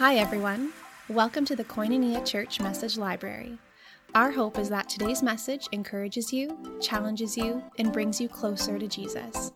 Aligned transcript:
Hi, 0.00 0.16
everyone. 0.16 0.72
Welcome 1.10 1.44
to 1.44 1.54
the 1.54 1.62
Koinonia 1.62 2.24
Church 2.24 2.58
Message 2.58 2.96
Library. 2.96 3.58
Our 4.14 4.30
hope 4.30 4.58
is 4.58 4.70
that 4.70 4.88
today's 4.88 5.22
message 5.22 5.68
encourages 5.72 6.32
you, 6.32 6.56
challenges 6.80 7.36
you, 7.36 7.62
and 7.78 7.92
brings 7.92 8.18
you 8.18 8.26
closer 8.26 8.78
to 8.78 8.88
Jesus. 8.88 9.52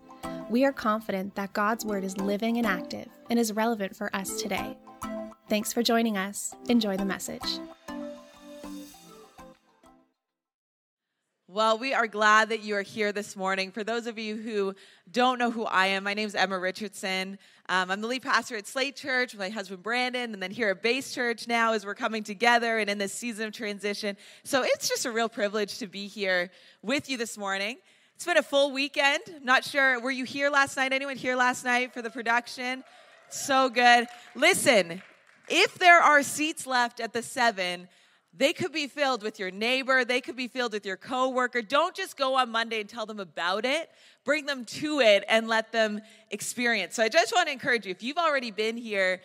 We 0.50 0.66
are 0.66 0.72
confident 0.74 1.34
that 1.36 1.54
God's 1.54 1.86
Word 1.86 2.04
is 2.04 2.18
living 2.18 2.58
and 2.58 2.66
active 2.66 3.08
and 3.30 3.38
is 3.38 3.54
relevant 3.54 3.96
for 3.96 4.14
us 4.14 4.42
today. 4.42 4.76
Thanks 5.48 5.72
for 5.72 5.82
joining 5.82 6.18
us. 6.18 6.54
Enjoy 6.68 6.98
the 6.98 7.06
message. 7.06 7.58
Well, 11.54 11.78
we 11.78 11.94
are 11.94 12.08
glad 12.08 12.48
that 12.48 12.64
you 12.64 12.74
are 12.74 12.82
here 12.82 13.12
this 13.12 13.36
morning. 13.36 13.70
For 13.70 13.84
those 13.84 14.08
of 14.08 14.18
you 14.18 14.34
who 14.34 14.74
don't 15.12 15.38
know 15.38 15.52
who 15.52 15.64
I 15.64 15.86
am, 15.86 16.02
my 16.02 16.12
name 16.12 16.26
is 16.26 16.34
Emma 16.34 16.58
Richardson. 16.58 17.38
Um, 17.68 17.92
I'm 17.92 18.00
the 18.00 18.08
lead 18.08 18.22
pastor 18.22 18.56
at 18.56 18.66
Slate 18.66 18.96
Church 18.96 19.32
with 19.32 19.38
my 19.38 19.50
husband 19.50 19.80
Brandon, 19.80 20.34
and 20.34 20.42
then 20.42 20.50
here 20.50 20.70
at 20.70 20.82
Base 20.82 21.14
Church 21.14 21.46
now 21.46 21.72
as 21.72 21.86
we're 21.86 21.94
coming 21.94 22.24
together 22.24 22.78
and 22.78 22.90
in 22.90 22.98
this 22.98 23.12
season 23.12 23.46
of 23.46 23.52
transition. 23.52 24.16
So 24.42 24.64
it's 24.64 24.88
just 24.88 25.06
a 25.06 25.12
real 25.12 25.28
privilege 25.28 25.78
to 25.78 25.86
be 25.86 26.08
here 26.08 26.50
with 26.82 27.08
you 27.08 27.16
this 27.16 27.38
morning. 27.38 27.76
It's 28.16 28.24
been 28.24 28.36
a 28.36 28.42
full 28.42 28.72
weekend. 28.72 29.22
Not 29.40 29.62
sure, 29.62 30.00
were 30.00 30.10
you 30.10 30.24
here 30.24 30.50
last 30.50 30.76
night? 30.76 30.92
Anyone 30.92 31.16
here 31.16 31.36
last 31.36 31.64
night 31.64 31.94
for 31.94 32.02
the 32.02 32.10
production? 32.10 32.82
So 33.30 33.68
good. 33.68 34.08
Listen, 34.34 35.02
if 35.48 35.78
there 35.78 36.00
are 36.00 36.24
seats 36.24 36.66
left 36.66 36.98
at 36.98 37.12
the 37.12 37.22
seven, 37.22 37.86
they 38.36 38.52
could 38.52 38.72
be 38.72 38.88
filled 38.88 39.22
with 39.22 39.38
your 39.38 39.50
neighbor, 39.50 40.04
they 40.04 40.20
could 40.20 40.36
be 40.36 40.48
filled 40.48 40.72
with 40.72 40.84
your 40.84 40.96
coworker. 40.96 41.62
Don't 41.62 41.94
just 41.94 42.16
go 42.16 42.34
on 42.34 42.50
Monday 42.50 42.80
and 42.80 42.88
tell 42.88 43.06
them 43.06 43.20
about 43.20 43.64
it. 43.64 43.90
Bring 44.24 44.46
them 44.46 44.64
to 44.64 45.00
it 45.00 45.24
and 45.28 45.46
let 45.46 45.70
them 45.70 46.00
experience. 46.30 46.96
So 46.96 47.04
I 47.04 47.08
just 47.08 47.32
want 47.32 47.46
to 47.46 47.52
encourage 47.52 47.86
you 47.86 47.92
if 47.92 48.02
you've 48.02 48.18
already 48.18 48.50
been 48.50 48.76
here, 48.76 49.20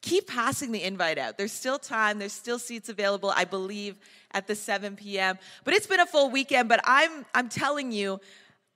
keep 0.00 0.28
passing 0.28 0.70
the 0.70 0.82
invite 0.82 1.18
out. 1.18 1.38
There's 1.38 1.52
still 1.52 1.78
time, 1.78 2.18
there's 2.18 2.32
still 2.32 2.58
seats 2.58 2.88
available, 2.88 3.32
I 3.34 3.44
believe, 3.44 3.96
at 4.30 4.46
the 4.46 4.54
7 4.54 4.94
p.m. 4.94 5.38
But 5.64 5.74
it's 5.74 5.86
been 5.86 6.00
a 6.00 6.06
full 6.06 6.30
weekend, 6.30 6.68
but 6.68 6.80
I'm 6.84 7.24
I'm 7.34 7.48
telling 7.48 7.90
you, 7.90 8.20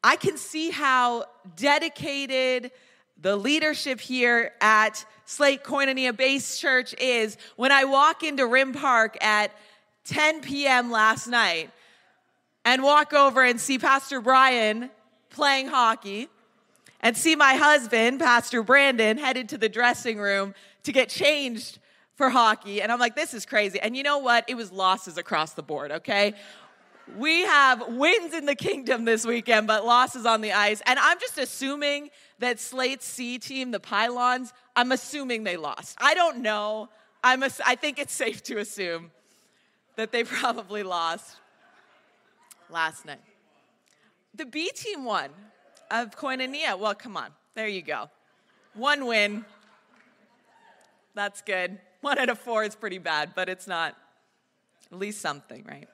I 0.02 0.16
can 0.16 0.36
see 0.36 0.70
how 0.70 1.26
dedicated 1.54 2.72
the 3.20 3.36
leadership 3.36 4.00
here 4.00 4.52
at 4.60 5.04
Slate 5.24 5.64
Koinonia 5.64 6.16
Base 6.16 6.58
Church 6.58 6.94
is 7.00 7.36
when 7.56 7.72
I 7.72 7.84
walk 7.84 8.22
into 8.22 8.46
Rim 8.46 8.72
Park 8.72 9.16
at 9.22 9.52
10 10.06 10.40
p.m. 10.40 10.90
last 10.90 11.26
night 11.26 11.70
and 12.64 12.82
walk 12.82 13.12
over 13.12 13.42
and 13.42 13.60
see 13.60 13.78
Pastor 13.78 14.20
Brian 14.20 14.90
playing 15.30 15.68
hockey 15.68 16.28
and 17.00 17.16
see 17.16 17.36
my 17.36 17.54
husband, 17.54 18.20
Pastor 18.20 18.62
Brandon, 18.62 19.18
headed 19.18 19.48
to 19.50 19.58
the 19.58 19.68
dressing 19.68 20.18
room 20.18 20.54
to 20.84 20.92
get 20.92 21.08
changed 21.08 21.78
for 22.16 22.30
hockey. 22.30 22.80
And 22.80 22.90
I'm 22.90 22.98
like, 22.98 23.14
this 23.14 23.34
is 23.34 23.44
crazy. 23.44 23.78
And 23.78 23.96
you 23.96 24.02
know 24.02 24.18
what? 24.18 24.44
It 24.48 24.56
was 24.56 24.72
losses 24.72 25.18
across 25.18 25.52
the 25.52 25.62
board, 25.62 25.92
okay? 25.92 26.34
We 27.16 27.42
have 27.42 27.86
wins 27.88 28.34
in 28.34 28.46
the 28.46 28.56
kingdom 28.56 29.04
this 29.04 29.24
weekend, 29.24 29.66
but 29.66 29.84
losses 29.84 30.26
on 30.26 30.40
the 30.40 30.52
ice. 30.52 30.82
And 30.86 30.98
I'm 30.98 31.20
just 31.20 31.38
assuming 31.38 32.10
that 32.38 32.58
Slate's 32.58 33.06
C 33.06 33.38
team, 33.38 33.70
the 33.70 33.80
Pylons, 33.80 34.52
I'm 34.74 34.90
assuming 34.90 35.44
they 35.44 35.56
lost. 35.56 35.96
I 36.00 36.14
don't 36.14 36.38
know. 36.38 36.88
I'm 37.22 37.42
I 37.42 37.74
think 37.74 37.98
it's 37.98 38.12
safe 38.12 38.42
to 38.44 38.58
assume 38.58 39.10
that 39.96 40.12
they 40.12 40.24
probably 40.24 40.82
lost 40.82 41.36
last 42.70 43.04
night. 43.04 43.20
The 44.34 44.46
B 44.46 44.70
team 44.74 45.04
won 45.04 45.30
of 45.90 46.16
Koinonia. 46.16 46.78
Well, 46.78 46.94
come 46.94 47.16
on. 47.16 47.30
There 47.54 47.68
you 47.68 47.82
go. 47.82 48.10
One 48.74 49.06
win. 49.06 49.44
That's 51.14 51.40
good. 51.40 51.78
One 52.02 52.18
out 52.18 52.28
of 52.28 52.38
four 52.38 52.62
is 52.64 52.76
pretty 52.76 52.98
bad, 52.98 53.32
but 53.34 53.48
it's 53.48 53.66
not 53.66 53.96
at 54.92 54.98
least 54.98 55.20
something, 55.20 55.64
right? 55.66 55.88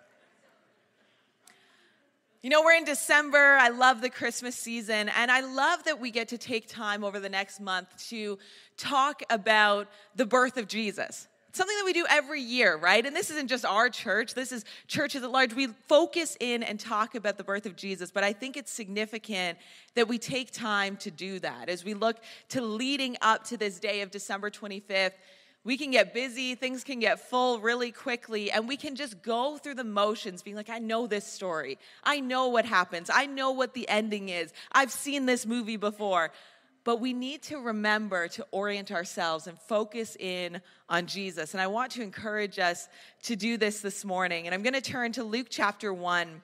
You 2.42 2.50
know, 2.50 2.62
we're 2.62 2.74
in 2.74 2.84
December. 2.84 3.38
I 3.38 3.68
love 3.68 4.00
the 4.00 4.10
Christmas 4.10 4.56
season, 4.56 5.08
and 5.10 5.30
I 5.30 5.40
love 5.42 5.84
that 5.84 6.00
we 6.00 6.10
get 6.10 6.28
to 6.28 6.38
take 6.38 6.66
time 6.66 7.04
over 7.04 7.20
the 7.20 7.28
next 7.28 7.60
month 7.60 8.08
to 8.08 8.36
talk 8.76 9.22
about 9.30 9.86
the 10.16 10.26
birth 10.26 10.56
of 10.56 10.66
Jesus 10.66 11.28
something 11.52 11.76
that 11.76 11.84
we 11.84 11.92
do 11.92 12.06
every 12.08 12.40
year, 12.40 12.76
right? 12.76 13.04
And 13.04 13.14
this 13.14 13.30
isn't 13.30 13.48
just 13.48 13.64
our 13.64 13.88
church, 13.88 14.34
this 14.34 14.52
is 14.52 14.64
churches 14.86 15.22
at 15.22 15.30
large. 15.30 15.54
We 15.54 15.68
focus 15.68 16.36
in 16.40 16.62
and 16.62 16.80
talk 16.80 17.14
about 17.14 17.38
the 17.38 17.44
birth 17.44 17.66
of 17.66 17.76
Jesus, 17.76 18.10
but 18.10 18.24
I 18.24 18.32
think 18.32 18.56
it's 18.56 18.72
significant 18.72 19.58
that 19.94 20.08
we 20.08 20.18
take 20.18 20.50
time 20.50 20.96
to 20.98 21.10
do 21.10 21.38
that. 21.40 21.68
As 21.68 21.84
we 21.84 21.94
look 21.94 22.16
to 22.50 22.60
leading 22.60 23.16
up 23.20 23.44
to 23.44 23.56
this 23.56 23.78
day 23.78 24.00
of 24.00 24.10
December 24.10 24.50
25th, 24.50 25.12
we 25.64 25.76
can 25.76 25.92
get 25.92 26.12
busy, 26.12 26.56
things 26.56 26.82
can 26.82 26.98
get 26.98 27.20
full 27.20 27.60
really 27.60 27.92
quickly, 27.92 28.50
and 28.50 28.66
we 28.66 28.76
can 28.76 28.96
just 28.96 29.22
go 29.22 29.58
through 29.58 29.76
the 29.76 29.84
motions, 29.84 30.42
being 30.42 30.56
like, 30.56 30.68
I 30.68 30.80
know 30.80 31.06
this 31.06 31.24
story. 31.24 31.78
I 32.02 32.18
know 32.18 32.48
what 32.48 32.64
happens. 32.64 33.10
I 33.12 33.26
know 33.26 33.52
what 33.52 33.72
the 33.72 33.88
ending 33.88 34.28
is. 34.28 34.52
I've 34.72 34.90
seen 34.90 35.26
this 35.26 35.46
movie 35.46 35.76
before. 35.76 36.32
But 36.84 37.00
we 37.00 37.12
need 37.12 37.42
to 37.44 37.58
remember 37.58 38.26
to 38.28 38.46
orient 38.50 38.90
ourselves 38.90 39.46
and 39.46 39.58
focus 39.58 40.16
in 40.16 40.60
on 40.88 41.06
Jesus. 41.06 41.54
And 41.54 41.60
I 41.60 41.68
want 41.68 41.92
to 41.92 42.02
encourage 42.02 42.58
us 42.58 42.88
to 43.24 43.36
do 43.36 43.56
this 43.56 43.80
this 43.80 44.04
morning. 44.04 44.46
And 44.46 44.54
I'm 44.54 44.62
going 44.62 44.74
to 44.74 44.80
turn 44.80 45.12
to 45.12 45.24
Luke 45.24 45.46
chapter 45.48 45.94
1 45.94 46.42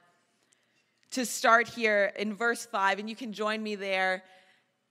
to 1.10 1.26
start 1.26 1.66
here 1.68 2.12
in 2.16 2.34
verse 2.34 2.66
5. 2.66 3.00
And 3.00 3.10
you 3.10 3.16
can 3.16 3.32
join 3.32 3.62
me 3.62 3.74
there 3.74 4.22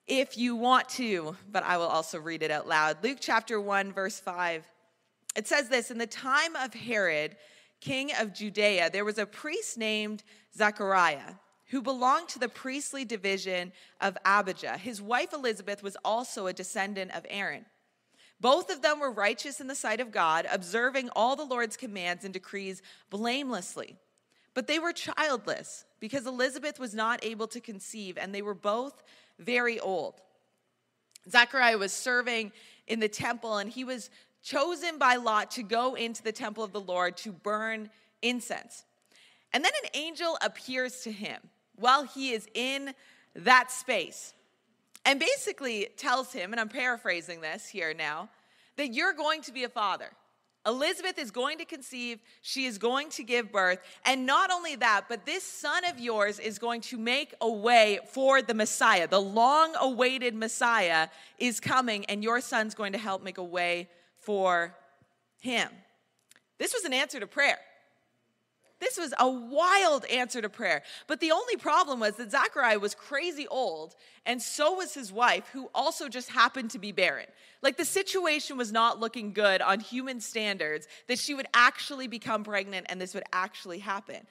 if 0.06 0.38
you 0.38 0.56
want 0.56 0.90
to, 0.90 1.36
but 1.52 1.64
I 1.64 1.78
will 1.78 1.88
also 1.88 2.20
read 2.20 2.44
it 2.44 2.52
out 2.52 2.68
loud. 2.68 3.04
Luke 3.04 3.18
chapter 3.22 3.60
1, 3.60 3.94
verse 3.94 4.20
5. 4.20 4.66
It 5.36 5.48
says 5.48 5.70
this 5.70 5.92
In 5.92 5.98
the 5.98 6.08
time 6.08 6.56
of 6.58 6.74
Herod, 6.74 7.38
king 7.80 8.12
of 8.20 8.34
Judea, 8.34 8.90
there 8.90 9.06
was 9.06 9.18
a 9.18 9.26
priest 9.26 9.78
named 9.78 10.24
Zechariah 10.56 11.36
who 11.70 11.82
belonged 11.82 12.30
to 12.30 12.40
the 12.40 12.50
priestly 12.50 13.04
division 13.04 13.72
of 14.00 14.18
Abijah. 14.26 14.78
His 14.78 15.02
wife 15.02 15.34
Elizabeth 15.34 15.84
was 15.84 15.98
also 16.04 16.48
a 16.48 16.54
descendant 16.54 17.12
of 17.12 17.26
Aaron. 17.30 17.66
Both 18.40 18.70
of 18.70 18.82
them 18.82 19.00
were 19.00 19.12
righteous 19.12 19.60
in 19.60 19.68
the 19.68 19.76
sight 19.76 20.00
of 20.00 20.12
God, 20.12 20.48
observing 20.52 21.10
all 21.16 21.36
the 21.36 21.44
Lord's 21.44 21.76
commands 21.76 22.24
and 22.24 22.34
decrees 22.34 22.82
blamelessly. 23.10 23.98
But 24.54 24.68
they 24.68 24.80
were 24.80 24.94
childless 24.94 25.86
because 26.00 26.26
Elizabeth 26.26 26.80
was 26.80 26.94
not 26.94 27.24
able 27.24 27.48
to 27.48 27.60
conceive, 27.60 28.18
and 28.18 28.34
they 28.34 28.42
were 28.42 28.54
both 28.54 29.04
very 29.40 29.80
old. 29.80 30.22
Zechariah 31.30 31.78
was 31.78 31.92
serving 31.92 32.52
in 32.88 33.00
the 33.00 33.10
temple, 33.10 33.58
and 33.58 33.70
he 33.70 33.84
was 33.84 34.10
chosen 34.42 34.98
by 34.98 35.16
Lot 35.16 35.52
to 35.52 35.64
go 35.64 35.96
into 35.96 36.24
the 36.24 36.32
temple 36.32 36.64
of 36.64 36.72
the 36.72 36.80
Lord 36.80 37.18
to 37.18 37.32
burn 37.32 37.90
incense. 38.22 38.86
And 39.52 39.64
then 39.64 39.72
an 39.84 39.90
angel 39.94 40.38
appears 40.42 41.02
to 41.02 41.12
him 41.12 41.40
while 41.78 42.04
he 42.04 42.32
is 42.32 42.48
in 42.54 42.94
that 43.36 43.72
space 43.72 44.34
and 45.06 45.20
basically 45.20 45.88
tells 45.96 46.34
him, 46.34 46.52
and 46.52 46.60
I'm 46.60 46.70
paraphrasing 46.70 47.42
this 47.42 47.68
here 47.68 47.94
now, 47.94 48.30
that 48.76 48.94
you're 48.94 49.14
going 49.14 49.42
to 49.44 49.54
be 49.54 49.64
a 49.64 49.70
father. 49.70 50.10
Elizabeth 50.66 51.18
is 51.18 51.32
going 51.32 51.60
to 51.60 51.66
conceive, 51.66 52.20
she 52.42 52.66
is 52.66 52.78
going 52.78 53.10
to 53.12 53.24
give 53.24 53.54
birth, 53.54 53.80
and 54.04 54.26
not 54.26 54.52
only 54.52 54.76
that, 54.76 55.06
but 55.08 55.26
this 55.26 55.44
son 55.44 55.86
of 55.86 55.98
yours 55.98 56.40
is 56.40 56.60
going 56.60 56.82
to 56.82 56.98
make 56.98 57.34
a 57.40 57.50
way 57.50 58.00
for 58.12 58.42
the 58.42 58.54
Messiah. 58.54 59.08
The 59.08 59.22
long 59.22 59.74
awaited 59.80 60.36
Messiah 60.36 61.08
is 61.40 61.62
coming, 61.62 62.04
and 62.06 62.22
your 62.22 62.42
son's 62.42 62.76
going 62.76 62.92
to 62.92 63.00
help 63.00 63.24
make 63.24 63.38
a 63.38 63.44
way 63.44 63.88
for 64.18 64.76
him. 65.40 65.70
This 66.58 66.74
was 66.74 66.84
an 66.84 66.92
answer 66.92 67.22
to 67.22 67.28
prayer. 67.28 67.60
This 68.80 68.98
was 68.98 69.14
a 69.20 69.30
wild 69.30 70.06
answer 70.06 70.42
to 70.42 70.50
prayer. 70.50 70.84
But 71.08 71.20
the 71.20 71.32
only 71.32 71.56
problem 71.56 72.00
was 72.00 72.16
that 72.16 72.32
Zachariah 72.32 72.80
was 72.80 72.94
crazy 72.94 73.48
old, 73.48 73.96
and 74.26 74.42
so 74.42 74.74
was 74.74 74.94
his 74.94 75.12
wife, 75.12 75.50
who 75.52 75.70
also 75.74 76.10
just 76.10 76.30
happened 76.30 76.72
to 76.72 76.80
be 76.80 76.92
barren. 76.92 77.26
Like 77.62 77.78
the 77.78 77.86
situation 77.86 78.58
was 78.58 78.72
not 78.72 79.00
looking 79.00 79.34
good 79.34 79.62
on 79.62 79.80
human 79.80 80.22
standards 80.22 80.88
that 81.08 81.18
she 81.18 81.34
would 81.34 81.48
actually 81.54 82.08
become 82.08 82.44
pregnant 82.44 82.86
and 82.90 83.02
this 83.02 83.14
would 83.14 83.24
actually 83.34 83.80
happen. 83.80 84.28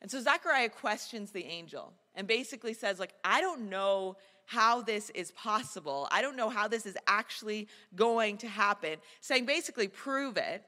And 0.00 0.10
so 0.10 0.20
Zachariah 0.20 0.70
questions 0.70 1.30
the 1.30 1.44
angel 1.44 1.92
and 2.14 2.26
basically 2.26 2.72
says, 2.72 2.98
like, 2.98 3.14
I 3.24 3.40
don't 3.40 3.68
know 3.68 4.16
how 4.46 4.80
this 4.80 5.10
is 5.10 5.32
possible. 5.32 6.08
I 6.10 6.22
don't 6.22 6.36
know 6.36 6.48
how 6.48 6.68
this 6.68 6.86
is 6.86 6.96
actually 7.06 7.68
going 7.94 8.38
to 8.38 8.48
happen. 8.48 8.96
Saying 9.20 9.44
basically, 9.44 9.88
prove 9.88 10.36
it. 10.36 10.62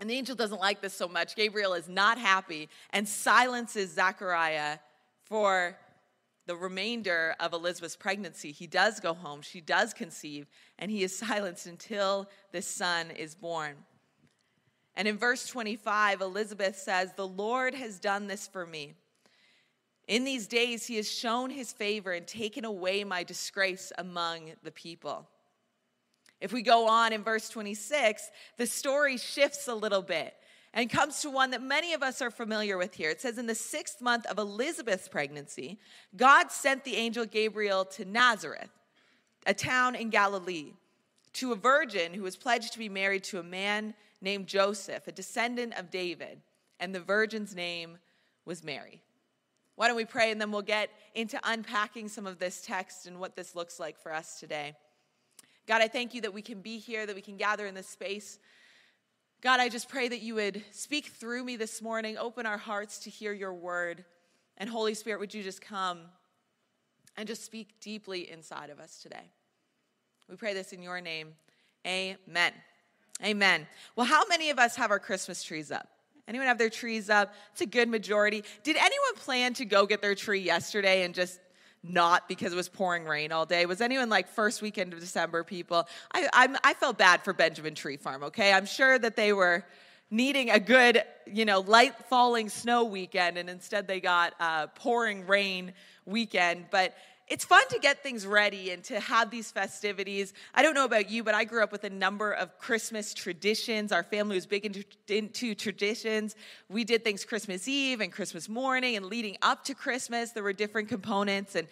And 0.00 0.08
the 0.08 0.14
angel 0.14 0.36
doesn't 0.36 0.60
like 0.60 0.80
this 0.80 0.94
so 0.94 1.08
much. 1.08 1.34
Gabriel 1.34 1.74
is 1.74 1.88
not 1.88 2.18
happy 2.18 2.68
and 2.90 3.08
silences 3.08 3.92
Zachariah 3.92 4.78
for 5.24 5.76
the 6.46 6.56
remainder 6.56 7.34
of 7.40 7.52
Elizabeth's 7.52 7.96
pregnancy. 7.96 8.52
He 8.52 8.66
does 8.66 9.00
go 9.00 9.12
home, 9.12 9.42
she 9.42 9.60
does 9.60 9.92
conceive, 9.92 10.46
and 10.78 10.90
he 10.90 11.02
is 11.02 11.16
silenced 11.18 11.66
until 11.66 12.28
this 12.52 12.66
son 12.66 13.10
is 13.10 13.34
born. 13.34 13.74
And 14.96 15.06
in 15.06 15.16
verse 15.16 15.46
25, 15.46 16.22
Elizabeth 16.22 16.76
says, 16.76 17.12
The 17.12 17.26
Lord 17.26 17.74
has 17.74 18.00
done 18.00 18.26
this 18.26 18.48
for 18.48 18.66
me. 18.66 18.94
In 20.08 20.24
these 20.24 20.46
days, 20.46 20.86
he 20.86 20.96
has 20.96 21.08
shown 21.08 21.50
his 21.50 21.72
favor 21.72 22.12
and 22.12 22.26
taken 22.26 22.64
away 22.64 23.04
my 23.04 23.22
disgrace 23.22 23.92
among 23.98 24.52
the 24.64 24.72
people. 24.72 25.28
If 26.40 26.52
we 26.52 26.62
go 26.62 26.86
on 26.86 27.12
in 27.12 27.22
verse 27.22 27.48
26, 27.48 28.30
the 28.56 28.66
story 28.66 29.16
shifts 29.16 29.66
a 29.68 29.74
little 29.74 30.02
bit 30.02 30.34
and 30.72 30.90
comes 30.90 31.20
to 31.22 31.30
one 31.30 31.50
that 31.50 31.62
many 31.62 31.92
of 31.94 32.02
us 32.02 32.22
are 32.22 32.30
familiar 32.30 32.78
with 32.78 32.94
here. 32.94 33.10
It 33.10 33.20
says, 33.20 33.38
In 33.38 33.46
the 33.46 33.54
sixth 33.54 34.00
month 34.00 34.26
of 34.26 34.38
Elizabeth's 34.38 35.08
pregnancy, 35.08 35.78
God 36.16 36.52
sent 36.52 36.84
the 36.84 36.96
angel 36.96 37.24
Gabriel 37.24 37.84
to 37.86 38.04
Nazareth, 38.04 38.70
a 39.46 39.54
town 39.54 39.94
in 39.94 40.10
Galilee, 40.10 40.74
to 41.34 41.52
a 41.52 41.56
virgin 41.56 42.14
who 42.14 42.22
was 42.22 42.36
pledged 42.36 42.72
to 42.72 42.78
be 42.78 42.88
married 42.88 43.24
to 43.24 43.40
a 43.40 43.42
man 43.42 43.94
named 44.20 44.46
Joseph, 44.46 45.08
a 45.08 45.12
descendant 45.12 45.78
of 45.78 45.90
David, 45.90 46.40
and 46.80 46.94
the 46.94 47.00
virgin's 47.00 47.54
name 47.54 47.98
was 48.44 48.62
Mary. 48.62 49.02
Why 49.76 49.86
don't 49.86 49.96
we 49.96 50.04
pray 50.04 50.32
and 50.32 50.40
then 50.40 50.50
we'll 50.50 50.62
get 50.62 50.90
into 51.14 51.38
unpacking 51.44 52.08
some 52.08 52.26
of 52.26 52.38
this 52.38 52.62
text 52.62 53.06
and 53.06 53.20
what 53.20 53.36
this 53.36 53.54
looks 53.54 53.78
like 53.78 54.00
for 54.00 54.12
us 54.12 54.40
today. 54.40 54.74
God, 55.68 55.82
I 55.82 55.88
thank 55.88 56.14
you 56.14 56.22
that 56.22 56.32
we 56.32 56.40
can 56.40 56.62
be 56.62 56.78
here, 56.78 57.04
that 57.04 57.14
we 57.14 57.20
can 57.20 57.36
gather 57.36 57.66
in 57.66 57.74
this 57.74 57.86
space. 57.86 58.38
God, 59.42 59.60
I 59.60 59.68
just 59.68 59.86
pray 59.90 60.08
that 60.08 60.22
you 60.22 60.34
would 60.36 60.64
speak 60.70 61.08
through 61.08 61.44
me 61.44 61.56
this 61.56 61.82
morning, 61.82 62.16
open 62.16 62.46
our 62.46 62.56
hearts 62.56 63.00
to 63.00 63.10
hear 63.10 63.34
your 63.34 63.52
word. 63.52 64.06
And 64.56 64.70
Holy 64.70 64.94
Spirit, 64.94 65.20
would 65.20 65.34
you 65.34 65.42
just 65.42 65.60
come 65.60 66.00
and 67.18 67.28
just 67.28 67.44
speak 67.44 67.80
deeply 67.82 68.30
inside 68.30 68.70
of 68.70 68.80
us 68.80 69.02
today? 69.02 69.30
We 70.26 70.36
pray 70.36 70.54
this 70.54 70.72
in 70.72 70.82
your 70.82 71.02
name. 71.02 71.34
Amen. 71.86 72.52
Amen. 73.22 73.66
Well, 73.94 74.06
how 74.06 74.26
many 74.26 74.48
of 74.48 74.58
us 74.58 74.74
have 74.76 74.90
our 74.90 74.98
Christmas 74.98 75.42
trees 75.42 75.70
up? 75.70 75.86
Anyone 76.26 76.46
have 76.46 76.58
their 76.58 76.70
trees 76.70 77.10
up? 77.10 77.34
It's 77.52 77.60
a 77.60 77.66
good 77.66 77.90
majority. 77.90 78.42
Did 78.62 78.76
anyone 78.76 79.16
plan 79.16 79.52
to 79.54 79.66
go 79.66 79.84
get 79.84 80.00
their 80.00 80.14
tree 80.14 80.40
yesterday 80.40 81.04
and 81.04 81.14
just 81.14 81.38
not 81.82 82.28
because 82.28 82.52
it 82.52 82.56
was 82.56 82.68
pouring 82.68 83.04
rain 83.04 83.32
all 83.32 83.46
day? 83.46 83.66
Was 83.66 83.80
anyone 83.80 84.08
like 84.08 84.28
first 84.28 84.62
weekend 84.62 84.92
of 84.92 85.00
December 85.00 85.44
people? 85.44 85.88
I, 86.12 86.28
I'm, 86.32 86.56
I 86.64 86.74
felt 86.74 86.98
bad 86.98 87.22
for 87.22 87.32
Benjamin 87.32 87.74
Tree 87.74 87.96
Farm, 87.96 88.24
okay? 88.24 88.52
I'm 88.52 88.66
sure 88.66 88.98
that 88.98 89.16
they 89.16 89.32
were 89.32 89.64
needing 90.10 90.50
a 90.50 90.58
good, 90.58 91.02
you 91.26 91.44
know, 91.44 91.60
light 91.60 91.94
falling 92.08 92.48
snow 92.48 92.84
weekend, 92.84 93.38
and 93.38 93.48
instead 93.50 93.86
they 93.86 94.00
got 94.00 94.34
a 94.40 94.68
pouring 94.68 95.26
rain 95.26 95.72
weekend. 96.06 96.66
But 96.70 96.94
it's 97.28 97.44
fun 97.44 97.62
to 97.68 97.78
get 97.78 98.02
things 98.02 98.26
ready 98.26 98.70
and 98.70 98.82
to 98.84 98.98
have 99.00 99.30
these 99.30 99.50
festivities. 99.50 100.32
I 100.54 100.62
don't 100.62 100.74
know 100.74 100.84
about 100.84 101.10
you, 101.10 101.22
but 101.22 101.34
I 101.34 101.44
grew 101.44 101.62
up 101.62 101.70
with 101.70 101.84
a 101.84 101.90
number 101.90 102.32
of 102.32 102.58
Christmas 102.58 103.12
traditions. 103.12 103.92
Our 103.92 104.02
family 104.02 104.36
was 104.36 104.46
big 104.46 104.64
into, 104.64 104.84
into, 105.08 105.54
traditions. 105.54 106.36
We 106.70 106.84
did 106.84 107.04
things 107.04 107.24
Christmas 107.24 107.68
Eve 107.68 108.00
and 108.00 108.10
Christmas 108.10 108.48
morning 108.48 108.96
and 108.96 109.06
leading 109.06 109.36
up 109.42 109.64
to 109.64 109.74
Christmas. 109.74 110.32
There 110.32 110.42
were 110.42 110.54
different 110.54 110.88
components. 110.88 111.54
And 111.54 111.68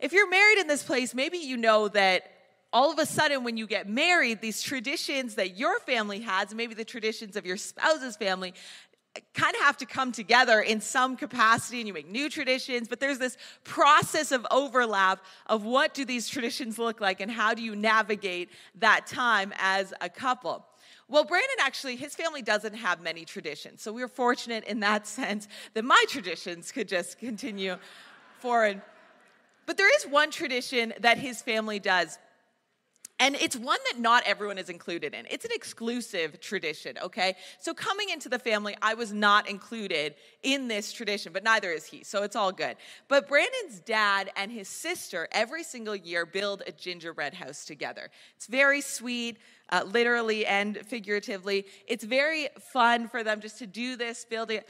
if 0.00 0.12
you're 0.12 0.30
married 0.30 0.58
in 0.58 0.66
this 0.66 0.82
place, 0.82 1.14
maybe 1.14 1.38
you 1.38 1.56
know 1.56 1.88
that 1.88 2.32
all 2.72 2.90
of 2.92 2.98
a 2.98 3.06
sudden, 3.06 3.44
when 3.44 3.56
you 3.56 3.66
get 3.66 3.88
married, 3.88 4.40
these 4.40 4.62
traditions 4.62 5.36
that 5.36 5.56
your 5.56 5.78
family 5.80 6.20
has, 6.20 6.54
maybe 6.54 6.74
the 6.74 6.84
traditions 6.84 7.36
of 7.36 7.46
your 7.46 7.56
spouse's 7.56 8.16
family, 8.16 8.54
kind 9.34 9.54
of 9.54 9.62
have 9.62 9.76
to 9.76 9.86
come 9.86 10.12
together 10.12 10.60
in 10.60 10.80
some 10.80 11.16
capacity 11.16 11.78
and 11.78 11.88
you 11.88 11.94
make 11.94 12.08
new 12.08 12.28
traditions 12.28 12.88
but 12.88 13.00
there's 13.00 13.18
this 13.18 13.36
process 13.64 14.32
of 14.32 14.46
overlap 14.50 15.24
of 15.46 15.64
what 15.64 15.94
do 15.94 16.04
these 16.04 16.28
traditions 16.28 16.78
look 16.78 17.00
like 17.00 17.20
and 17.20 17.30
how 17.30 17.54
do 17.54 17.62
you 17.62 17.74
navigate 17.76 18.50
that 18.74 19.06
time 19.06 19.52
as 19.58 19.92
a 20.00 20.08
couple 20.08 20.64
well, 21.08 21.24
Brandon 21.24 21.56
actually, 21.60 21.94
his 21.94 22.16
family 22.16 22.42
doesn't 22.42 22.74
have 22.74 23.00
many 23.00 23.24
traditions. 23.24 23.80
So 23.80 23.92
we 23.92 24.02
were 24.02 24.08
fortunate 24.08 24.64
in 24.64 24.80
that 24.80 25.06
sense 25.06 25.46
that 25.74 25.84
my 25.84 26.04
traditions 26.08 26.72
could 26.72 26.88
just 26.88 27.18
continue 27.18 27.76
forward. 28.38 28.82
But 29.66 29.76
there 29.76 29.92
is 29.96 30.04
one 30.04 30.30
tradition 30.30 30.94
that 31.00 31.18
his 31.18 31.42
family 31.42 31.78
does 31.78 32.18
and 33.18 33.34
it's 33.36 33.56
one 33.56 33.78
that 33.90 33.98
not 33.98 34.24
everyone 34.26 34.58
is 34.58 34.68
included 34.68 35.14
in. 35.14 35.26
It's 35.30 35.46
an 35.46 35.50
exclusive 35.54 36.38
tradition, 36.38 36.98
okay? 37.02 37.34
So 37.58 37.72
coming 37.72 38.10
into 38.10 38.28
the 38.28 38.38
family, 38.38 38.76
I 38.82 38.92
was 38.92 39.10
not 39.10 39.48
included 39.48 40.16
in 40.42 40.68
this 40.68 40.92
tradition, 40.92 41.32
but 41.32 41.42
neither 41.42 41.70
is 41.70 41.86
he, 41.86 42.04
so 42.04 42.22
it's 42.24 42.36
all 42.36 42.52
good. 42.52 42.76
But 43.08 43.26
Brandon's 43.26 43.80
dad 43.80 44.30
and 44.36 44.52
his 44.52 44.68
sister 44.68 45.28
every 45.32 45.62
single 45.62 45.96
year 45.96 46.26
build 46.26 46.62
a 46.66 46.72
gingerbread 46.72 47.32
house 47.32 47.64
together. 47.64 48.10
It's 48.36 48.46
very 48.46 48.82
sweet, 48.82 49.38
uh, 49.70 49.84
literally 49.86 50.44
and 50.44 50.76
figuratively. 50.86 51.64
It's 51.86 52.04
very 52.04 52.48
fun 52.60 53.08
for 53.08 53.24
them 53.24 53.40
just 53.40 53.58
to 53.60 53.66
do 53.66 53.96
this, 53.96 54.26
build 54.26 54.50
it. 54.50 54.68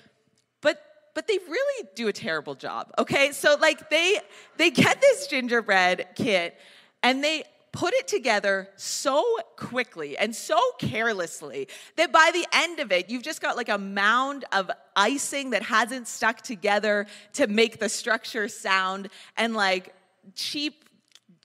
But 0.60 0.80
but 1.14 1.26
they 1.26 1.38
really 1.48 1.88
do 1.94 2.08
a 2.08 2.12
terrible 2.12 2.54
job 2.54 2.92
okay 2.98 3.32
so 3.32 3.56
like 3.58 3.88
they 3.88 4.18
they 4.58 4.68
get 4.68 5.00
this 5.00 5.26
gingerbread 5.28 6.08
kit 6.14 6.58
and 7.02 7.24
they 7.24 7.42
put 7.76 7.92
it 7.92 8.08
together 8.08 8.70
so 8.76 9.22
quickly 9.56 10.16
and 10.16 10.34
so 10.34 10.58
carelessly 10.78 11.68
that 11.96 12.10
by 12.10 12.30
the 12.32 12.46
end 12.50 12.80
of 12.80 12.90
it, 12.90 13.10
you've 13.10 13.22
just 13.22 13.42
got 13.42 13.54
like 13.54 13.68
a 13.68 13.76
mound 13.76 14.46
of 14.50 14.70
icing 14.96 15.50
that 15.50 15.62
hasn't 15.62 16.08
stuck 16.08 16.40
together 16.40 17.06
to 17.34 17.46
make 17.46 17.78
the 17.78 17.90
structure 17.90 18.48
sound 18.48 19.10
and 19.36 19.52
like 19.52 19.94
cheap 20.34 20.85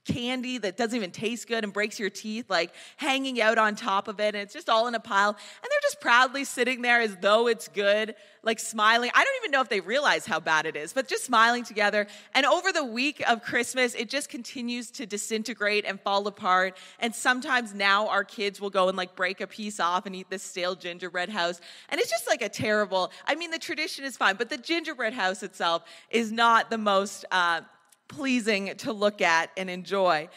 candy 0.04 0.58
that 0.58 0.76
doesn't 0.76 0.96
even 0.96 1.10
taste 1.10 1.48
good 1.48 1.64
and 1.64 1.72
breaks 1.72 1.98
your 1.98 2.10
teeth, 2.10 2.50
like 2.50 2.72
hanging 2.96 3.40
out 3.40 3.58
on 3.58 3.74
top 3.74 4.08
of 4.08 4.20
it, 4.20 4.34
and 4.34 4.42
it's 4.42 4.52
just 4.52 4.68
all 4.68 4.86
in 4.88 4.94
a 4.94 5.00
pile. 5.00 5.30
And 5.30 5.36
they're 5.70 5.80
just 5.82 6.00
proudly 6.00 6.44
sitting 6.44 6.82
there 6.82 7.00
as 7.00 7.16
though 7.20 7.46
it's 7.46 7.68
good, 7.68 8.14
like 8.42 8.58
smiling. 8.58 9.10
I 9.14 9.24
don't 9.24 9.36
even 9.42 9.50
know 9.52 9.60
if 9.60 9.68
they 9.68 9.80
realize 9.80 10.26
how 10.26 10.40
bad 10.40 10.66
it 10.66 10.76
is, 10.76 10.92
but 10.92 11.08
just 11.08 11.24
smiling 11.24 11.64
together. 11.64 12.06
And 12.34 12.44
over 12.44 12.72
the 12.72 12.84
week 12.84 13.22
of 13.28 13.42
Christmas, 13.42 13.94
it 13.94 14.08
just 14.08 14.28
continues 14.28 14.90
to 14.92 15.06
disintegrate 15.06 15.84
and 15.86 16.00
fall 16.00 16.26
apart. 16.26 16.76
And 16.98 17.14
sometimes 17.14 17.74
now 17.74 18.08
our 18.08 18.24
kids 18.24 18.60
will 18.60 18.70
go 18.70 18.88
and 18.88 18.96
like 18.96 19.14
break 19.14 19.40
a 19.40 19.46
piece 19.46 19.78
off 19.78 20.06
and 20.06 20.16
eat 20.16 20.30
this 20.30 20.42
stale 20.42 20.74
gingerbread 20.74 21.28
house. 21.28 21.60
And 21.88 22.00
it's 22.00 22.10
just 22.10 22.26
like 22.26 22.42
a 22.42 22.48
terrible, 22.48 23.12
I 23.26 23.36
mean, 23.36 23.50
the 23.50 23.58
tradition 23.58 24.04
is 24.04 24.16
fine, 24.16 24.36
but 24.36 24.50
the 24.50 24.56
gingerbread 24.56 25.12
house 25.12 25.42
itself 25.42 25.84
is 26.10 26.32
not 26.32 26.70
the 26.70 26.78
most. 26.78 27.24
Uh, 27.30 27.60
pleasing 28.08 28.74
to 28.78 28.92
look 28.92 29.20
at 29.20 29.50
and 29.56 29.70
enjoy. 29.70 30.28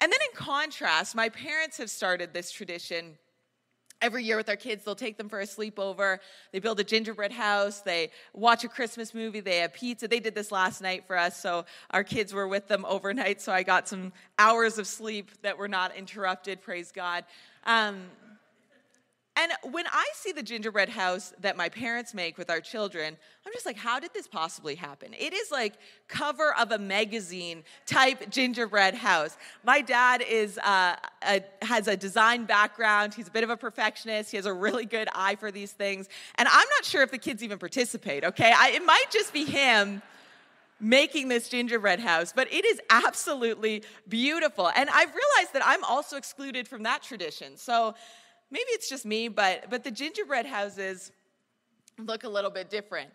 And 0.00 0.12
then, 0.12 0.18
in 0.30 0.36
contrast, 0.36 1.14
my 1.14 1.28
parents 1.28 1.78
have 1.78 1.90
started 1.90 2.32
this 2.32 2.50
tradition 2.50 3.18
every 4.02 4.24
year 4.24 4.36
with 4.36 4.48
our 4.48 4.56
kids. 4.56 4.84
They'll 4.84 4.94
take 4.94 5.16
them 5.16 5.28
for 5.28 5.40
a 5.40 5.46
sleepover. 5.46 6.18
They 6.50 6.58
build 6.58 6.80
a 6.80 6.84
gingerbread 6.84 7.32
house. 7.32 7.80
They 7.80 8.10
watch 8.34 8.64
a 8.64 8.68
christmas 8.68 9.14
movie. 9.14 9.40
They 9.40 9.58
have 9.58 9.72
pizza. 9.72 10.08
They 10.08 10.20
did 10.20 10.34
this 10.34 10.50
last 10.50 10.82
night 10.82 11.04
for 11.06 11.16
us 11.16 11.40
so 11.40 11.64
our 11.92 12.02
kids 12.02 12.34
were 12.34 12.48
with 12.48 12.66
them 12.66 12.84
overnight 12.86 13.40
so 13.40 13.52
i 13.52 13.62
got 13.62 13.88
some 13.88 14.12
hours 14.38 14.78
of 14.78 14.86
sleep 14.86 15.30
that 15.42 15.56
were 15.56 15.68
not 15.68 15.94
interrupted 15.96 16.60
praise 16.60 16.90
god. 16.90 17.24
Um, 17.64 18.06
and 19.34 19.50
when 19.72 19.86
I 19.86 20.04
see 20.14 20.32
the 20.32 20.42
gingerbread 20.42 20.90
house 20.90 21.32
that 21.40 21.56
my 21.56 21.70
parents 21.70 22.12
make 22.12 22.36
with 22.36 22.50
our 22.50 22.60
children, 22.60 23.16
I'm 23.46 23.52
just 23.54 23.64
like, 23.64 23.78
how 23.78 23.98
did 23.98 24.12
this 24.12 24.26
possibly 24.26 24.74
happen? 24.74 25.14
It 25.18 25.32
is 25.32 25.50
like 25.50 25.74
cover 26.06 26.54
of 26.54 26.70
a 26.70 26.78
magazine 26.78 27.64
type 27.86 28.28
gingerbread 28.28 28.94
house. 28.94 29.38
My 29.64 29.80
dad 29.80 30.22
is 30.28 30.58
uh, 30.58 30.96
a, 31.26 31.42
has 31.62 31.88
a 31.88 31.96
design 31.96 32.44
background. 32.44 33.14
He's 33.14 33.28
a 33.28 33.30
bit 33.30 33.42
of 33.42 33.48
a 33.48 33.56
perfectionist. 33.56 34.30
He 34.30 34.36
has 34.36 34.44
a 34.44 34.52
really 34.52 34.84
good 34.84 35.08
eye 35.14 35.36
for 35.36 35.50
these 35.50 35.72
things. 35.72 36.10
And 36.34 36.46
I'm 36.46 36.68
not 36.76 36.84
sure 36.84 37.02
if 37.02 37.10
the 37.10 37.18
kids 37.18 37.42
even 37.42 37.58
participate, 37.58 38.24
okay? 38.24 38.52
I, 38.54 38.72
it 38.72 38.84
might 38.84 39.06
just 39.10 39.32
be 39.32 39.46
him 39.46 40.02
making 40.78 41.28
this 41.28 41.48
gingerbread 41.48 42.00
house, 42.00 42.34
but 42.36 42.52
it 42.52 42.66
is 42.66 42.80
absolutely 42.90 43.84
beautiful. 44.08 44.70
And 44.76 44.90
I've 44.90 45.14
realized 45.14 45.54
that 45.54 45.62
I'm 45.64 45.84
also 45.84 46.16
excluded 46.16 46.68
from 46.68 46.82
that 46.82 47.02
tradition. 47.02 47.56
So 47.56 47.94
maybe 48.52 48.68
it's 48.68 48.88
just 48.88 49.04
me, 49.04 49.28
but, 49.28 49.64
but 49.70 49.82
the 49.82 49.90
gingerbread 49.90 50.46
houses 50.46 51.10
look 51.98 52.22
a 52.22 52.28
little 52.28 52.50
bit 52.50 52.70
different. 52.70 53.10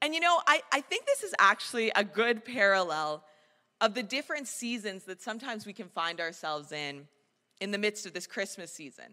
And 0.00 0.14
you 0.14 0.20
know, 0.20 0.40
I, 0.46 0.62
I 0.72 0.80
think 0.80 1.06
this 1.06 1.22
is 1.22 1.34
actually 1.38 1.92
a 1.94 2.02
good 2.02 2.44
parallel 2.44 3.22
of 3.80 3.94
the 3.94 4.02
different 4.02 4.48
seasons 4.48 5.04
that 5.04 5.20
sometimes 5.22 5.66
we 5.66 5.72
can 5.72 5.88
find 5.88 6.20
ourselves 6.20 6.72
in 6.72 7.06
in 7.60 7.70
the 7.70 7.78
midst 7.78 8.06
of 8.06 8.12
this 8.12 8.26
Christmas 8.26 8.72
season. 8.72 9.04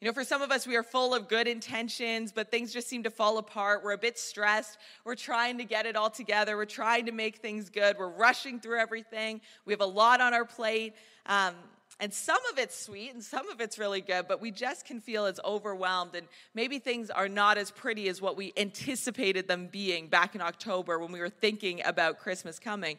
You 0.00 0.06
know, 0.06 0.12
for 0.12 0.22
some 0.22 0.42
of 0.42 0.52
us, 0.52 0.64
we 0.64 0.76
are 0.76 0.84
full 0.84 1.12
of 1.12 1.28
good 1.28 1.48
intentions, 1.48 2.30
but 2.30 2.52
things 2.52 2.72
just 2.72 2.88
seem 2.88 3.02
to 3.02 3.10
fall 3.10 3.38
apart. 3.38 3.82
We're 3.82 3.94
a 3.94 3.98
bit 3.98 4.16
stressed. 4.16 4.78
We're 5.04 5.16
trying 5.16 5.58
to 5.58 5.64
get 5.64 5.86
it 5.86 5.96
all 5.96 6.10
together. 6.10 6.56
We're 6.56 6.66
trying 6.66 7.06
to 7.06 7.12
make 7.12 7.38
things 7.38 7.68
good. 7.68 7.98
We're 7.98 8.08
rushing 8.08 8.60
through 8.60 8.78
everything. 8.78 9.40
We 9.64 9.72
have 9.72 9.80
a 9.80 9.86
lot 9.86 10.20
on 10.20 10.34
our 10.34 10.44
plate. 10.44 10.94
Um, 11.26 11.54
and 12.00 12.14
some 12.14 12.38
of 12.52 12.58
it's 12.58 12.80
sweet 12.80 13.12
and 13.12 13.22
some 13.22 13.48
of 13.48 13.60
it's 13.60 13.78
really 13.78 14.00
good, 14.00 14.28
but 14.28 14.40
we 14.40 14.50
just 14.50 14.84
can 14.84 15.00
feel 15.00 15.26
as 15.26 15.40
overwhelmed. 15.44 16.14
And 16.14 16.28
maybe 16.54 16.78
things 16.78 17.10
are 17.10 17.28
not 17.28 17.58
as 17.58 17.70
pretty 17.70 18.08
as 18.08 18.22
what 18.22 18.36
we 18.36 18.52
anticipated 18.56 19.48
them 19.48 19.66
being 19.66 20.08
back 20.08 20.34
in 20.34 20.40
October 20.40 20.98
when 20.98 21.10
we 21.10 21.18
were 21.18 21.28
thinking 21.28 21.82
about 21.84 22.20
Christmas 22.20 22.58
coming. 22.60 22.98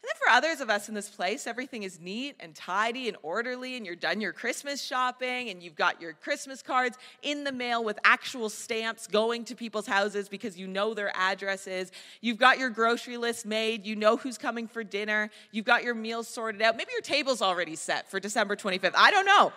And 0.00 0.08
then 0.08 0.16
for 0.16 0.30
others 0.32 0.60
of 0.60 0.70
us 0.70 0.88
in 0.88 0.94
this 0.94 1.08
place, 1.08 1.48
everything 1.48 1.82
is 1.82 1.98
neat 1.98 2.36
and 2.38 2.54
tidy 2.54 3.08
and 3.08 3.16
orderly, 3.24 3.76
and 3.76 3.84
you're 3.84 3.96
done 3.96 4.20
your 4.20 4.32
Christmas 4.32 4.80
shopping, 4.80 5.48
and 5.48 5.60
you've 5.60 5.74
got 5.74 6.00
your 6.00 6.12
Christmas 6.12 6.62
cards 6.62 6.96
in 7.22 7.42
the 7.42 7.50
mail 7.50 7.82
with 7.82 7.98
actual 8.04 8.48
stamps 8.48 9.08
going 9.08 9.44
to 9.46 9.56
people's 9.56 9.88
houses 9.88 10.28
because 10.28 10.56
you 10.56 10.68
know 10.68 10.94
their 10.94 11.10
addresses. 11.16 11.90
You've 12.20 12.38
got 12.38 12.60
your 12.60 12.70
grocery 12.70 13.16
list 13.16 13.44
made, 13.44 13.84
you 13.84 13.96
know 13.96 14.16
who's 14.16 14.38
coming 14.38 14.68
for 14.68 14.84
dinner, 14.84 15.30
you've 15.50 15.64
got 15.64 15.82
your 15.82 15.96
meals 15.96 16.28
sorted 16.28 16.62
out. 16.62 16.76
Maybe 16.76 16.92
your 16.92 17.02
table's 17.02 17.42
already 17.42 17.74
set 17.74 18.08
for 18.08 18.20
December 18.20 18.54
25th. 18.54 18.92
I 18.94 19.10
don't 19.10 19.26
know. 19.26 19.52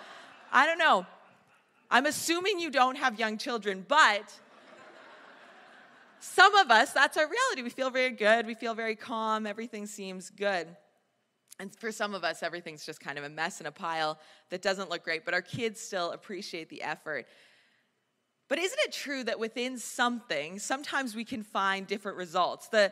I 0.51 0.65
don't 0.65 0.79
know. 0.79 1.05
I'm 1.91 2.07
assuming 2.07 2.60
you 2.60 2.71
don't 2.71 2.98
have 2.98 3.19
young 3.19 3.38
children, 3.38 3.86
but 3.88 4.33
some 6.22 6.56
of 6.56 6.72
us, 6.72 6.94
that's 6.94 7.18
our 7.18 7.25
reality. 7.25 7.63
We 7.63 7.70
feel 7.70 7.90
very 7.90 8.12
good, 8.12 8.46
we 8.46 8.54
feel 8.54 8.74
very 8.74 8.96
calm, 8.96 9.46
everything 9.46 9.86
seems 9.86 10.30
good. 10.30 10.68
And 11.60 11.75
for 11.75 11.92
some 11.92 12.16
of 12.16 12.24
us, 12.24 12.42
everything's 12.42 12.86
just 12.86 13.00
kind 13.00 13.18
of 13.18 13.24
a 13.24 13.30
mess 13.30 13.60
in 13.60 13.68
a 13.68 13.72
pile 13.72 14.18
that 14.50 14.62
doesn't 14.62 14.90
look 14.90 15.04
great, 15.04 15.25
but 15.25 15.34
our 15.34 15.42
kids 15.42 15.80
still 15.80 16.12
appreciate 16.12 16.70
the 16.70 16.82
effort. 16.82 17.28
But 18.50 18.60
isn't 18.60 18.80
it 18.80 18.92
true 18.92 19.24
that 19.25 19.40
within 19.40 19.78
something, 19.78 20.60
sometimes 20.60 21.16
we 21.16 21.24
can 21.24 21.44
find 21.44 21.88
different 21.88 22.18
results? 22.18 22.68
The, 22.68 22.92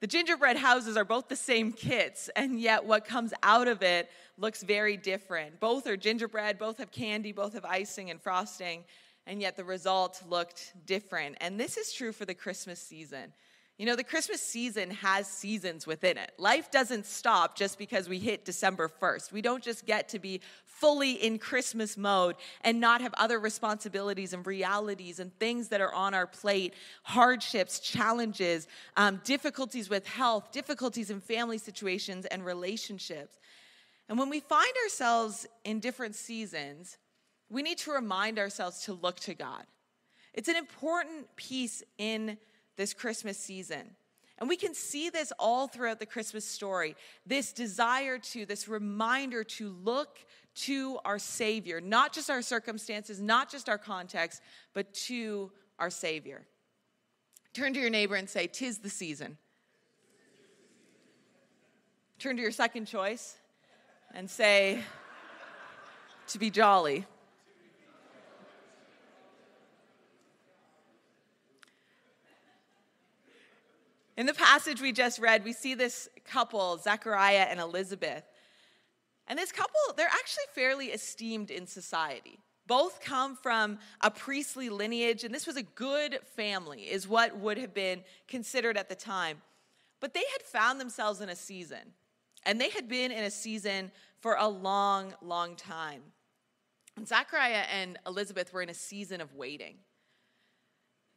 the 0.00 0.06
gingerbread 0.06 0.56
houses 0.56 0.96
are 0.96 1.04
both 1.04 1.28
the 1.28 1.36
same 1.36 1.72
kits, 1.72 2.30
and 2.36 2.60
yet 2.60 2.84
what 2.84 3.04
comes 3.04 3.32
out 3.42 3.68
of 3.68 3.82
it 3.82 4.08
looks 4.38 4.62
very 4.62 4.96
different. 4.96 5.58
Both 5.58 5.86
are 5.86 5.96
gingerbread, 5.96 6.58
both 6.58 6.78
have 6.78 6.90
candy, 6.90 7.32
both 7.32 7.54
have 7.54 7.64
icing 7.64 8.10
and 8.10 8.20
frosting, 8.20 8.84
and 9.26 9.40
yet 9.40 9.56
the 9.56 9.64
result 9.64 10.22
looked 10.28 10.72
different. 10.86 11.36
And 11.40 11.58
this 11.58 11.76
is 11.76 11.92
true 11.92 12.12
for 12.12 12.24
the 12.24 12.34
Christmas 12.34 12.80
season. 12.80 13.32
You 13.80 13.86
know, 13.86 13.96
the 13.96 14.04
Christmas 14.04 14.42
season 14.42 14.90
has 14.90 15.26
seasons 15.26 15.86
within 15.86 16.18
it. 16.18 16.32
Life 16.36 16.70
doesn't 16.70 17.06
stop 17.06 17.56
just 17.56 17.78
because 17.78 18.10
we 18.10 18.18
hit 18.18 18.44
December 18.44 18.90
1st. 19.00 19.32
We 19.32 19.40
don't 19.40 19.64
just 19.64 19.86
get 19.86 20.10
to 20.10 20.18
be 20.18 20.42
fully 20.66 21.12
in 21.12 21.38
Christmas 21.38 21.96
mode 21.96 22.36
and 22.60 22.78
not 22.78 23.00
have 23.00 23.14
other 23.14 23.38
responsibilities 23.38 24.34
and 24.34 24.46
realities 24.46 25.18
and 25.18 25.34
things 25.38 25.68
that 25.68 25.80
are 25.80 25.94
on 25.94 26.12
our 26.12 26.26
plate 26.26 26.74
hardships, 27.04 27.80
challenges, 27.80 28.68
um, 28.98 29.22
difficulties 29.24 29.88
with 29.88 30.06
health, 30.06 30.52
difficulties 30.52 31.08
in 31.08 31.22
family 31.22 31.56
situations 31.56 32.26
and 32.26 32.44
relationships. 32.44 33.38
And 34.10 34.18
when 34.18 34.28
we 34.28 34.40
find 34.40 34.74
ourselves 34.84 35.46
in 35.64 35.80
different 35.80 36.16
seasons, 36.16 36.98
we 37.50 37.62
need 37.62 37.78
to 37.78 37.92
remind 37.92 38.38
ourselves 38.38 38.84
to 38.84 38.92
look 38.92 39.18
to 39.20 39.34
God. 39.34 39.64
It's 40.32 40.48
an 40.48 40.56
important 40.56 41.34
piece 41.36 41.82
in 41.98 42.38
this 42.76 42.94
Christmas 42.94 43.36
season. 43.36 43.96
And 44.38 44.48
we 44.48 44.56
can 44.56 44.72
see 44.72 45.10
this 45.10 45.32
all 45.38 45.68
throughout 45.68 45.98
the 45.98 46.06
Christmas 46.06 46.46
story 46.46 46.96
this 47.26 47.52
desire 47.52 48.18
to, 48.18 48.46
this 48.46 48.68
reminder 48.68 49.44
to 49.44 49.68
look 49.68 50.24
to 50.54 50.98
our 51.04 51.18
Savior, 51.18 51.80
not 51.80 52.12
just 52.12 52.30
our 52.30 52.40
circumstances, 52.40 53.20
not 53.20 53.50
just 53.50 53.68
our 53.68 53.78
context, 53.78 54.40
but 54.72 54.92
to 54.94 55.52
our 55.78 55.90
Savior. 55.90 56.46
Turn 57.52 57.74
to 57.74 57.80
your 57.80 57.90
neighbor 57.90 58.14
and 58.14 58.28
say, 58.28 58.46
Tis 58.46 58.78
the 58.78 58.88
season. 58.88 59.36
Turn 62.18 62.36
to 62.36 62.42
your 62.42 62.52
second 62.52 62.86
choice 62.86 63.36
and 64.14 64.28
say, 64.30 64.80
To 66.28 66.38
be 66.38 66.50
jolly. 66.50 67.06
In 74.20 74.26
the 74.26 74.34
passage 74.34 74.82
we 74.82 74.92
just 74.92 75.18
read, 75.18 75.44
we 75.44 75.54
see 75.54 75.72
this 75.72 76.06
couple, 76.26 76.76
Zechariah 76.76 77.46
and 77.48 77.58
Elizabeth. 77.58 78.22
And 79.26 79.38
this 79.38 79.50
couple, 79.50 79.80
they're 79.96 80.08
actually 80.08 80.44
fairly 80.54 80.88
esteemed 80.88 81.50
in 81.50 81.66
society. 81.66 82.38
Both 82.66 83.00
come 83.00 83.34
from 83.34 83.78
a 84.02 84.10
priestly 84.10 84.68
lineage, 84.68 85.24
and 85.24 85.34
this 85.34 85.46
was 85.46 85.56
a 85.56 85.62
good 85.62 86.18
family, 86.36 86.82
is 86.82 87.08
what 87.08 87.38
would 87.38 87.56
have 87.56 87.72
been 87.72 88.02
considered 88.28 88.76
at 88.76 88.90
the 88.90 88.94
time. 88.94 89.40
But 90.00 90.12
they 90.12 90.24
had 90.32 90.42
found 90.42 90.78
themselves 90.78 91.22
in 91.22 91.30
a 91.30 91.34
season, 91.34 91.94
and 92.44 92.60
they 92.60 92.68
had 92.68 92.90
been 92.90 93.12
in 93.12 93.24
a 93.24 93.30
season 93.30 93.90
for 94.18 94.36
a 94.38 94.48
long, 94.48 95.14
long 95.22 95.56
time. 95.56 96.02
And 96.94 97.08
Zechariah 97.08 97.64
and 97.72 97.98
Elizabeth 98.06 98.52
were 98.52 98.60
in 98.60 98.68
a 98.68 98.74
season 98.74 99.22
of 99.22 99.34
waiting. 99.34 99.76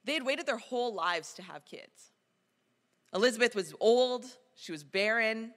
They 0.05 0.13
had 0.13 0.25
waited 0.25 0.45
their 0.45 0.55
whole 0.55 0.93
lives 0.93 1.33
to 1.33 1.41
have 1.41 1.65
kids. 1.65 2.12
Elizabeth 3.13 3.55
was 3.55 3.73
old, 3.79 4.25
she 4.55 4.71
was 4.71 4.83
barren, 4.83 5.51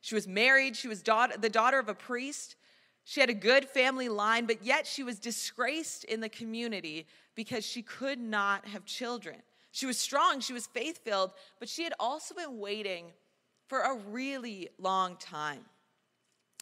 she 0.00 0.14
was 0.14 0.26
married, 0.28 0.76
she 0.76 0.88
was 0.88 1.02
daughter, 1.02 1.36
the 1.38 1.48
daughter 1.48 1.78
of 1.78 1.88
a 1.88 1.94
priest. 1.94 2.56
She 3.04 3.20
had 3.20 3.28
a 3.30 3.34
good 3.34 3.66
family 3.66 4.08
line, 4.08 4.46
but 4.46 4.64
yet 4.64 4.86
she 4.86 5.02
was 5.02 5.18
disgraced 5.18 6.04
in 6.04 6.20
the 6.20 6.28
community 6.28 7.06
because 7.34 7.64
she 7.64 7.82
could 7.82 8.18
not 8.18 8.66
have 8.66 8.84
children. 8.86 9.36
She 9.72 9.86
was 9.86 9.98
strong, 9.98 10.40
she 10.40 10.52
was 10.52 10.66
faith 10.66 11.00
filled, 11.04 11.32
but 11.58 11.68
she 11.68 11.84
had 11.84 11.92
also 11.98 12.34
been 12.34 12.58
waiting 12.58 13.12
for 13.66 13.80
a 13.80 13.94
really 13.94 14.68
long 14.78 15.16
time. 15.16 15.64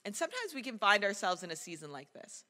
And 0.05 0.17
sometimes 0.17 0.55
we 0.55 0.63
can 0.63 0.79
find 0.79 1.05
ourselves 1.05 1.43
in 1.43 1.51
a 1.51 1.57
season 1.57 1.93
like 1.93 2.13
this 2.13 2.45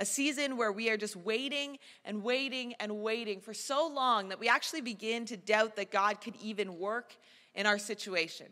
a 0.00 0.04
season 0.06 0.56
where 0.56 0.72
we 0.72 0.88
are 0.88 0.96
just 0.96 1.14
waiting 1.14 1.78
and 2.06 2.22
waiting 2.22 2.74
and 2.80 3.02
waiting 3.02 3.40
for 3.40 3.52
so 3.52 3.86
long 3.86 4.30
that 4.30 4.40
we 4.40 4.48
actually 4.48 4.80
begin 4.80 5.26
to 5.26 5.36
doubt 5.36 5.76
that 5.76 5.90
God 5.90 6.22
could 6.22 6.34
even 6.42 6.78
work 6.78 7.14
in 7.54 7.66
our 7.66 7.78
situation. 7.78 8.46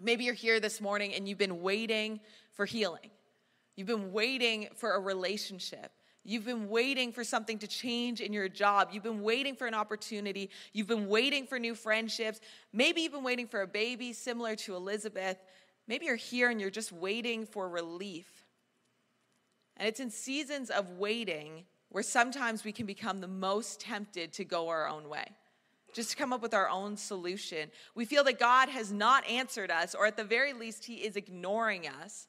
Maybe 0.00 0.24
you're 0.24 0.34
here 0.34 0.60
this 0.60 0.78
morning 0.78 1.14
and 1.14 1.26
you've 1.26 1.38
been 1.38 1.62
waiting 1.62 2.20
for 2.52 2.66
healing. 2.66 3.10
You've 3.76 3.86
been 3.86 4.12
waiting 4.12 4.68
for 4.76 4.92
a 4.92 5.00
relationship. 5.00 5.90
You've 6.22 6.44
been 6.44 6.68
waiting 6.68 7.12
for 7.12 7.24
something 7.24 7.58
to 7.60 7.66
change 7.66 8.20
in 8.20 8.34
your 8.34 8.48
job. 8.48 8.88
You've 8.92 9.04
been 9.04 9.22
waiting 9.22 9.54
for 9.56 9.66
an 9.66 9.74
opportunity. 9.74 10.50
You've 10.74 10.88
been 10.88 11.08
waiting 11.08 11.46
for 11.46 11.58
new 11.58 11.74
friendships. 11.74 12.40
Maybe 12.74 13.02
you've 13.02 13.12
been 13.12 13.24
waiting 13.24 13.46
for 13.46 13.62
a 13.62 13.66
baby, 13.66 14.12
similar 14.12 14.54
to 14.56 14.76
Elizabeth. 14.76 15.38
Maybe 15.88 16.06
you're 16.06 16.16
here 16.16 16.50
and 16.50 16.60
you're 16.60 16.68
just 16.68 16.92
waiting 16.92 17.46
for 17.46 17.68
relief. 17.68 18.35
And 19.76 19.88
it's 19.88 20.00
in 20.00 20.10
seasons 20.10 20.70
of 20.70 20.92
waiting 20.92 21.64
where 21.90 22.02
sometimes 22.02 22.64
we 22.64 22.72
can 22.72 22.86
become 22.86 23.20
the 23.20 23.28
most 23.28 23.80
tempted 23.80 24.32
to 24.34 24.44
go 24.44 24.68
our 24.68 24.88
own 24.88 25.08
way, 25.08 25.24
just 25.94 26.10
to 26.10 26.16
come 26.16 26.32
up 26.32 26.42
with 26.42 26.54
our 26.54 26.68
own 26.68 26.96
solution. 26.96 27.70
We 27.94 28.04
feel 28.04 28.24
that 28.24 28.38
God 28.38 28.68
has 28.68 28.92
not 28.92 29.26
answered 29.28 29.70
us, 29.70 29.94
or 29.94 30.06
at 30.06 30.16
the 30.16 30.24
very 30.24 30.52
least, 30.52 30.84
He 30.84 30.96
is 30.96 31.16
ignoring 31.16 31.86
us. 31.86 32.26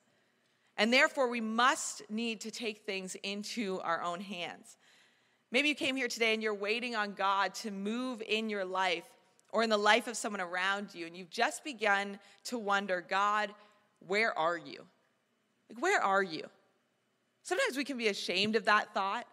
And 0.77 0.93
therefore, 0.93 1.27
we 1.27 1.41
must 1.41 2.03
need 2.09 2.41
to 2.41 2.51
take 2.51 2.85
things 2.85 3.15
into 3.23 3.79
our 3.83 4.03
own 4.03 4.21
hands. 4.21 4.77
Maybe 5.51 5.69
you 5.69 5.75
came 5.75 5.95
here 5.95 6.07
today 6.07 6.33
and 6.33 6.43
you're 6.43 6.53
waiting 6.53 6.95
on 6.95 7.13
God 7.13 7.55
to 7.55 7.71
move 7.71 8.21
in 8.21 8.49
your 8.49 8.65
life 8.65 9.05
or 9.51 9.63
in 9.63 9.69
the 9.69 9.77
life 9.77 10.07
of 10.07 10.17
someone 10.17 10.41
around 10.41 10.93
you, 10.93 11.07
and 11.07 11.15
you've 11.15 11.29
just 11.29 11.63
begun 11.63 12.19
to 12.43 12.57
wonder, 12.57 13.03
God, 13.07 13.49
where 14.05 14.37
are 14.37 14.57
you? 14.57 14.83
Like, 15.69 15.81
where 15.81 16.01
are 16.01 16.21
you? 16.21 16.43
Sometimes 17.47 17.77
we 17.77 17.85
can 17.85 17.97
be 17.97 18.09
ashamed 18.09 18.57
of 18.57 18.65
that 18.65 18.93
thought. 18.93 19.25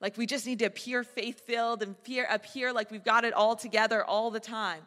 Like 0.00 0.16
we 0.16 0.26
just 0.26 0.48
need 0.48 0.58
to 0.58 0.64
appear 0.64 1.04
faith 1.04 1.46
filled 1.46 1.80
and 1.84 1.92
appear, 1.92 2.26
appear 2.28 2.72
like 2.72 2.90
we've 2.90 3.04
got 3.04 3.24
it 3.24 3.32
all 3.32 3.54
together 3.54 4.04
all 4.04 4.32
the 4.32 4.40
time. 4.40 4.80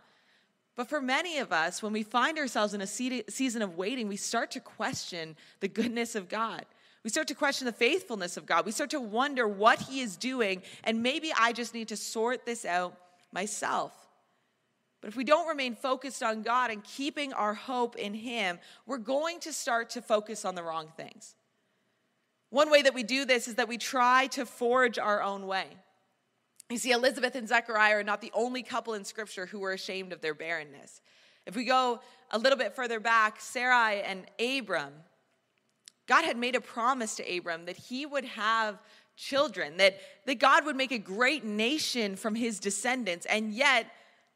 But 0.76 0.90
for 0.90 1.00
many 1.00 1.38
of 1.38 1.54
us, 1.54 1.82
when 1.82 1.94
we 1.94 2.04
find 2.04 2.38
ourselves 2.38 2.74
in 2.74 2.82
a 2.82 2.86
season 2.86 3.62
of 3.62 3.78
waiting, 3.78 4.10
we 4.10 4.18
start 4.18 4.52
to 4.52 4.60
question 4.60 5.38
the 5.62 5.70
goodness 5.70 6.16
of 6.16 6.28
God. 6.28 6.66
We 7.06 7.10
start 7.10 7.30
to 7.30 7.34
question 7.34 7.66
the 7.66 7.72
faithfulness 7.72 8.36
of 8.36 8.46
God. 8.46 8.66
We 8.66 8.74
start 8.74 8.90
to 8.90 9.00
wonder 9.00 9.48
what 9.48 9.80
He 9.80 10.02
is 10.02 10.18
doing, 10.18 10.62
and 10.84 11.02
maybe 11.02 11.32
I 11.40 11.54
just 11.54 11.74
need 11.74 11.88
to 11.88 11.96
sort 11.96 12.46
this 12.46 12.66
out 12.66 12.98
myself. 13.32 13.94
But 15.00 15.08
if 15.08 15.16
we 15.16 15.24
don't 15.24 15.48
remain 15.48 15.76
focused 15.76 16.22
on 16.22 16.42
God 16.42 16.72
and 16.72 16.84
keeping 16.84 17.32
our 17.32 17.54
hope 17.54 17.96
in 17.96 18.14
Him, 18.14 18.60
we're 18.86 18.98
going 18.98 19.40
to 19.42 19.54
start 19.54 19.92
to 19.92 20.02
focus 20.02 20.44
on 20.44 20.56
the 20.56 20.64
wrong 20.64 20.92
things. 20.98 21.36
One 22.56 22.72
way 22.72 22.84
that 22.84 22.94
we 22.94 23.04
do 23.04 23.26
this 23.26 23.50
is 23.50 23.56
that 23.56 23.68
we 23.68 23.78
try 23.78 24.28
to 24.28 24.46
forge 24.46 24.98
our 24.98 25.22
own 25.22 25.46
way. 25.46 25.66
You 26.70 26.78
see, 26.78 26.92
Elizabeth 26.92 27.36
and 27.36 27.50
Zechariah 27.50 27.98
are 27.98 28.04
not 28.04 28.22
the 28.22 28.32
only 28.34 28.64
couple 28.64 28.94
in 28.94 29.04
Scripture 29.04 29.46
who 29.46 29.60
were 29.60 29.74
ashamed 29.74 30.14
of 30.14 30.22
their 30.22 30.34
barrenness. 30.34 31.02
If 31.46 31.58
we 31.58 31.66
go 31.66 32.00
a 32.32 32.40
little 32.40 32.58
bit 32.58 32.74
further 32.74 33.02
back, 33.02 33.42
Sarai 33.42 34.04
and 34.04 34.26
Abram, 34.40 34.94
God 36.08 36.24
had 36.24 36.38
made 36.38 36.56
a 36.56 36.62
promise 36.62 37.16
to 37.16 37.38
Abram 37.38 37.66
that 37.66 37.76
he 37.76 38.06
would 38.06 38.24
have 38.24 38.80
children, 39.18 39.76
that, 39.76 40.00
that 40.26 40.40
God 40.40 40.64
would 40.64 40.78
make 40.78 40.94
a 40.94 40.98
great 40.98 41.44
nation 41.44 42.16
from 42.16 42.36
his 42.36 42.62
descendants, 42.62 43.26
and 43.26 43.54
yet 43.54 43.92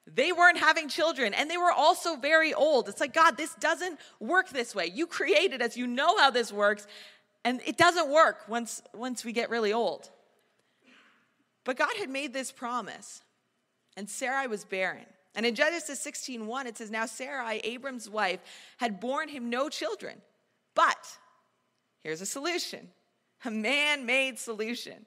they 0.06 0.34
weren't 0.34 0.58
having 0.58 0.90
children 0.90 1.34
and 1.34 1.50
they 1.50 1.58
were 1.58 1.72
also 1.72 2.16
very 2.16 2.54
old. 2.54 2.90
It's 2.90 3.00
like, 3.00 3.14
God, 3.14 3.38
this 3.38 3.54
doesn't 3.56 4.00
work 4.20 4.50
this 4.50 4.74
way. 4.74 4.88
You 4.94 5.08
created 5.08 5.62
us, 5.62 5.78
you 5.78 5.88
know 5.88 6.18
how 6.18 6.32
this 6.32 6.52
works, 6.52 6.88
and 7.44 7.62
it 7.66 7.78
doesn't 7.78 8.10
work 8.10 8.48
once, 8.48 8.82
once 8.94 9.24
we 9.24 9.32
get 9.32 9.50
really 9.50 9.74
old. 9.74 10.10
But 11.64 11.78
God 11.78 11.96
had 11.98 12.10
made 12.10 12.34
this 12.34 12.52
promise, 12.52 13.22
and 13.96 14.10
Sarai 14.10 14.48
was 14.48 14.66
barren. 14.66 15.06
And 15.36 15.46
in 15.46 15.56
Genesis 15.56 16.04
16:1, 16.04 16.66
it 16.66 16.78
says, 16.78 16.90
Now 16.90 17.06
Sarai, 17.06 17.60
Abram's 17.60 18.10
wife, 18.10 18.40
had 18.78 19.00
borne 19.00 19.30
him 19.30 19.50
no 19.50 19.70
children. 19.70 20.22
But 20.74 21.18
here's 22.02 22.22
a 22.22 22.26
solution 22.26 22.90
a 23.46 23.52
man 23.52 24.06
made 24.06 24.40
solution. 24.40 25.06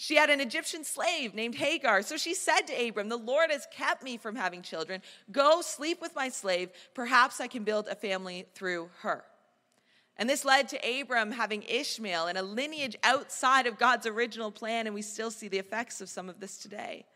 She 0.00 0.14
had 0.14 0.30
an 0.30 0.40
Egyptian 0.40 0.84
slave 0.84 1.34
named 1.34 1.56
Hagar. 1.56 2.02
So 2.02 2.16
she 2.16 2.32
said 2.32 2.62
to 2.68 2.88
Abram, 2.88 3.08
The 3.08 3.16
Lord 3.16 3.50
has 3.50 3.66
kept 3.72 4.04
me 4.04 4.16
from 4.16 4.36
having 4.36 4.62
children. 4.62 5.02
Go 5.32 5.60
sleep 5.60 6.00
with 6.00 6.14
my 6.14 6.28
slave. 6.28 6.70
Perhaps 6.94 7.40
I 7.40 7.48
can 7.48 7.64
build 7.64 7.88
a 7.88 7.96
family 7.96 8.46
through 8.54 8.90
her. 9.00 9.24
And 10.18 10.28
this 10.28 10.44
led 10.44 10.68
to 10.68 11.00
Abram 11.00 11.30
having 11.30 11.62
Ishmael 11.62 12.26
and 12.26 12.36
a 12.36 12.42
lineage 12.42 12.96
outside 13.04 13.68
of 13.68 13.78
God's 13.78 14.06
original 14.06 14.50
plan, 14.50 14.86
and 14.86 14.94
we 14.94 15.02
still 15.02 15.30
see 15.30 15.46
the 15.46 15.58
effects 15.58 16.00
of 16.00 16.08
some 16.08 16.28
of 16.28 16.40
this 16.40 16.58
today. 16.58 17.06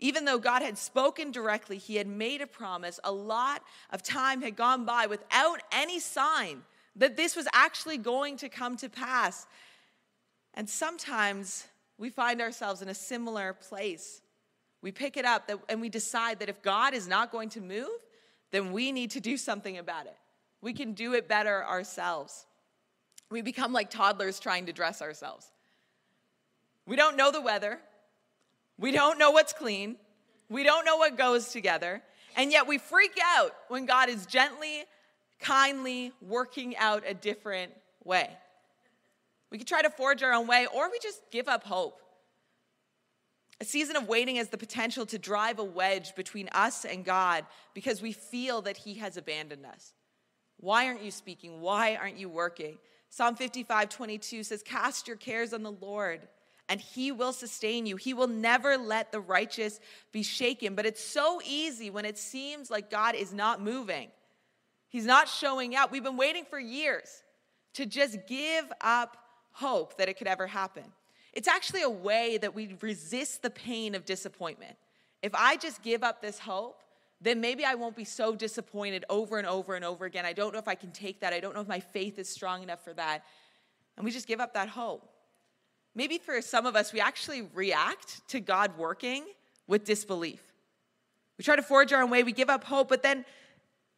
Even 0.00 0.24
though 0.24 0.38
God 0.38 0.60
had 0.60 0.76
spoken 0.76 1.30
directly, 1.30 1.78
he 1.78 1.94
had 1.96 2.08
made 2.08 2.40
a 2.40 2.46
promise, 2.46 2.98
a 3.04 3.12
lot 3.12 3.62
of 3.90 4.02
time 4.02 4.42
had 4.42 4.56
gone 4.56 4.84
by 4.84 5.06
without 5.06 5.62
any 5.70 6.00
sign 6.00 6.62
that 6.96 7.16
this 7.16 7.36
was 7.36 7.46
actually 7.52 7.98
going 7.98 8.36
to 8.38 8.48
come 8.48 8.76
to 8.78 8.88
pass. 8.88 9.46
And 10.54 10.68
sometimes 10.68 11.66
we 11.98 12.10
find 12.10 12.40
ourselves 12.40 12.82
in 12.82 12.88
a 12.88 12.94
similar 12.94 13.52
place. 13.52 14.20
We 14.82 14.90
pick 14.90 15.16
it 15.16 15.24
up 15.24 15.50
and 15.68 15.80
we 15.80 15.88
decide 15.88 16.40
that 16.40 16.48
if 16.48 16.62
God 16.62 16.94
is 16.94 17.06
not 17.06 17.30
going 17.30 17.50
to 17.50 17.60
move, 17.60 17.88
then 18.50 18.72
we 18.72 18.90
need 18.90 19.12
to 19.12 19.20
do 19.20 19.36
something 19.36 19.78
about 19.78 20.06
it. 20.06 20.16
We 20.64 20.72
can 20.72 20.94
do 20.94 21.12
it 21.12 21.28
better 21.28 21.62
ourselves. 21.62 22.46
We 23.30 23.42
become 23.42 23.74
like 23.74 23.90
toddlers 23.90 24.40
trying 24.40 24.64
to 24.64 24.72
dress 24.72 25.02
ourselves. 25.02 25.46
We 26.86 26.96
don't 26.96 27.18
know 27.18 27.30
the 27.30 27.42
weather. 27.42 27.78
We 28.78 28.90
don't 28.90 29.18
know 29.18 29.30
what's 29.30 29.52
clean. 29.52 29.96
We 30.48 30.64
don't 30.64 30.86
know 30.86 30.96
what 30.96 31.18
goes 31.18 31.50
together. 31.50 32.02
And 32.34 32.50
yet 32.50 32.66
we 32.66 32.78
freak 32.78 33.18
out 33.36 33.54
when 33.68 33.84
God 33.84 34.08
is 34.08 34.24
gently, 34.24 34.84
kindly 35.38 36.12
working 36.22 36.74
out 36.78 37.04
a 37.06 37.12
different 37.12 37.72
way. 38.02 38.30
We 39.50 39.58
could 39.58 39.68
try 39.68 39.82
to 39.82 39.90
forge 39.90 40.22
our 40.22 40.32
own 40.32 40.46
way, 40.46 40.66
or 40.74 40.90
we 40.90 40.98
just 40.98 41.20
give 41.30 41.46
up 41.46 41.64
hope. 41.64 42.00
A 43.60 43.66
season 43.66 43.96
of 43.96 44.08
waiting 44.08 44.36
has 44.36 44.48
the 44.48 44.58
potential 44.58 45.04
to 45.06 45.18
drive 45.18 45.58
a 45.58 45.64
wedge 45.64 46.14
between 46.14 46.48
us 46.52 46.86
and 46.86 47.04
God 47.04 47.44
because 47.74 48.00
we 48.00 48.12
feel 48.12 48.62
that 48.62 48.78
He 48.78 48.94
has 48.94 49.18
abandoned 49.18 49.66
us. 49.66 49.92
Why 50.64 50.86
aren't 50.86 51.02
you 51.02 51.10
speaking? 51.10 51.60
Why 51.60 51.96
aren't 51.96 52.16
you 52.16 52.30
working? 52.30 52.78
Psalm 53.10 53.36
55 53.36 53.90
22 53.90 54.42
says, 54.44 54.62
Cast 54.62 55.06
your 55.06 55.18
cares 55.18 55.52
on 55.52 55.62
the 55.62 55.70
Lord, 55.70 56.26
and 56.70 56.80
He 56.80 57.12
will 57.12 57.34
sustain 57.34 57.84
you. 57.84 57.96
He 57.96 58.14
will 58.14 58.28
never 58.28 58.78
let 58.78 59.12
the 59.12 59.20
righteous 59.20 59.78
be 60.10 60.22
shaken. 60.22 60.74
But 60.74 60.86
it's 60.86 61.04
so 61.04 61.42
easy 61.44 61.90
when 61.90 62.06
it 62.06 62.16
seems 62.16 62.70
like 62.70 62.90
God 62.90 63.14
is 63.14 63.34
not 63.34 63.60
moving, 63.60 64.08
He's 64.88 65.04
not 65.04 65.28
showing 65.28 65.76
up. 65.76 65.92
We've 65.92 66.02
been 66.02 66.16
waiting 66.16 66.46
for 66.48 66.58
years 66.58 67.22
to 67.74 67.84
just 67.84 68.26
give 68.26 68.64
up 68.80 69.18
hope 69.52 69.98
that 69.98 70.08
it 70.08 70.16
could 70.16 70.28
ever 70.28 70.46
happen. 70.46 70.84
It's 71.34 71.48
actually 71.48 71.82
a 71.82 71.90
way 71.90 72.38
that 72.38 72.54
we 72.54 72.74
resist 72.80 73.42
the 73.42 73.50
pain 73.50 73.94
of 73.94 74.06
disappointment. 74.06 74.76
If 75.20 75.34
I 75.34 75.56
just 75.56 75.82
give 75.82 76.02
up 76.02 76.22
this 76.22 76.38
hope, 76.38 76.80
then 77.24 77.40
maybe 77.40 77.64
I 77.64 77.74
won't 77.74 77.96
be 77.96 78.04
so 78.04 78.34
disappointed 78.34 79.04
over 79.08 79.38
and 79.38 79.46
over 79.46 79.74
and 79.74 79.84
over 79.84 80.04
again. 80.04 80.26
I 80.26 80.32
don't 80.32 80.52
know 80.52 80.58
if 80.58 80.68
I 80.68 80.74
can 80.74 80.92
take 80.92 81.20
that. 81.20 81.32
I 81.32 81.40
don't 81.40 81.54
know 81.54 81.62
if 81.62 81.68
my 81.68 81.80
faith 81.80 82.18
is 82.18 82.28
strong 82.28 82.62
enough 82.62 82.84
for 82.84 82.92
that. 82.94 83.24
And 83.96 84.04
we 84.04 84.10
just 84.10 84.26
give 84.28 84.40
up 84.40 84.54
that 84.54 84.68
hope. 84.68 85.08
Maybe 85.94 86.18
for 86.18 86.40
some 86.42 86.66
of 86.66 86.76
us, 86.76 86.92
we 86.92 87.00
actually 87.00 87.42
react 87.54 88.26
to 88.28 88.40
God 88.40 88.76
working 88.76 89.24
with 89.66 89.84
disbelief. 89.84 90.42
We 91.38 91.44
try 91.44 91.56
to 91.56 91.62
forge 91.62 91.92
our 91.92 92.02
own 92.02 92.10
way, 92.10 92.22
we 92.22 92.32
give 92.32 92.50
up 92.50 92.64
hope, 92.64 92.88
but 92.88 93.02
then 93.02 93.24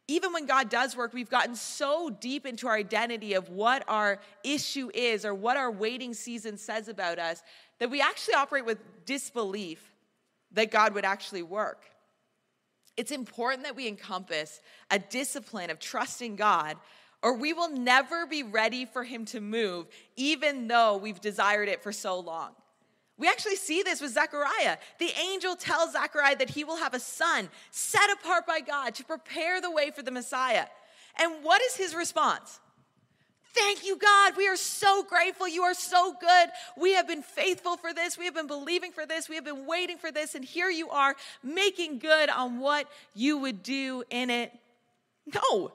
even 0.08 0.32
when 0.32 0.46
God 0.46 0.68
does 0.70 0.96
work, 0.96 1.12
we've 1.12 1.28
gotten 1.28 1.56
so 1.56 2.10
deep 2.10 2.46
into 2.46 2.68
our 2.68 2.76
identity 2.76 3.34
of 3.34 3.48
what 3.48 3.82
our 3.88 4.20
issue 4.44 4.88
is 4.94 5.24
or 5.24 5.34
what 5.34 5.56
our 5.56 5.70
waiting 5.70 6.14
season 6.14 6.56
says 6.56 6.86
about 6.86 7.18
us 7.18 7.42
that 7.80 7.90
we 7.90 8.00
actually 8.00 8.34
operate 8.34 8.64
with 8.64 8.78
disbelief 9.04 9.92
that 10.52 10.70
God 10.70 10.94
would 10.94 11.04
actually 11.04 11.42
work. 11.42 11.82
It's 12.96 13.10
important 13.10 13.64
that 13.64 13.76
we 13.76 13.88
encompass 13.88 14.60
a 14.90 14.98
discipline 14.98 15.70
of 15.70 15.78
trusting 15.78 16.36
God, 16.36 16.76
or 17.22 17.34
we 17.34 17.52
will 17.52 17.70
never 17.70 18.26
be 18.26 18.42
ready 18.42 18.84
for 18.84 19.04
Him 19.04 19.24
to 19.26 19.40
move, 19.40 19.86
even 20.16 20.68
though 20.68 20.96
we've 20.96 21.20
desired 21.20 21.68
it 21.68 21.82
for 21.82 21.92
so 21.92 22.18
long. 22.18 22.50
We 23.18 23.28
actually 23.28 23.56
see 23.56 23.82
this 23.82 24.00
with 24.00 24.12
Zechariah. 24.12 24.76
The 24.98 25.10
angel 25.18 25.56
tells 25.56 25.92
Zechariah 25.92 26.36
that 26.36 26.50
he 26.50 26.64
will 26.64 26.76
have 26.76 26.92
a 26.92 27.00
son 27.00 27.48
set 27.70 28.10
apart 28.12 28.46
by 28.46 28.60
God 28.60 28.94
to 28.96 29.04
prepare 29.04 29.60
the 29.60 29.70
way 29.70 29.90
for 29.90 30.02
the 30.02 30.10
Messiah. 30.10 30.66
And 31.18 31.42
what 31.42 31.62
is 31.62 31.76
his 31.76 31.94
response? 31.94 32.60
Thank 33.56 33.86
you, 33.86 33.96
God. 33.96 34.36
We 34.36 34.48
are 34.48 34.56
so 34.56 35.02
grateful. 35.02 35.48
You 35.48 35.62
are 35.62 35.74
so 35.74 36.14
good. 36.20 36.50
We 36.76 36.94
have 36.94 37.08
been 37.08 37.22
faithful 37.22 37.76
for 37.76 37.94
this. 37.94 38.18
We 38.18 38.26
have 38.26 38.34
been 38.34 38.46
believing 38.46 38.92
for 38.92 39.06
this. 39.06 39.28
We 39.28 39.34
have 39.36 39.44
been 39.44 39.66
waiting 39.66 39.96
for 39.96 40.12
this. 40.12 40.34
And 40.34 40.44
here 40.44 40.68
you 40.68 40.90
are 40.90 41.16
making 41.42 41.98
good 41.98 42.28
on 42.28 42.58
what 42.60 42.86
you 43.14 43.38
would 43.38 43.62
do 43.62 44.04
in 44.10 44.28
it. 44.30 44.52
No, 45.34 45.72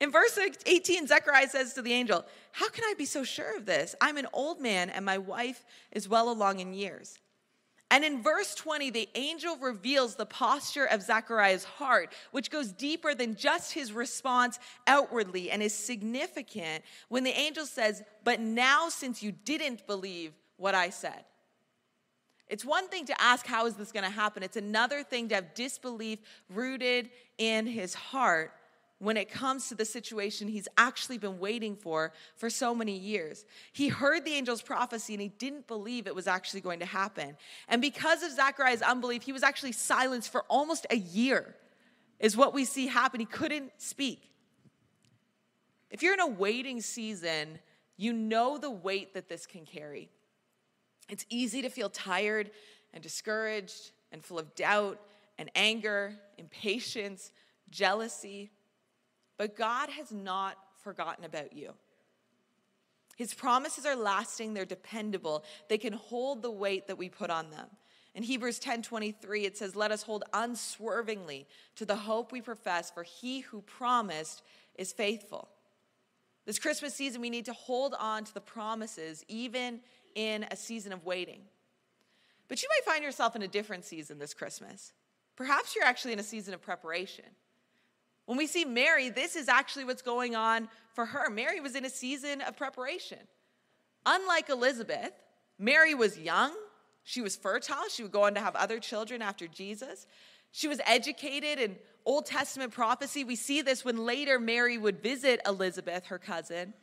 in 0.00 0.10
verse 0.10 0.38
18, 0.66 1.06
Zechariah 1.06 1.48
says 1.48 1.72
to 1.74 1.82
the 1.82 1.92
angel, 1.92 2.24
How 2.52 2.68
can 2.68 2.84
I 2.84 2.94
be 2.98 3.06
so 3.06 3.24
sure 3.24 3.56
of 3.56 3.64
this? 3.64 3.94
I'm 4.00 4.18
an 4.18 4.26
old 4.32 4.60
man 4.60 4.90
and 4.90 5.04
my 5.04 5.18
wife 5.18 5.64
is 5.92 6.08
well 6.08 6.30
along 6.30 6.60
in 6.60 6.74
years. 6.74 7.18
And 7.90 8.04
in 8.04 8.20
verse 8.20 8.54
20, 8.56 8.90
the 8.90 9.08
angel 9.14 9.56
reveals 9.58 10.16
the 10.16 10.26
posture 10.26 10.86
of 10.86 11.02
Zechariah's 11.02 11.64
heart, 11.64 12.12
which 12.32 12.50
goes 12.50 12.72
deeper 12.72 13.14
than 13.14 13.36
just 13.36 13.72
his 13.72 13.92
response 13.92 14.58
outwardly 14.88 15.50
and 15.50 15.62
is 15.62 15.72
significant 15.72 16.82
when 17.08 17.22
the 17.22 17.30
angel 17.30 17.64
says, 17.64 18.02
But 18.24 18.40
now, 18.40 18.88
since 18.88 19.22
you 19.22 19.30
didn't 19.30 19.86
believe 19.86 20.32
what 20.56 20.74
I 20.74 20.90
said. 20.90 21.24
It's 22.48 22.64
one 22.64 22.88
thing 22.88 23.06
to 23.06 23.20
ask, 23.20 23.46
How 23.46 23.66
is 23.66 23.74
this 23.74 23.92
going 23.92 24.04
to 24.04 24.10
happen? 24.10 24.42
It's 24.42 24.56
another 24.56 25.04
thing 25.04 25.28
to 25.28 25.36
have 25.36 25.54
disbelief 25.54 26.18
rooted 26.48 27.10
in 27.38 27.66
his 27.66 27.94
heart 27.94 28.52
when 28.98 29.16
it 29.16 29.30
comes 29.30 29.68
to 29.68 29.74
the 29.74 29.84
situation 29.84 30.48
he's 30.48 30.68
actually 30.78 31.18
been 31.18 31.38
waiting 31.38 31.76
for 31.76 32.12
for 32.34 32.48
so 32.48 32.74
many 32.74 32.96
years. 32.96 33.44
He 33.72 33.88
heard 33.88 34.24
the 34.24 34.34
angel's 34.34 34.62
prophecy 34.62 35.12
and 35.12 35.20
he 35.20 35.28
didn't 35.28 35.66
believe 35.66 36.06
it 36.06 36.14
was 36.14 36.26
actually 36.26 36.62
going 36.62 36.80
to 36.80 36.86
happen. 36.86 37.36
And 37.68 37.82
because 37.82 38.22
of 38.22 38.32
Zachariah's 38.32 38.82
unbelief, 38.82 39.22
he 39.22 39.32
was 39.32 39.42
actually 39.42 39.72
silenced 39.72 40.32
for 40.32 40.44
almost 40.48 40.86
a 40.90 40.96
year, 40.96 41.54
is 42.18 42.36
what 42.36 42.54
we 42.54 42.64
see 42.64 42.86
happen. 42.86 43.20
He 43.20 43.26
couldn't 43.26 43.72
speak. 43.76 44.30
If 45.90 46.02
you're 46.02 46.14
in 46.14 46.20
a 46.20 46.26
waiting 46.26 46.80
season, 46.80 47.58
you 47.96 48.12
know 48.12 48.58
the 48.58 48.70
weight 48.70 49.14
that 49.14 49.28
this 49.28 49.46
can 49.46 49.64
carry. 49.64 50.10
It's 51.08 51.24
easy 51.28 51.62
to 51.62 51.68
feel 51.68 51.88
tired 51.88 52.50
and 52.92 53.02
discouraged 53.02 53.92
and 54.10 54.24
full 54.24 54.38
of 54.38 54.54
doubt 54.54 55.00
and 55.38 55.50
anger, 55.54 56.14
impatience, 56.38 57.30
jealousy, 57.70 58.50
but 59.36 59.56
God 59.56 59.90
has 59.90 60.12
not 60.12 60.56
forgotten 60.82 61.24
about 61.24 61.52
you. 61.52 61.72
His 63.16 63.32
promises 63.32 63.86
are 63.86 63.96
lasting, 63.96 64.54
they're 64.54 64.64
dependable, 64.64 65.44
they 65.68 65.78
can 65.78 65.94
hold 65.94 66.42
the 66.42 66.50
weight 66.50 66.86
that 66.86 66.98
we 66.98 67.08
put 67.08 67.30
on 67.30 67.50
them. 67.50 67.66
In 68.14 68.22
Hebrews 68.22 68.58
10 68.58 68.82
23, 68.82 69.44
it 69.44 69.58
says, 69.58 69.76
Let 69.76 69.90
us 69.90 70.02
hold 70.02 70.24
unswervingly 70.32 71.46
to 71.76 71.84
the 71.84 71.96
hope 71.96 72.32
we 72.32 72.40
profess, 72.40 72.90
for 72.90 73.02
he 73.02 73.40
who 73.40 73.60
promised 73.62 74.42
is 74.76 74.92
faithful. 74.92 75.48
This 76.46 76.58
Christmas 76.58 76.94
season, 76.94 77.20
we 77.20 77.28
need 77.28 77.44
to 77.46 77.52
hold 77.52 77.94
on 77.98 78.24
to 78.24 78.32
the 78.32 78.40
promises, 78.40 79.24
even 79.28 79.80
in 80.14 80.46
a 80.50 80.56
season 80.56 80.92
of 80.92 81.04
waiting. 81.04 81.42
But 82.48 82.62
you 82.62 82.68
might 82.70 82.90
find 82.90 83.04
yourself 83.04 83.34
in 83.36 83.42
a 83.42 83.48
different 83.48 83.84
season 83.84 84.18
this 84.18 84.32
Christmas. 84.32 84.92
Perhaps 85.34 85.74
you're 85.74 85.84
actually 85.84 86.12
in 86.12 86.18
a 86.18 86.24
season 86.24 86.54
of 86.54 86.62
preparation. 86.62 87.24
When 88.26 88.36
we 88.36 88.46
see 88.46 88.64
Mary, 88.64 89.08
this 89.08 89.36
is 89.36 89.48
actually 89.48 89.84
what's 89.84 90.02
going 90.02 90.36
on 90.36 90.68
for 90.94 91.06
her. 91.06 91.30
Mary 91.30 91.60
was 91.60 91.74
in 91.74 91.84
a 91.84 91.90
season 91.90 92.40
of 92.42 92.56
preparation. 92.56 93.18
Unlike 94.04 94.50
Elizabeth, 94.50 95.12
Mary 95.58 95.94
was 95.94 96.18
young, 96.18 96.52
she 97.04 97.20
was 97.22 97.36
fertile, 97.36 97.88
she 97.88 98.02
would 98.02 98.12
go 98.12 98.24
on 98.24 98.34
to 98.34 98.40
have 98.40 98.56
other 98.56 98.80
children 98.80 99.22
after 99.22 99.46
Jesus. 99.46 100.06
She 100.50 100.68
was 100.68 100.80
educated 100.86 101.58
in 101.58 101.76
Old 102.04 102.26
Testament 102.26 102.72
prophecy. 102.72 103.24
We 103.24 103.36
see 103.36 103.62
this 103.62 103.84
when 103.84 104.04
later 104.04 104.38
Mary 104.38 104.78
would 104.78 105.02
visit 105.02 105.40
Elizabeth, 105.46 106.06
her 106.06 106.18
cousin, 106.18 106.74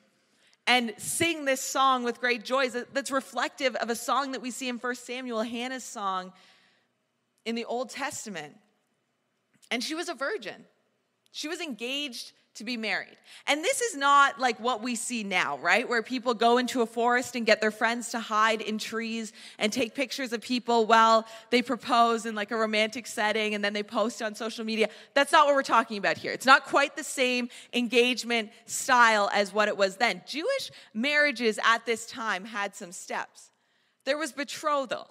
and 0.66 0.94
sing 0.98 1.46
this 1.46 1.62
song 1.62 2.04
with 2.04 2.22
great 2.22 2.46
joy 2.46 2.70
that's 2.70 3.12
reflective 3.12 3.76
of 3.76 3.90
a 3.90 3.96
song 3.96 4.32
that 4.32 4.42
we 4.42 4.52
see 4.52 4.70
in 4.70 4.78
1 4.78 4.96
Samuel, 4.96 5.42
Hannah's 5.42 5.84
song 5.84 6.32
in 7.46 7.56
the 7.56 7.66
Old 7.66 7.90
Testament. 7.90 8.56
And 9.72 9.84
she 9.84 9.96
was 9.96 10.08
a 10.08 10.14
virgin. 10.14 10.66
She 11.34 11.48
was 11.48 11.60
engaged 11.60 12.32
to 12.56 12.64
be 12.64 12.78
married. 12.78 13.18
And 13.48 13.64
this 13.64 13.82
is 13.82 13.98
not 13.98 14.40
like 14.40 14.60
what 14.60 14.84
we 14.84 14.94
see 14.94 15.24
now, 15.24 15.58
right? 15.58 15.90
Where 15.90 16.04
people 16.04 16.36
go 16.36 16.60
into 16.60 16.84
a 16.84 16.86
forest 16.86 17.36
and 17.36 17.44
get 17.44 17.60
their 17.60 17.72
friends 17.72 18.12
to 18.12 18.20
hide 18.20 18.62
in 18.62 18.78
trees 18.78 19.34
and 19.58 19.74
take 19.74 19.96
pictures 19.96 20.32
of 20.32 20.42
people 20.42 20.86
while 20.86 21.26
they 21.50 21.64
propose 21.64 22.28
in 22.28 22.36
like 22.36 22.52
a 22.52 22.56
romantic 22.56 23.08
setting 23.08 23.56
and 23.56 23.66
then 23.66 23.74
they 23.74 23.82
post 23.82 24.22
on 24.22 24.36
social 24.36 24.64
media. 24.64 24.90
That's 25.16 25.32
not 25.32 25.48
what 25.48 25.56
we're 25.56 25.64
talking 25.64 25.98
about 25.98 26.18
here. 26.18 26.32
It's 26.32 26.46
not 26.46 26.66
quite 26.66 26.96
the 26.96 27.04
same 27.04 27.50
engagement 27.74 28.52
style 28.68 29.28
as 29.34 29.52
what 29.52 29.68
it 29.68 29.76
was 29.76 29.98
then. 29.98 30.22
Jewish 30.28 30.70
marriages 30.94 31.60
at 31.66 31.88
this 31.88 32.06
time 32.06 32.46
had 32.46 32.76
some 32.76 32.92
steps. 32.92 33.50
There 34.06 34.20
was 34.20 34.32
betrothal. 34.32 35.10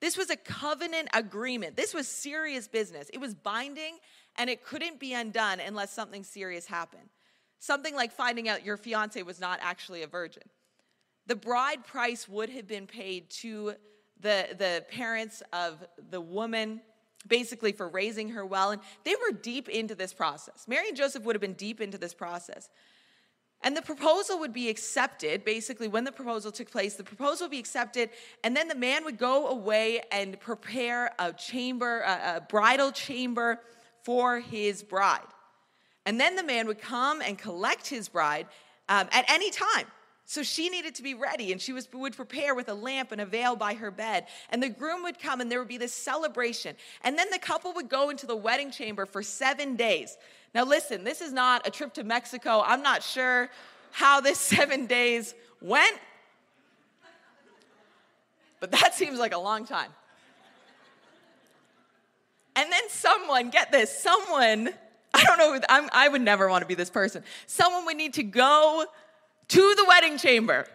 This 0.00 0.16
was 0.16 0.30
a 0.30 0.36
covenant 0.36 1.08
agreement. 1.14 1.76
This 1.76 1.92
was 1.92 2.06
serious 2.06 2.68
business. 2.68 3.10
It 3.12 3.18
was 3.18 3.34
binding 3.34 3.96
and 4.36 4.50
it 4.50 4.64
couldn't 4.64 4.98
be 4.98 5.14
undone 5.14 5.60
unless 5.60 5.92
something 5.92 6.24
serious 6.24 6.66
happened. 6.66 7.08
something 7.64 7.94
like 7.94 8.12
finding 8.12 8.48
out 8.48 8.64
your 8.64 8.76
fiance 8.76 9.22
was 9.22 9.40
not 9.40 9.58
actually 9.62 10.02
a 10.02 10.06
virgin. 10.06 10.42
The 11.26 11.36
bride 11.36 11.86
price 11.86 12.28
would 12.28 12.50
have 12.50 12.66
been 12.68 12.86
paid 12.86 13.30
to 13.40 13.74
the, 14.20 14.48
the 14.58 14.84
parents 14.90 15.42
of 15.52 15.82
the 16.10 16.20
woman, 16.20 16.82
basically 17.26 17.72
for 17.72 17.88
raising 17.88 18.28
her 18.30 18.44
well. 18.44 18.70
And 18.72 18.82
they 19.04 19.14
were 19.14 19.32
deep 19.32 19.70
into 19.70 19.94
this 19.94 20.12
process. 20.12 20.66
Mary 20.68 20.88
and 20.88 20.96
Joseph 20.96 21.24
would 21.24 21.34
have 21.34 21.40
been 21.40 21.54
deep 21.54 21.80
into 21.80 21.96
this 21.96 22.12
process. 22.12 22.68
And 23.62 23.74
the 23.74 23.82
proposal 23.82 24.38
would 24.40 24.52
be 24.52 24.68
accepted. 24.68 25.42
Basically, 25.42 25.88
when 25.88 26.04
the 26.04 26.12
proposal 26.12 26.52
took 26.52 26.70
place, 26.70 26.96
the 26.96 27.04
proposal 27.04 27.46
would 27.46 27.50
be 27.50 27.58
accepted, 27.58 28.10
and 28.42 28.54
then 28.54 28.68
the 28.68 28.74
man 28.74 29.06
would 29.06 29.16
go 29.16 29.48
away 29.48 30.02
and 30.12 30.38
prepare 30.38 31.12
a 31.18 31.32
chamber, 31.32 32.00
a, 32.00 32.36
a 32.36 32.40
bridal 32.42 32.92
chamber 32.92 33.60
for 34.04 34.38
his 34.38 34.82
bride. 34.82 35.26
And 36.06 36.20
then 36.20 36.36
the 36.36 36.42
man 36.42 36.66
would 36.66 36.80
come 36.80 37.22
and 37.22 37.38
collect 37.38 37.88
his 37.88 38.08
bride 38.08 38.46
um, 38.88 39.08
at 39.10 39.24
any 39.28 39.50
time. 39.50 39.86
So 40.26 40.42
she 40.42 40.70
needed 40.70 40.94
to 40.94 41.02
be 41.02 41.12
ready, 41.14 41.52
and 41.52 41.60
she 41.60 41.72
was, 41.72 41.86
would 41.92 42.16
prepare 42.16 42.54
with 42.54 42.68
a 42.68 42.74
lamp 42.74 43.12
and 43.12 43.20
a 43.20 43.26
veil 43.26 43.56
by 43.56 43.74
her 43.74 43.90
bed. 43.90 44.26
And 44.48 44.62
the 44.62 44.70
groom 44.70 45.02
would 45.02 45.18
come, 45.18 45.40
and 45.40 45.50
there 45.50 45.58
would 45.58 45.68
be 45.68 45.76
this 45.76 45.92
celebration. 45.92 46.76
And 47.02 47.18
then 47.18 47.28
the 47.30 47.38
couple 47.38 47.74
would 47.74 47.90
go 47.90 48.08
into 48.08 48.26
the 48.26 48.36
wedding 48.36 48.70
chamber 48.70 49.04
for 49.04 49.22
seven 49.22 49.76
days. 49.76 50.16
Now, 50.54 50.64
listen, 50.64 51.04
this 51.04 51.20
is 51.20 51.32
not 51.32 51.66
a 51.66 51.70
trip 51.70 51.92
to 51.94 52.04
Mexico. 52.04 52.62
I'm 52.64 52.82
not 52.82 53.02
sure 53.02 53.50
how 53.90 54.20
this 54.20 54.38
seven 54.56 54.86
days 54.86 55.34
went, 55.60 55.98
but 58.60 58.70
that 58.70 58.94
seems 58.94 59.18
like 59.18 59.34
a 59.34 59.38
long 59.38 59.66
time. 59.66 59.90
And 62.56 62.70
then 62.70 62.82
someone, 62.88 63.50
get 63.50 63.72
this, 63.72 63.96
someone, 63.96 64.70
I 65.12 65.24
don't 65.24 65.38
know, 65.38 65.60
I'm, 65.68 65.88
i 65.92 66.08
would 66.08 66.22
never 66.22 66.48
want 66.48 66.62
to 66.62 66.66
be 66.66 66.74
this 66.74 66.90
person. 66.90 67.24
Someone 67.46 67.84
would 67.86 67.96
need 67.96 68.14
to 68.14 68.22
go 68.22 68.84
to 69.48 69.74
the 69.76 69.84
wedding 69.88 70.18
chamber 70.18 70.66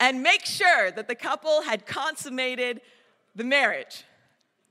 and 0.00 0.22
make 0.22 0.44
sure 0.44 0.90
that 0.90 1.08
the 1.08 1.14
couple 1.14 1.62
had 1.62 1.86
consummated 1.86 2.80
the 3.34 3.44
marriage. 3.44 4.04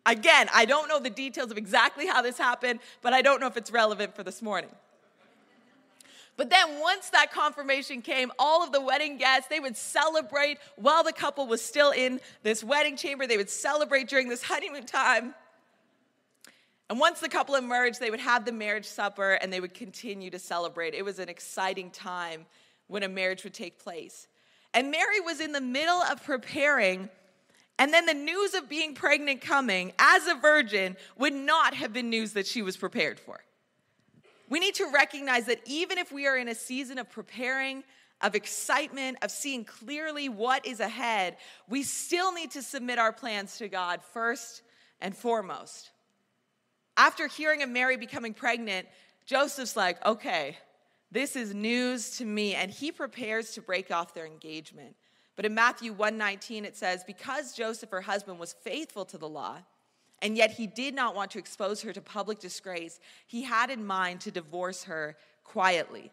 Again, 0.05 0.49
I 0.53 0.65
don't 0.65 0.89
know 0.89 0.99
the 0.99 1.09
details 1.09 1.49
of 1.49 1.57
exactly 1.57 2.07
how 2.07 2.21
this 2.21 2.38
happened, 2.38 2.79
but 3.01 3.13
I 3.13 3.21
don't 3.21 3.39
know 3.39 3.47
if 3.47 3.57
it's 3.57 3.71
relevant 3.71 4.15
for 4.15 4.23
this 4.23 4.41
morning. 4.41 4.69
But 6.36 6.49
then 6.49 6.79
once 6.79 7.09
that 7.12 7.31
confirmation 7.31 8.01
came, 8.01 8.31
all 8.39 8.63
of 8.63 8.71
the 8.71 8.81
wedding 8.81 9.17
guests, 9.17 9.47
they 9.49 9.59
would 9.59 9.77
celebrate 9.77 10.57
while 10.75 11.03
the 11.03 11.13
couple 11.13 11.45
was 11.45 11.62
still 11.62 11.91
in 11.91 12.19
this 12.41 12.63
wedding 12.63 12.97
chamber. 12.97 13.27
They 13.27 13.38
would 13.38 13.51
celebrate 13.51 14.07
during 14.07 14.29
this 14.29 14.43
honeymoon 14.43 14.86
time. 14.86 15.36
And 16.93 16.99
once 16.99 17.21
the 17.21 17.27
couple 17.27 17.56
emerged, 17.56 17.99
they 17.99 18.12
would 18.12 18.19
have 18.19 18.45
the 18.45 18.51
marriage 18.51 18.86
supper 18.86 19.32
and 19.41 19.51
they 19.51 19.60
would 19.60 19.73
continue 19.73 20.29
to 20.29 20.38
celebrate. 20.38 20.93
It 20.93 21.03
was 21.03 21.17
an 21.17 21.27
exciting 21.27 21.89
time 21.89 22.45
when 22.86 23.01
a 23.01 23.10
marriage 23.10 23.43
would 23.43 23.56
take 23.56 23.79
place. 23.79 24.27
And 24.75 24.91
Mary 24.91 25.19
was 25.19 25.39
in 25.39 25.53
the 25.53 25.60
middle 25.60 26.03
of 26.03 26.23
preparing 26.23 27.10
and 27.79 27.91
then 27.91 28.06
the 28.06 28.13
news 28.13 28.53
of 28.53 28.69
being 28.69 28.93
pregnant 28.93 29.41
coming 29.41 29.91
as 29.97 30.27
a 30.27 30.36
virgin 30.36 30.95
would 31.17 31.34
not 31.34 31.73
have 31.73 31.93
been 31.93 32.12
news 32.12 32.34
that 32.34 32.45
she 32.45 32.62
was 32.62 32.77
prepared 32.77 33.19
for. 33.19 33.43
We 34.47 34.60
need 34.60 34.75
to 34.75 34.86
recognize 34.93 35.47
that 35.47 35.62
even 35.65 35.97
if 35.97 36.12
we 36.12 36.27
are 36.27 36.38
in 36.38 36.47
a 36.47 36.53
season 36.53 36.99
of 36.99 37.10
preparing, 37.10 37.84
of 38.21 38.36
excitement, 38.36 39.17
of 39.23 39.32
seeing 39.32 39.65
clearly 39.65 40.29
what 40.29 40.63
is 40.67 40.79
ahead, 40.79 41.38
we 41.67 41.82
still 41.82 42.32
need 42.32 42.51
to 42.51 42.62
submit 42.62 42.99
our 42.99 43.12
plans 43.12 43.58
to 43.58 43.67
God 43.67 44.01
first 44.13 44.62
and 45.01 45.17
foremost. 45.17 45.89
After 46.95 47.27
hearing 47.27 47.63
of 47.63 47.69
Mary 47.69 47.97
becoming 47.97 48.34
pregnant, 48.34 48.88
Joseph's 49.25 49.75
like, 49.75 50.03
okay, 50.06 50.58
this 51.12 51.36
is 51.36 51.53
news 51.53 52.17
to 52.17 52.25
me, 52.25 52.56
and 52.56 52.71
he 52.71 52.91
prepares 52.91 53.51
to 53.51 53.62
break 53.62 53.91
off 53.91 54.13
their 54.13 54.25
engagement. 54.25 54.95
But 55.36 55.45
in 55.45 55.53
Matthew 55.56 55.93
1:19 55.93 56.63
it 56.63 56.75
says 56.77 57.03
because 57.03 57.53
Joseph 57.53 57.89
her 57.89 58.01
husband 58.01 58.39
was 58.39 58.53
faithful 58.53 59.06
to 59.06 59.17
the 59.17 59.27
law 59.27 59.58
and 60.23 60.38
yet 60.38 60.51
he 60.51 60.67
did 60.67 60.95
not 60.95 61.15
want 61.15 61.32
to 61.32 61.39
expose 61.39 61.82
her 61.82 61.91
to 61.91 62.01
public 62.01 62.39
disgrace, 62.39 62.99
he 63.27 63.43
had 63.43 63.69
in 63.69 63.86
mind 63.86 64.21
to 64.21 64.32
divorce 64.32 64.86
her 64.86 65.17
quietly. 65.43 66.12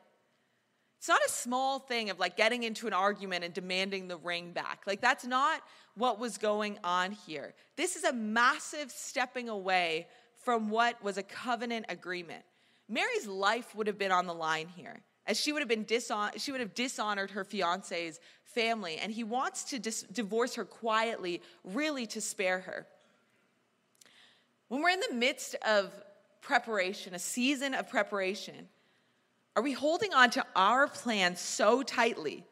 It's 0.98 1.08
not 1.08 1.20
a 1.24 1.30
small 1.30 1.78
thing 1.78 2.10
of 2.10 2.18
like 2.18 2.36
getting 2.36 2.64
into 2.64 2.88
an 2.88 2.92
argument 2.92 3.44
and 3.44 3.54
demanding 3.54 4.08
the 4.08 4.16
ring 4.16 4.52
back. 4.52 4.82
Like, 4.84 5.00
that's 5.00 5.24
not 5.24 5.62
what 5.94 6.18
was 6.18 6.38
going 6.38 6.78
on 6.82 7.12
here. 7.12 7.54
This 7.76 7.94
is 7.94 8.02
a 8.02 8.12
massive 8.12 8.90
stepping 8.90 9.48
away 9.48 10.08
from 10.42 10.70
what 10.70 11.02
was 11.02 11.18
a 11.18 11.22
covenant 11.22 11.86
agreement. 11.88 12.44
Mary's 12.88 13.26
life 13.26 13.74
would 13.74 13.86
have 13.86 13.98
been 13.98 14.12
on 14.12 14.26
the 14.26 14.34
line 14.34 14.68
here 14.68 15.00
as 15.26 15.38
she 15.38 15.52
would 15.52 15.60
have 15.60 15.68
been 15.68 15.84
dishon- 15.84 16.40
she 16.40 16.50
would 16.50 16.60
have 16.60 16.74
dishonored 16.74 17.30
her 17.30 17.44
fiance's 17.44 18.18
family 18.44 18.96
and 18.96 19.12
he 19.12 19.22
wants 19.22 19.64
to 19.64 19.78
dis- 19.78 20.02
divorce 20.02 20.56
her 20.56 20.64
quietly 20.64 21.40
really 21.62 22.06
to 22.06 22.20
spare 22.20 22.60
her. 22.60 22.86
When 24.68 24.82
we're 24.82 24.90
in 24.90 25.00
the 25.08 25.14
midst 25.14 25.54
of 25.66 25.92
preparation 26.40 27.14
a 27.14 27.18
season 27.18 27.74
of 27.74 27.88
preparation 27.88 28.68
are 29.56 29.62
we 29.62 29.72
holding 29.72 30.14
on 30.14 30.30
to 30.30 30.44
our 30.56 30.88
plan 30.88 31.36
so 31.36 31.82
tightly 31.82 32.44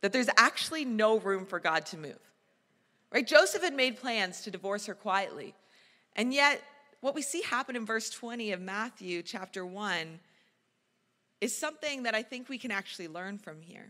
that 0.00 0.12
there's 0.12 0.28
actually 0.36 0.84
no 0.84 1.18
room 1.18 1.46
for 1.46 1.58
god 1.58 1.86
to 1.86 1.96
move? 1.96 2.18
Right? 3.10 3.26
Joseph 3.26 3.62
had 3.62 3.74
made 3.74 3.96
plans 3.96 4.42
to 4.42 4.50
divorce 4.50 4.86
her 4.86 4.94
quietly 4.94 5.54
and 6.14 6.32
yet 6.32 6.62
what 7.02 7.14
we 7.14 7.20
see 7.20 7.42
happen 7.42 7.76
in 7.76 7.84
verse 7.84 8.08
20 8.08 8.52
of 8.52 8.60
matthew 8.60 9.22
chapter 9.22 9.66
1 9.66 10.18
is 11.42 11.54
something 11.54 12.04
that 12.04 12.14
I 12.14 12.22
think 12.22 12.48
we 12.48 12.56
can 12.56 12.70
actually 12.70 13.08
learn 13.08 13.36
from 13.36 13.60
here. 13.60 13.88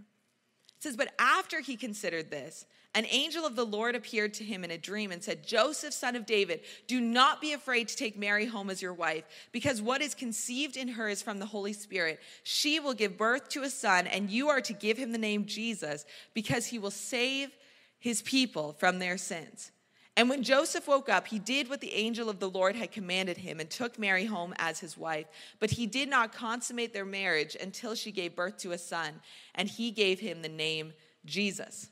It 0.79 0.83
says, 0.83 0.97
But 0.97 1.13
after 1.19 1.61
he 1.61 1.77
considered 1.77 2.31
this, 2.31 2.65
an 2.95 3.05
angel 3.11 3.45
of 3.45 3.57
the 3.57 3.67
Lord 3.67 3.95
appeared 3.95 4.33
to 4.35 4.45
him 4.45 4.65
in 4.65 4.71
a 4.71 4.79
dream 4.79 5.13
and 5.13 5.23
said, 5.23 5.47
Joseph, 5.47 5.93
son 5.93 6.17
of 6.17 6.25
David, 6.25 6.63
do 6.87 6.99
not 6.99 7.43
be 7.43 7.53
afraid 7.53 7.89
to 7.89 7.97
take 7.97 8.19
Mary 8.19 8.47
home 8.47 8.71
as 8.71 8.81
your 8.81 8.95
wife, 8.95 9.25
because 9.53 9.83
what 9.83 10.01
is 10.01 10.15
conceived 10.15 10.79
in 10.79 10.89
her 10.89 11.11
is 11.11 11.21
from 11.21 11.41
the 11.41 11.47
Holy 11.47 11.75
Spirit. 11.75 12.21
She 12.43 12.81
will 12.81 12.95
give 12.95 13.19
birth 13.19 13.51
to 13.51 13.65
a 13.65 13.71
son, 13.71 14.07
and 14.07 14.31
you 14.31 14.49
are 14.49 14.63
to 14.63 14.73
give 14.73 14.97
him 14.97 15.13
the 15.13 15.19
name 15.19 15.45
Jesus, 15.45 16.07
because 16.33 16.67
he 16.67 16.79
will 16.79 16.91
save 16.91 17.51
his 17.99 18.23
people 18.23 18.73
from 18.73 18.99
their 18.99 19.19
sins. 19.19 19.73
And 20.17 20.29
when 20.29 20.43
Joseph 20.43 20.87
woke 20.87 21.09
up, 21.09 21.27
he 21.27 21.39
did 21.39 21.71
what 21.71 21.81
the 21.81 21.95
angel 21.95 22.29
of 22.29 22.39
the 22.39 22.51
Lord 22.51 22.77
had 22.77 22.93
commanded 22.93 23.39
him 23.39 23.61
and 23.61 23.71
took 23.71 23.99
Mary 23.99 24.27
home 24.27 24.53
as 24.59 24.79
his 24.79 24.97
wife. 24.99 25.27
But 25.59 25.71
he 25.71 25.87
did 25.87 26.09
not 26.09 26.35
consummate 26.35 26.93
their 26.93 27.07
marriage 27.07 27.57
until 27.59 27.95
she 27.95 28.13
gave 28.13 28.37
birth 28.37 28.59
to 28.59 28.73
a 28.73 28.79
son, 28.79 29.15
and 29.55 29.69
he 29.69 29.91
gave 29.91 30.21
him 30.21 30.43
the 30.43 30.51
name 30.51 30.93
Jesus. 31.25 31.89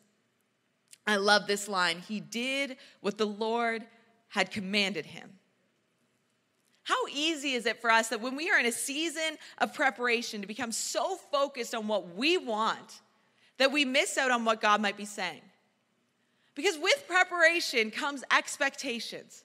I 1.06 1.16
love 1.16 1.46
this 1.46 1.66
line. 1.66 2.00
He 2.00 2.20
did 2.20 2.76
what 3.00 3.16
the 3.16 3.26
Lord 3.26 3.87
had 4.28 4.50
commanded 4.50 5.06
him. 5.06 5.30
How 6.83 7.06
easy 7.11 7.52
is 7.52 7.66
it 7.66 7.80
for 7.80 7.90
us 7.90 8.09
that 8.09 8.20
when 8.20 8.37
we 8.37 8.50
are 8.50 8.59
in 8.59 8.66
a 8.66 8.72
season 8.72 9.38
of 9.59 9.72
preparation 9.72 10.40
to 10.40 10.46
become 10.46 10.72
so 10.72 11.16
focused 11.33 11.74
on 11.74 11.88
what 11.88 12.16
we 12.16 12.37
want 12.37 13.00
that 13.59 13.72
we 13.72 13.85
miss 13.85 14.18
out 14.18 14.30
on 14.30 14.44
what 14.44 14.61
God 14.61 14.83
might 14.83 14.96
be 14.96 15.04
saying? 15.04 15.42
Because 16.61 16.79
with 16.79 17.09
preparation 17.09 17.90
comes 17.90 18.23
expectations. 18.31 19.44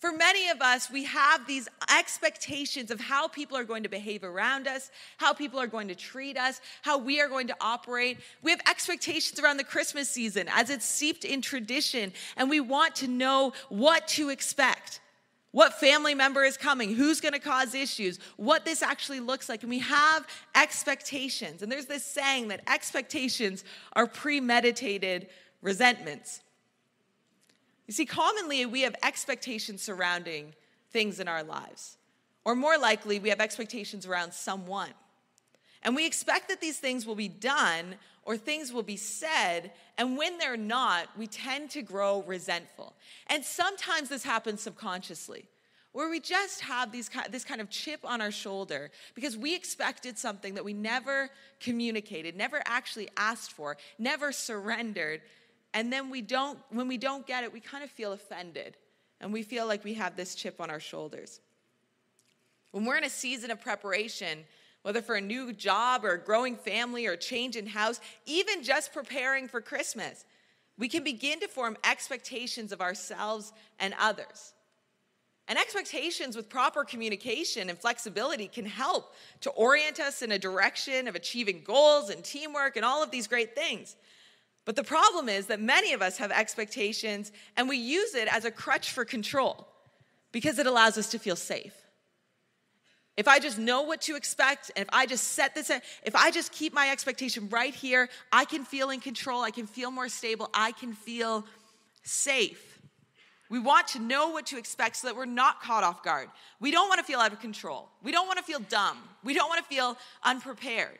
For 0.00 0.10
many 0.10 0.48
of 0.48 0.60
us, 0.60 0.90
we 0.90 1.04
have 1.04 1.46
these 1.46 1.68
expectations 1.96 2.90
of 2.90 2.98
how 2.98 3.28
people 3.28 3.56
are 3.56 3.62
going 3.62 3.84
to 3.84 3.88
behave 3.88 4.24
around 4.24 4.66
us, 4.66 4.90
how 5.18 5.32
people 5.32 5.60
are 5.60 5.68
going 5.68 5.86
to 5.86 5.94
treat 5.94 6.36
us, 6.36 6.60
how 6.82 6.98
we 6.98 7.20
are 7.20 7.28
going 7.28 7.46
to 7.46 7.56
operate. 7.60 8.18
We 8.42 8.50
have 8.50 8.60
expectations 8.68 9.38
around 9.38 9.58
the 9.58 9.64
Christmas 9.64 10.08
season 10.08 10.48
as 10.52 10.70
it's 10.70 10.84
steeped 10.84 11.24
in 11.24 11.40
tradition, 11.40 12.12
and 12.36 12.50
we 12.50 12.58
want 12.58 12.96
to 12.96 13.06
know 13.06 13.52
what 13.68 14.08
to 14.08 14.30
expect. 14.30 14.98
What 15.52 15.74
family 15.74 16.16
member 16.16 16.42
is 16.42 16.56
coming? 16.56 16.96
Who's 16.96 17.20
going 17.20 17.34
to 17.34 17.38
cause 17.38 17.76
issues? 17.76 18.18
What 18.38 18.64
this 18.64 18.82
actually 18.82 19.20
looks 19.20 19.48
like. 19.48 19.62
And 19.62 19.70
we 19.70 19.78
have 19.78 20.26
expectations. 20.56 21.62
And 21.62 21.70
there's 21.70 21.86
this 21.86 22.04
saying 22.04 22.48
that 22.48 22.62
expectations 22.66 23.62
are 23.92 24.08
premeditated 24.08 25.28
resentments. 25.64 26.42
You 27.88 27.94
see, 27.94 28.06
commonly 28.06 28.64
we 28.66 28.82
have 28.82 28.94
expectations 29.02 29.82
surrounding 29.82 30.54
things 30.92 31.18
in 31.18 31.26
our 31.26 31.42
lives, 31.42 31.96
or 32.44 32.54
more 32.54 32.78
likely, 32.78 33.18
we 33.18 33.30
have 33.30 33.40
expectations 33.40 34.06
around 34.06 34.32
someone. 34.32 34.90
And 35.82 35.96
we 35.96 36.06
expect 36.06 36.48
that 36.48 36.60
these 36.60 36.78
things 36.78 37.06
will 37.06 37.14
be 37.14 37.28
done 37.28 37.96
or 38.22 38.36
things 38.36 38.72
will 38.72 38.82
be 38.82 38.96
said, 38.96 39.72
and 39.98 40.16
when 40.16 40.38
they're 40.38 40.56
not, 40.56 41.08
we 41.18 41.26
tend 41.26 41.70
to 41.70 41.82
grow 41.82 42.22
resentful. 42.22 42.94
And 43.26 43.44
sometimes 43.44 44.08
this 44.08 44.22
happens 44.22 44.62
subconsciously, 44.62 45.46
where 45.92 46.08
we 46.08 46.20
just 46.20 46.60
have 46.60 46.90
these, 46.90 47.10
this 47.30 47.44
kind 47.44 47.60
of 47.60 47.68
chip 47.68 48.00
on 48.02 48.20
our 48.20 48.30
shoulder 48.30 48.90
because 49.14 49.36
we 49.36 49.54
expected 49.54 50.18
something 50.18 50.54
that 50.54 50.64
we 50.64 50.72
never 50.72 51.28
communicated, 51.60 52.34
never 52.34 52.62
actually 52.64 53.08
asked 53.16 53.52
for, 53.52 53.76
never 53.98 54.32
surrendered, 54.32 55.20
and 55.74 55.92
then 55.92 56.08
we 56.08 56.22
don't 56.22 56.58
when 56.70 56.88
we 56.88 56.96
don't 56.96 57.26
get 57.26 57.44
it 57.44 57.52
we 57.52 57.60
kind 57.60 57.84
of 57.84 57.90
feel 57.90 58.12
offended 58.12 58.78
and 59.20 59.32
we 59.32 59.42
feel 59.42 59.66
like 59.66 59.84
we 59.84 59.94
have 59.94 60.16
this 60.16 60.34
chip 60.34 60.60
on 60.60 60.70
our 60.70 60.80
shoulders 60.80 61.40
when 62.70 62.86
we're 62.86 62.96
in 62.96 63.04
a 63.04 63.10
season 63.10 63.50
of 63.50 63.60
preparation 63.60 64.38
whether 64.84 65.00
for 65.00 65.14
a 65.14 65.20
new 65.20 65.50
job 65.54 66.04
or 66.04 66.10
a 66.10 66.18
growing 66.18 66.56
family 66.56 67.06
or 67.06 67.12
a 67.12 67.16
change 67.16 67.56
in 67.56 67.66
house, 67.66 68.00
even 68.26 68.62
just 68.62 68.92
preparing 68.92 69.48
for 69.48 69.62
Christmas, 69.62 70.26
we 70.76 70.88
can 70.88 71.02
begin 71.02 71.40
to 71.40 71.48
form 71.48 71.74
expectations 71.84 72.70
of 72.70 72.82
ourselves 72.82 73.54
and 73.80 73.94
others. 73.98 74.52
And 75.48 75.58
expectations 75.58 76.36
with 76.36 76.50
proper 76.50 76.84
communication 76.84 77.70
and 77.70 77.78
flexibility 77.78 78.46
can 78.46 78.66
help 78.66 79.14
to 79.40 79.50
orient 79.52 80.00
us 80.00 80.20
in 80.20 80.32
a 80.32 80.38
direction 80.38 81.08
of 81.08 81.14
achieving 81.14 81.62
goals 81.64 82.10
and 82.10 82.22
teamwork 82.22 82.76
and 82.76 82.84
all 82.84 83.02
of 83.02 83.10
these 83.10 83.26
great 83.26 83.54
things. 83.54 83.96
But 84.64 84.76
the 84.76 84.84
problem 84.84 85.28
is 85.28 85.46
that 85.46 85.60
many 85.60 85.92
of 85.92 86.00
us 86.00 86.16
have 86.18 86.30
expectations 86.30 87.32
and 87.56 87.68
we 87.68 87.76
use 87.76 88.14
it 88.14 88.28
as 88.34 88.44
a 88.44 88.50
crutch 88.50 88.92
for 88.92 89.04
control 89.04 89.68
because 90.32 90.58
it 90.58 90.66
allows 90.66 90.96
us 90.96 91.10
to 91.10 91.18
feel 91.18 91.36
safe. 91.36 91.74
If 93.16 93.28
I 93.28 93.38
just 93.38 93.58
know 93.58 93.82
what 93.82 94.00
to 94.02 94.16
expect, 94.16 94.72
and 94.74 94.82
if 94.82 94.88
I 94.92 95.06
just 95.06 95.28
set 95.34 95.54
this, 95.54 95.70
if 95.70 96.16
I 96.16 96.32
just 96.32 96.50
keep 96.50 96.72
my 96.72 96.90
expectation 96.90 97.48
right 97.48 97.74
here, 97.74 98.08
I 98.32 98.44
can 98.44 98.64
feel 98.64 98.90
in 98.90 98.98
control, 98.98 99.42
I 99.42 99.52
can 99.52 99.66
feel 99.66 99.92
more 99.92 100.08
stable, 100.08 100.50
I 100.52 100.72
can 100.72 100.94
feel 100.94 101.44
safe. 102.02 102.80
We 103.50 103.60
want 103.60 103.86
to 103.88 104.00
know 104.00 104.30
what 104.30 104.46
to 104.46 104.58
expect 104.58 104.96
so 104.96 105.06
that 105.06 105.16
we're 105.16 105.26
not 105.26 105.62
caught 105.62 105.84
off 105.84 106.02
guard. 106.02 106.28
We 106.58 106.72
don't 106.72 106.88
want 106.88 106.98
to 106.98 107.04
feel 107.04 107.20
out 107.20 107.32
of 107.32 107.40
control. 107.40 107.88
We 108.02 108.10
don't 108.10 108.26
want 108.26 108.38
to 108.38 108.44
feel 108.44 108.58
dumb. 108.58 108.98
We 109.22 109.34
don't 109.34 109.48
want 109.48 109.62
to 109.62 109.68
feel 109.72 109.96
unprepared. 110.24 110.98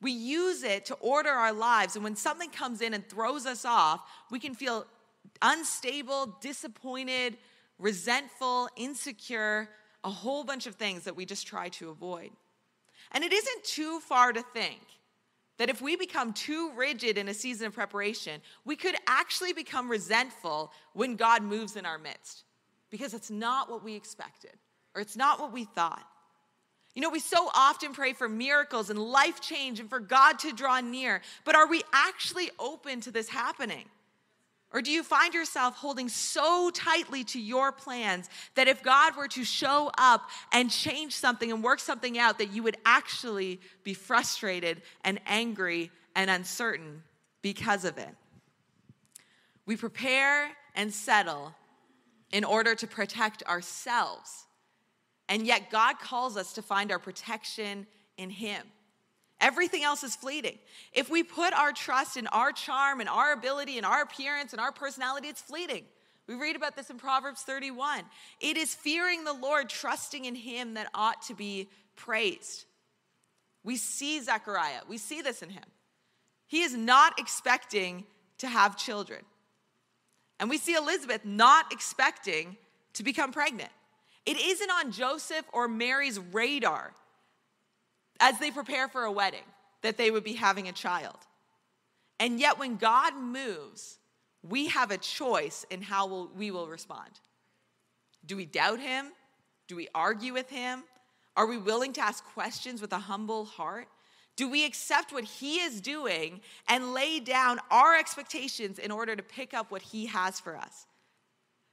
We 0.00 0.12
use 0.12 0.62
it 0.62 0.86
to 0.86 0.94
order 0.94 1.30
our 1.30 1.52
lives, 1.52 1.94
and 1.94 2.02
when 2.02 2.16
something 2.16 2.50
comes 2.50 2.80
in 2.80 2.94
and 2.94 3.06
throws 3.06 3.44
us 3.46 3.64
off, 3.64 4.00
we 4.30 4.38
can 4.38 4.54
feel 4.54 4.86
unstable, 5.42 6.38
disappointed, 6.40 7.36
resentful, 7.78 8.68
insecure, 8.76 9.68
a 10.04 10.10
whole 10.10 10.44
bunch 10.44 10.66
of 10.66 10.76
things 10.76 11.04
that 11.04 11.16
we 11.16 11.26
just 11.26 11.46
try 11.46 11.68
to 11.70 11.90
avoid. 11.90 12.30
And 13.12 13.24
it 13.24 13.32
isn't 13.32 13.64
too 13.64 14.00
far 14.00 14.32
to 14.32 14.42
think 14.54 14.80
that 15.58 15.68
if 15.68 15.82
we 15.82 15.96
become 15.96 16.32
too 16.32 16.72
rigid 16.74 17.18
in 17.18 17.28
a 17.28 17.34
season 17.34 17.66
of 17.66 17.74
preparation, 17.74 18.40
we 18.64 18.76
could 18.76 18.94
actually 19.06 19.52
become 19.52 19.90
resentful 19.90 20.72
when 20.94 21.16
God 21.16 21.42
moves 21.42 21.76
in 21.76 21.84
our 21.84 21.98
midst 21.98 22.44
because 22.88 23.12
it's 23.12 23.30
not 23.30 23.70
what 23.70 23.84
we 23.84 23.94
expected 23.94 24.52
or 24.94 25.02
it's 25.02 25.16
not 25.16 25.38
what 25.38 25.52
we 25.52 25.64
thought. 25.64 26.06
You 26.94 27.02
know, 27.02 27.10
we 27.10 27.20
so 27.20 27.48
often 27.54 27.92
pray 27.92 28.12
for 28.12 28.28
miracles 28.28 28.90
and 28.90 28.98
life 28.98 29.40
change 29.40 29.78
and 29.78 29.88
for 29.88 30.00
God 30.00 30.38
to 30.40 30.52
draw 30.52 30.80
near, 30.80 31.22
but 31.44 31.54
are 31.54 31.68
we 31.68 31.82
actually 31.92 32.50
open 32.58 33.00
to 33.02 33.10
this 33.10 33.28
happening? 33.28 33.84
Or 34.72 34.82
do 34.82 34.90
you 34.92 35.02
find 35.02 35.34
yourself 35.34 35.76
holding 35.76 36.08
so 36.08 36.70
tightly 36.72 37.24
to 37.24 37.40
your 37.40 37.72
plans 37.72 38.28
that 38.54 38.68
if 38.68 38.82
God 38.84 39.16
were 39.16 39.26
to 39.28 39.42
show 39.42 39.90
up 39.98 40.28
and 40.52 40.70
change 40.70 41.14
something 41.14 41.50
and 41.50 41.62
work 41.62 41.80
something 41.80 42.18
out, 42.18 42.38
that 42.38 42.52
you 42.52 42.62
would 42.62 42.76
actually 42.84 43.60
be 43.82 43.94
frustrated 43.94 44.82
and 45.04 45.20
angry 45.26 45.90
and 46.14 46.30
uncertain 46.30 47.02
because 47.42 47.84
of 47.84 47.98
it? 47.98 48.14
We 49.66 49.76
prepare 49.76 50.50
and 50.76 50.92
settle 50.92 51.52
in 52.30 52.44
order 52.44 52.76
to 52.76 52.86
protect 52.86 53.42
ourselves. 53.44 54.46
And 55.30 55.46
yet, 55.46 55.70
God 55.70 55.98
calls 55.98 56.36
us 56.36 56.52
to 56.54 56.62
find 56.62 56.92
our 56.92 56.98
protection 56.98 57.86
in 58.18 58.28
Him. 58.28 58.62
Everything 59.40 59.82
else 59.82 60.04
is 60.04 60.14
fleeting. 60.14 60.58
If 60.92 61.08
we 61.08 61.22
put 61.22 61.54
our 61.54 61.72
trust 61.72 62.18
in 62.18 62.26
our 62.26 62.52
charm 62.52 63.00
and 63.00 63.08
our 63.08 63.32
ability 63.32 63.78
and 63.78 63.86
our 63.86 64.02
appearance 64.02 64.52
and 64.52 64.60
our 64.60 64.72
personality, 64.72 65.28
it's 65.28 65.40
fleeting. 65.40 65.84
We 66.26 66.34
read 66.34 66.56
about 66.56 66.76
this 66.76 66.90
in 66.90 66.98
Proverbs 66.98 67.40
31. 67.42 68.02
It 68.40 68.58
is 68.58 68.74
fearing 68.74 69.24
the 69.24 69.32
Lord, 69.32 69.70
trusting 69.70 70.26
in 70.26 70.34
Him 70.34 70.74
that 70.74 70.88
ought 70.92 71.22
to 71.22 71.34
be 71.34 71.70
praised. 71.96 72.66
We 73.62 73.76
see 73.76 74.20
Zechariah, 74.20 74.82
we 74.88 74.98
see 74.98 75.22
this 75.22 75.42
in 75.42 75.50
him. 75.50 75.64
He 76.46 76.62
is 76.62 76.74
not 76.74 77.18
expecting 77.18 78.04
to 78.38 78.48
have 78.48 78.76
children. 78.76 79.20
And 80.40 80.48
we 80.48 80.58
see 80.58 80.74
Elizabeth 80.74 81.24
not 81.24 81.72
expecting 81.72 82.56
to 82.94 83.02
become 83.02 83.30
pregnant. 83.32 83.70
It 84.26 84.38
isn't 84.38 84.70
on 84.70 84.92
Joseph 84.92 85.44
or 85.52 85.68
Mary's 85.68 86.18
radar 86.18 86.92
as 88.20 88.38
they 88.38 88.50
prepare 88.50 88.88
for 88.88 89.04
a 89.04 89.12
wedding 89.12 89.44
that 89.82 89.96
they 89.96 90.10
would 90.10 90.24
be 90.24 90.34
having 90.34 90.68
a 90.68 90.72
child. 90.72 91.16
And 92.18 92.38
yet, 92.38 92.58
when 92.58 92.76
God 92.76 93.16
moves, 93.16 93.98
we 94.42 94.68
have 94.68 94.90
a 94.90 94.98
choice 94.98 95.64
in 95.70 95.82
how 95.82 96.06
we'll, 96.06 96.30
we 96.36 96.50
will 96.50 96.68
respond. 96.68 97.10
Do 98.26 98.36
we 98.36 98.44
doubt 98.44 98.80
Him? 98.80 99.06
Do 99.68 99.76
we 99.76 99.88
argue 99.94 100.34
with 100.34 100.50
Him? 100.50 100.84
Are 101.36 101.46
we 101.46 101.56
willing 101.56 101.92
to 101.94 102.02
ask 102.02 102.22
questions 102.24 102.82
with 102.82 102.92
a 102.92 102.98
humble 102.98 103.46
heart? 103.46 103.88
Do 104.36 104.50
we 104.50 104.66
accept 104.66 105.12
what 105.12 105.24
He 105.24 105.56
is 105.56 105.80
doing 105.80 106.40
and 106.68 106.92
lay 106.92 107.20
down 107.20 107.58
our 107.70 107.96
expectations 107.96 108.78
in 108.78 108.90
order 108.90 109.16
to 109.16 109.22
pick 109.22 109.54
up 109.54 109.70
what 109.70 109.82
He 109.82 110.06
has 110.06 110.38
for 110.38 110.56
us? 110.56 110.86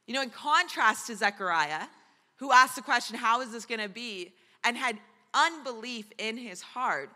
You 0.05 0.13
know, 0.13 0.21
in 0.21 0.29
contrast 0.29 1.07
to 1.07 1.15
Zechariah, 1.15 1.87
who 2.37 2.51
asked 2.51 2.75
the 2.75 2.81
question, 2.81 3.17
How 3.17 3.41
is 3.41 3.51
this 3.51 3.65
going 3.65 3.81
to 3.81 3.89
be? 3.89 4.33
and 4.63 4.77
had 4.77 4.97
unbelief 5.33 6.11
in 6.17 6.37
his 6.37 6.61
heart. 6.61 7.09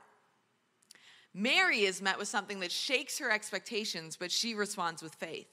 Mary 1.33 1.81
is 1.81 2.01
met 2.01 2.17
with 2.17 2.27
something 2.27 2.59
that 2.61 2.71
shakes 2.71 3.19
her 3.19 3.31
expectations, 3.31 4.17
but 4.17 4.31
she 4.31 4.53
responds 4.53 5.01
with 5.01 5.13
faith. 5.15 5.47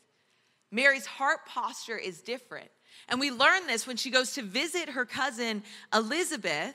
Mary's 0.71 1.07
heart 1.07 1.47
posture 1.47 1.97
is 1.97 2.21
different. 2.21 2.69
And 3.09 3.21
we 3.21 3.31
learn 3.31 3.67
this 3.67 3.87
when 3.87 3.97
she 3.97 4.11
goes 4.11 4.33
to 4.35 4.43
visit 4.43 4.91
her 4.91 5.05
cousin 5.05 5.63
Elizabeth. 5.95 6.75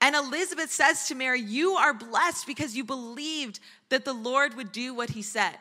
And 0.00 0.14
Elizabeth 0.14 0.70
says 0.70 1.08
to 1.08 1.14
Mary, 1.14 1.40
You 1.40 1.72
are 1.72 1.94
blessed 1.94 2.46
because 2.46 2.76
you 2.76 2.84
believed 2.84 3.60
that 3.88 4.04
the 4.04 4.12
Lord 4.12 4.54
would 4.54 4.72
do 4.72 4.94
what 4.94 5.10
he 5.10 5.22
said. 5.22 5.56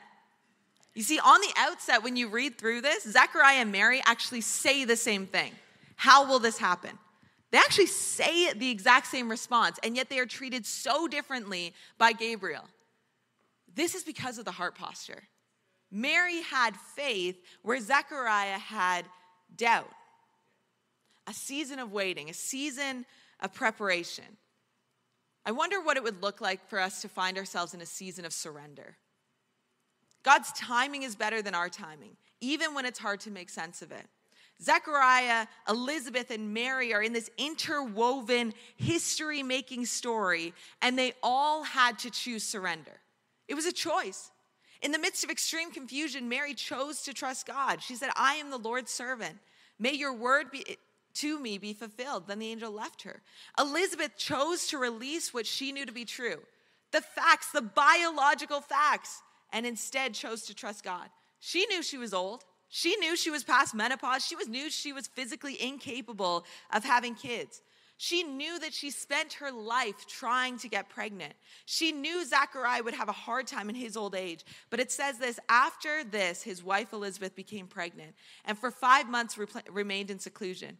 You 0.93 1.03
see, 1.03 1.19
on 1.19 1.41
the 1.41 1.53
outset, 1.57 2.03
when 2.03 2.15
you 2.15 2.27
read 2.27 2.57
through 2.57 2.81
this, 2.81 3.03
Zechariah 3.03 3.61
and 3.61 3.71
Mary 3.71 4.01
actually 4.05 4.41
say 4.41 4.83
the 4.85 4.95
same 4.95 5.25
thing 5.25 5.53
How 5.95 6.27
will 6.27 6.39
this 6.39 6.57
happen? 6.57 6.97
They 7.51 7.57
actually 7.59 7.87
say 7.87 8.51
the 8.53 8.71
exact 8.71 9.07
same 9.07 9.29
response, 9.29 9.79
and 9.83 9.95
yet 9.95 10.09
they 10.09 10.19
are 10.19 10.25
treated 10.25 10.65
so 10.65 11.07
differently 11.07 11.73
by 11.97 12.13
Gabriel. 12.13 12.65
This 13.75 13.93
is 13.93 14.03
because 14.03 14.37
of 14.37 14.45
the 14.45 14.51
heart 14.51 14.75
posture. 14.75 15.23
Mary 15.91 16.41
had 16.41 16.75
faith 16.75 17.39
where 17.61 17.79
Zechariah 17.79 18.57
had 18.57 19.05
doubt. 19.55 19.91
A 21.27 21.33
season 21.33 21.77
of 21.77 21.91
waiting, 21.91 22.29
a 22.29 22.33
season 22.33 23.05
of 23.39 23.53
preparation. 23.53 24.25
I 25.45 25.51
wonder 25.51 25.79
what 25.79 25.97
it 25.97 26.03
would 26.03 26.21
look 26.21 26.41
like 26.41 26.67
for 26.67 26.79
us 26.79 27.01
to 27.01 27.09
find 27.09 27.37
ourselves 27.37 27.73
in 27.73 27.81
a 27.81 27.85
season 27.85 28.25
of 28.25 28.33
surrender. 28.33 28.97
God's 30.23 30.51
timing 30.53 31.03
is 31.03 31.15
better 31.15 31.41
than 31.41 31.53
our 31.53 31.69
timing, 31.69 32.17
even 32.41 32.73
when 32.73 32.85
it's 32.85 32.99
hard 32.99 33.19
to 33.21 33.31
make 33.31 33.49
sense 33.49 33.81
of 33.81 33.91
it. 33.91 34.07
Zechariah, 34.61 35.47
Elizabeth, 35.67 36.31
and 36.31 36.53
Mary 36.53 36.93
are 36.93 37.01
in 37.01 37.13
this 37.13 37.29
interwoven 37.37 38.53
history 38.77 39.43
making 39.43 39.85
story, 39.85 40.53
and 40.81 40.97
they 40.97 41.13
all 41.21 41.63
had 41.63 41.99
to 41.99 42.09
choose 42.09 42.43
surrender. 42.43 42.99
It 43.47 43.55
was 43.55 43.65
a 43.65 43.73
choice. 43.73 44.31
In 44.81 44.91
the 44.91 44.99
midst 44.99 45.23
of 45.23 45.29
extreme 45.29 45.71
confusion, 45.71 46.29
Mary 46.29 46.53
chose 46.53 47.01
to 47.03 47.13
trust 47.13 47.45
God. 47.45 47.81
She 47.81 47.95
said, 47.95 48.09
I 48.15 48.35
am 48.35 48.49
the 48.49 48.57
Lord's 48.57 48.91
servant. 48.91 49.37
May 49.79 49.93
your 49.93 50.13
word 50.13 50.51
be, 50.51 50.77
to 51.15 51.39
me 51.39 51.57
be 51.57 51.73
fulfilled. 51.73 52.27
Then 52.27 52.39
the 52.39 52.49
angel 52.49 52.71
left 52.71 53.03
her. 53.03 53.21
Elizabeth 53.57 54.17
chose 54.17 54.67
to 54.67 54.77
release 54.77 55.33
what 55.33 55.45
she 55.45 55.71
knew 55.71 55.85
to 55.85 55.91
be 55.91 56.05
true 56.05 56.39
the 56.91 57.01
facts, 57.01 57.51
the 57.51 57.61
biological 57.61 58.61
facts, 58.61 59.23
and 59.51 59.65
instead 59.65 60.13
chose 60.13 60.43
to 60.43 60.53
trust 60.53 60.83
God. 60.83 61.09
She 61.39 61.65
knew 61.65 61.81
she 61.81 61.97
was 61.97 62.13
old. 62.13 62.43
She 62.75 62.95
knew 62.95 63.15
she 63.15 63.29
was 63.29 63.43
past 63.43 63.75
menopause. 63.75 64.25
She 64.25 64.35
was 64.35 64.47
knew 64.47 64.71
she 64.71 64.93
was 64.93 65.05
physically 65.05 65.61
incapable 65.61 66.43
of 66.73 66.83
having 66.83 67.13
kids. 67.13 67.61
She 67.97 68.23
knew 68.23 68.57
that 68.57 68.73
she 68.73 68.89
spent 68.89 69.33
her 69.33 69.51
life 69.51 70.07
trying 70.07 70.57
to 70.57 70.67
get 70.67 70.89
pregnant. 70.89 71.33
She 71.65 71.91
knew 71.91 72.25
Zachariah 72.25 72.81
would 72.81 72.95
have 72.95 73.09
a 73.09 73.11
hard 73.11 73.45
time 73.45 73.69
in 73.69 73.75
his 73.75 73.95
old 73.95 74.15
age. 74.15 74.43
But 74.71 74.79
it 74.79 74.91
says 74.91 75.19
this 75.19 75.39
after 75.49 76.03
this, 76.03 76.41
his 76.41 76.63
wife 76.63 76.93
Elizabeth 76.93 77.35
became 77.35 77.67
pregnant 77.67 78.15
and 78.43 78.57
for 78.57 78.71
five 78.71 79.07
months 79.07 79.37
re- 79.37 79.45
remained 79.69 80.09
in 80.09 80.17
seclusion. 80.17 80.79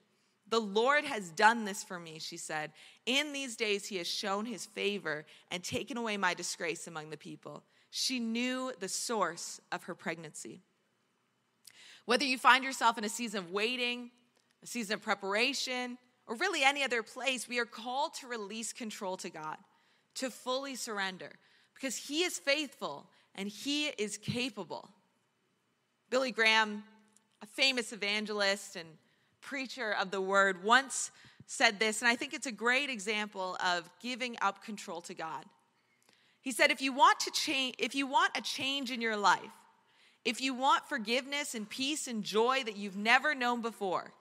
The 0.50 0.62
Lord 0.62 1.06
has 1.06 1.30
done 1.30 1.64
this 1.64 1.84
for 1.84 2.00
me, 2.00 2.18
she 2.18 2.38
said. 2.38 2.72
In 3.06 3.34
these 3.34 3.56
days, 3.56 3.86
he 3.86 3.98
has 3.98 4.08
shown 4.08 4.48
his 4.48 4.66
favor 4.66 5.28
and 5.52 5.64
taken 5.64 5.98
away 5.98 6.18
my 6.18 6.34
disgrace 6.34 6.88
among 6.88 7.12
the 7.12 7.18
people. 7.18 7.64
She 7.92 8.20
knew 8.20 8.72
the 8.80 8.90
source 8.90 9.62
of 9.72 9.84
her 9.84 9.94
pregnancy. 9.94 10.64
Whether 12.06 12.26
you 12.26 12.38
find 12.38 12.64
yourself 12.64 12.98
in 12.98 13.04
a 13.04 13.10
season 13.10 13.40
of 13.40 13.52
waiting, 13.52 14.12
a 14.62 14.68
season 14.68 14.96
of 14.96 15.02
preparation, 15.02 15.98
or 16.28 16.36
really 16.36 16.64
any 16.64 16.84
other 16.84 17.04
place, 17.04 17.48
we 17.48 17.60
are 17.60 17.66
called 17.66 18.14
to 18.16 18.28
release 18.28 18.74
control 18.74 19.18
to 19.18 19.30
God, 19.30 19.58
to 20.16 20.30
fully 20.30 20.76
surrender, 20.76 21.32
because 21.74 21.96
He 21.96 22.24
is 22.24 22.40
faithful 22.40 23.08
and 23.36 23.48
He 23.48 23.88
is 23.88 24.18
capable. 24.18 24.90
Billy 26.10 26.32
Graham, 26.32 26.84
a 27.42 27.46
famous 27.46 27.92
evangelist 27.92 28.76
and 28.76 28.88
preacher 29.42 29.96
of 30.00 30.12
the 30.12 30.22
word, 30.22 30.64
once 30.64 31.12
said 31.46 31.80
this, 31.80 32.02
and 32.02 32.10
I 32.10 32.16
think 32.16 32.34
it's 32.34 32.48
a 32.48 32.52
great 32.52 32.90
example 32.90 33.58
of 33.66 33.90
giving 34.02 34.38
up 34.42 34.64
control 34.64 35.02
to 35.02 35.14
God. 35.14 35.44
He 36.42 36.52
said, 36.52 36.72
if 36.72 36.82
you 36.82 36.94
want 36.94 37.20
to 37.22 37.32
change, 37.32 37.76
if 37.80 37.96
you 37.96 38.08
want 38.08 38.38
a 38.38 38.42
change 38.42 38.92
in 38.92 39.02
your 39.02 39.18
life, 39.18 39.42
if 40.26 40.42
you 40.42 40.54
want 40.54 40.88
forgiveness 40.88 41.54
and 41.54 41.70
peace 41.70 42.08
and 42.08 42.24
joy 42.24 42.64
that 42.64 42.78
you've 42.78 42.98
never 42.98 43.36
known 43.36 43.62
before, 43.62 44.14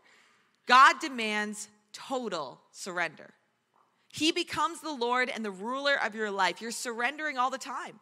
God 0.67 1.01
demands 1.01 1.69
total 1.93 2.61
surrender. 2.71 3.31
He 4.09 4.33
becomes 4.33 4.81
the 4.81 4.93
Lord 4.93 5.31
and 5.31 5.45
the 5.45 5.51
ruler 5.51 5.97
of 6.05 6.15
your 6.15 6.31
life. 6.31 6.61
You're 6.61 6.71
surrendering 6.71 7.39
all 7.39 7.51
the 7.51 7.59
time. 7.59 7.99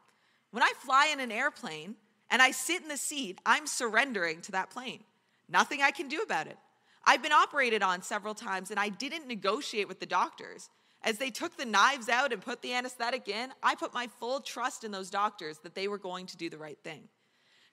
When 0.50 0.62
I 0.62 0.72
fly 0.78 1.10
in 1.12 1.20
an 1.20 1.30
airplane 1.30 1.94
and 2.30 2.42
I 2.42 2.50
sit 2.50 2.82
in 2.82 2.88
the 2.88 2.96
seat, 2.96 3.38
I'm 3.46 3.66
surrendering 3.66 4.40
to 4.42 4.52
that 4.52 4.70
plane. 4.70 5.04
Nothing 5.48 5.82
I 5.82 5.90
can 5.90 6.08
do 6.08 6.20
about 6.20 6.46
it. 6.46 6.56
I've 7.04 7.22
been 7.22 7.32
operated 7.32 7.82
on 7.82 8.02
several 8.02 8.34
times 8.34 8.70
and 8.70 8.80
I 8.80 8.88
didn't 8.88 9.26
negotiate 9.26 9.88
with 9.88 10.00
the 10.00 10.06
doctors. 10.06 10.68
As 11.02 11.18
they 11.18 11.30
took 11.30 11.56
the 11.56 11.64
knives 11.64 12.08
out 12.08 12.32
and 12.32 12.42
put 12.42 12.60
the 12.60 12.74
anesthetic 12.74 13.28
in, 13.28 13.50
I 13.62 13.74
put 13.74 13.94
my 13.94 14.08
full 14.18 14.40
trust 14.40 14.84
in 14.84 14.90
those 14.90 15.10
doctors 15.10 15.58
that 15.58 15.74
they 15.74 15.88
were 15.88 15.98
going 15.98 16.26
to 16.26 16.36
do 16.36 16.50
the 16.50 16.58
right 16.58 16.78
thing. 16.82 17.08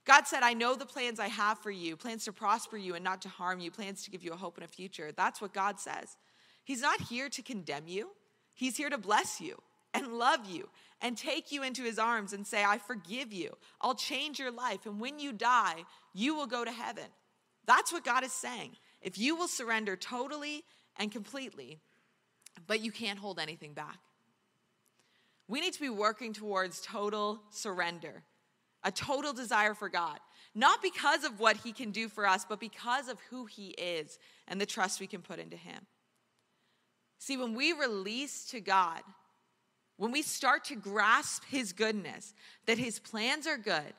God 0.07 0.25
said, 0.25 0.41
I 0.41 0.53
know 0.53 0.73
the 0.73 0.85
plans 0.85 1.19
I 1.19 1.27
have 1.27 1.59
for 1.59 1.69
you, 1.69 1.97
plans 1.97 2.23
to 2.25 2.31
prosper 2.31 2.77
you 2.77 2.95
and 2.95 3.03
not 3.03 3.21
to 3.23 3.29
harm 3.29 3.59
you, 3.59 3.69
plans 3.69 4.03
to 4.03 4.09
give 4.09 4.23
you 4.23 4.31
a 4.31 4.37
hope 4.37 4.55
and 4.55 4.63
a 4.63 4.67
future. 4.69 5.11
That's 5.11 5.41
what 5.41 5.53
God 5.53 5.81
says. 5.81 6.15
He's 6.63 6.81
not 6.81 7.01
here 7.01 7.27
to 7.29 7.41
condemn 7.41 7.87
you, 7.87 8.09
He's 8.53 8.77
here 8.77 8.89
to 8.89 8.97
bless 8.97 9.39
you 9.39 9.61
and 9.93 10.13
love 10.13 10.49
you 10.49 10.69
and 11.01 11.15
take 11.17 11.51
you 11.51 11.61
into 11.61 11.83
His 11.83 11.99
arms 11.99 12.31
and 12.31 12.47
say, 12.47 12.63
I 12.63 12.77
forgive 12.77 13.33
you. 13.33 13.55
I'll 13.81 13.95
change 13.95 14.39
your 14.39 14.49
life. 14.49 14.85
And 14.85 14.99
when 14.99 15.19
you 15.19 15.33
die, 15.33 15.83
you 16.13 16.35
will 16.35 16.47
go 16.47 16.63
to 16.63 16.71
heaven. 16.71 17.05
That's 17.65 17.91
what 17.91 18.05
God 18.05 18.23
is 18.23 18.31
saying. 18.31 18.77
If 19.01 19.17
you 19.17 19.35
will 19.35 19.49
surrender 19.49 19.95
totally 19.95 20.63
and 20.95 21.11
completely, 21.11 21.79
but 22.65 22.79
you 22.79 22.91
can't 22.91 23.19
hold 23.19 23.39
anything 23.39 23.73
back. 23.73 23.99
We 25.49 25.59
need 25.59 25.73
to 25.73 25.79
be 25.79 25.89
working 25.89 26.33
towards 26.33 26.81
total 26.81 27.41
surrender, 27.51 28.23
a 28.83 28.91
total 28.91 29.33
desire 29.33 29.73
for 29.73 29.89
God, 29.89 30.19
not 30.55 30.81
because 30.81 31.23
of 31.23 31.39
what 31.39 31.57
He 31.57 31.71
can 31.71 31.91
do 31.91 32.09
for 32.09 32.27
us, 32.27 32.45
but 32.47 32.59
because 32.59 33.07
of 33.07 33.19
who 33.29 33.45
He 33.45 33.69
is 33.69 34.19
and 34.47 34.59
the 34.59 34.65
trust 34.65 34.99
we 34.99 35.07
can 35.07 35.21
put 35.21 35.39
into 35.39 35.57
Him. 35.57 35.85
See, 37.19 37.37
when 37.37 37.55
we 37.55 37.73
release 37.73 38.45
to 38.51 38.61
God, 38.61 39.01
when 39.97 40.11
we 40.11 40.21
start 40.21 40.65
to 40.65 40.75
grasp 40.75 41.43
His 41.49 41.73
goodness, 41.73 42.33
that 42.65 42.77
His 42.77 42.99
plans 42.99 43.47
are 43.47 43.57
good, 43.57 43.93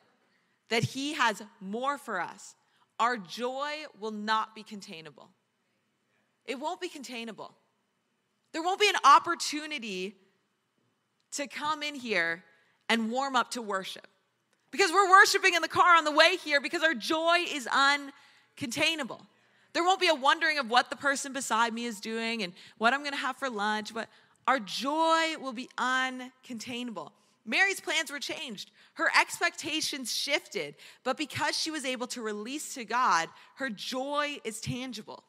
that 0.70 0.84
He 0.84 1.14
has 1.14 1.42
more 1.60 1.98
for 1.98 2.20
us, 2.20 2.54
our 2.98 3.16
joy 3.16 3.72
will 4.00 4.10
not 4.10 4.54
be 4.54 4.62
containable. 4.62 5.28
It 6.44 6.58
won't 6.58 6.80
be 6.80 6.88
containable. 6.88 7.54
There 8.52 8.62
won't 8.62 8.80
be 8.80 8.88
an 8.88 8.96
opportunity 9.04 10.16
to 11.32 11.46
come 11.46 11.82
in 11.82 11.94
here 11.94 12.42
and 12.88 13.10
warm 13.10 13.36
up 13.36 13.50
to 13.52 13.62
worship. 13.62 14.06
Because 14.70 14.92
we're 14.92 15.09
worshiping 15.09 15.54
in 15.54 15.62
the 15.62 15.68
car 15.68 15.96
on 15.96 16.04
the 16.04 16.12
way 16.12 16.37
here 16.37 16.61
because 16.61 16.83
our 16.83 16.94
joy 16.94 17.38
is 17.50 17.66
uncontainable. 17.66 19.20
There 19.72 19.85
won't 19.85 20.00
be 20.00 20.09
a 20.09 20.14
wondering 20.14 20.59
of 20.59 20.70
what 20.70 20.90
the 20.90 20.96
person 20.96 21.33
beside 21.33 21.72
me 21.72 21.85
is 21.85 22.00
doing 22.00 22.42
and 22.42 22.52
what 22.78 22.92
I'm 22.92 23.04
gonna 23.04 23.16
have 23.16 23.37
for 23.37 23.48
lunch, 23.48 23.94
but 23.94 24.09
our 24.46 24.59
joy 24.59 25.37
will 25.40 25.52
be 25.52 25.68
uncontainable. 25.78 27.12
Mary's 27.44 27.81
plans 27.81 28.11
were 28.11 28.18
changed. 28.18 28.70
Her 28.94 29.11
expectations 29.18 30.14
shifted, 30.14 30.74
but 31.02 31.16
because 31.16 31.57
she 31.57 31.70
was 31.70 31.85
able 31.85 32.07
to 32.09 32.20
release 32.20 32.74
to 32.74 32.85
God, 32.85 33.28
her 33.54 33.70
joy 33.70 34.38
is 34.44 34.61
tangible. 34.61 35.24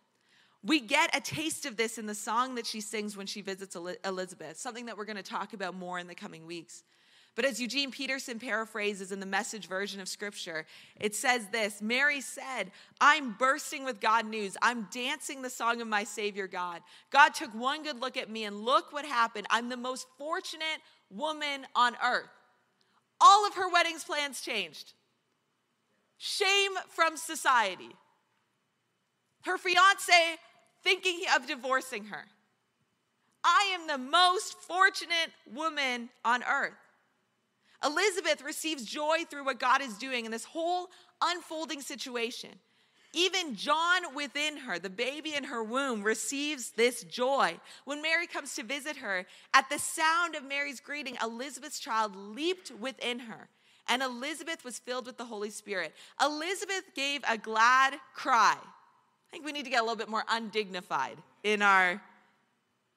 We 0.63 0.81
get 0.81 1.15
a 1.15 1.21
taste 1.21 1.65
of 1.65 1.77
this 1.77 1.97
in 1.97 2.05
the 2.05 2.15
song 2.15 2.55
that 2.55 2.65
she 2.65 2.81
sings 2.81 3.15
when 3.15 3.25
she 3.25 3.41
visits 3.41 3.77
Elizabeth, 4.03 4.57
something 4.57 4.87
that 4.87 4.97
we're 4.97 5.05
going 5.05 5.15
to 5.15 5.23
talk 5.23 5.53
about 5.53 5.75
more 5.75 5.99
in 5.99 6.07
the 6.07 6.15
coming 6.15 6.45
weeks. 6.45 6.83
But 7.39 7.47
as 7.47 7.61
Eugene 7.61 7.89
Peterson 7.89 8.37
paraphrases 8.37 9.13
in 9.13 9.21
the 9.21 9.25
message 9.25 9.67
version 9.69 10.01
of 10.01 10.09
scripture, 10.09 10.65
it 10.99 11.15
says 11.15 11.47
this 11.53 11.81
Mary 11.81 12.19
said, 12.19 12.69
I'm 12.99 13.31
bursting 13.31 13.85
with 13.85 14.01
God 14.01 14.25
news. 14.25 14.57
I'm 14.61 14.89
dancing 14.91 15.41
the 15.41 15.49
song 15.49 15.79
of 15.79 15.87
my 15.87 16.03
Savior 16.03 16.47
God. 16.47 16.81
God 17.11 17.33
took 17.33 17.55
one 17.55 17.81
good 17.83 18.01
look 18.01 18.17
at 18.17 18.29
me, 18.29 18.43
and 18.43 18.65
look 18.65 18.91
what 18.91 19.05
happened. 19.05 19.47
I'm 19.49 19.69
the 19.69 19.77
most 19.77 20.05
fortunate 20.17 20.81
woman 21.09 21.65
on 21.75 21.95
earth. 22.03 22.27
All 23.21 23.47
of 23.47 23.53
her 23.53 23.69
wedding's 23.69 24.03
plans 24.03 24.41
changed. 24.41 24.91
Shame 26.17 26.71
from 26.89 27.15
society. 27.15 27.95
Her 29.45 29.57
fiance 29.57 30.11
thinking 30.83 31.21
of 31.33 31.47
divorcing 31.47 32.03
her. 32.03 32.25
I 33.45 33.77
am 33.79 33.87
the 33.87 33.97
most 33.97 34.55
fortunate 34.55 35.31
woman 35.49 36.09
on 36.25 36.43
earth. 36.43 36.73
Elizabeth 37.83 38.41
receives 38.41 38.83
joy 38.85 39.19
through 39.29 39.45
what 39.45 39.59
God 39.59 39.81
is 39.81 39.97
doing 39.97 40.25
in 40.25 40.31
this 40.31 40.45
whole 40.45 40.87
unfolding 41.21 41.81
situation. 41.81 42.51
Even 43.13 43.55
John 43.55 44.13
within 44.13 44.57
her, 44.57 44.77
the 44.77 44.89
baby 44.89 45.33
in 45.33 45.45
her 45.45 45.63
womb, 45.63 46.03
receives 46.03 46.71
this 46.71 47.03
joy. 47.03 47.59
When 47.85 48.01
Mary 48.01 48.27
comes 48.27 48.53
to 48.55 48.63
visit 48.63 48.97
her, 48.97 49.25
at 49.53 49.69
the 49.69 49.79
sound 49.79 50.35
of 50.35 50.43
Mary's 50.43 50.79
greeting, 50.79 51.17
Elizabeth's 51.21 51.79
child 51.79 52.15
leaped 52.15 52.71
within 52.79 53.19
her, 53.19 53.49
and 53.87 54.03
Elizabeth 54.03 54.63
was 54.63 54.77
filled 54.77 55.07
with 55.07 55.17
the 55.17 55.25
Holy 55.25 55.49
Spirit. 55.49 55.95
Elizabeth 56.21 56.83
gave 56.95 57.23
a 57.27 57.37
glad 57.37 57.95
cry. 58.13 58.57
I 58.59 59.31
think 59.31 59.43
we 59.43 59.53
need 59.53 59.65
to 59.65 59.71
get 59.71 59.79
a 59.79 59.83
little 59.83 59.95
bit 59.95 60.09
more 60.09 60.23
undignified 60.29 61.17
in 61.43 61.63
our 61.63 62.01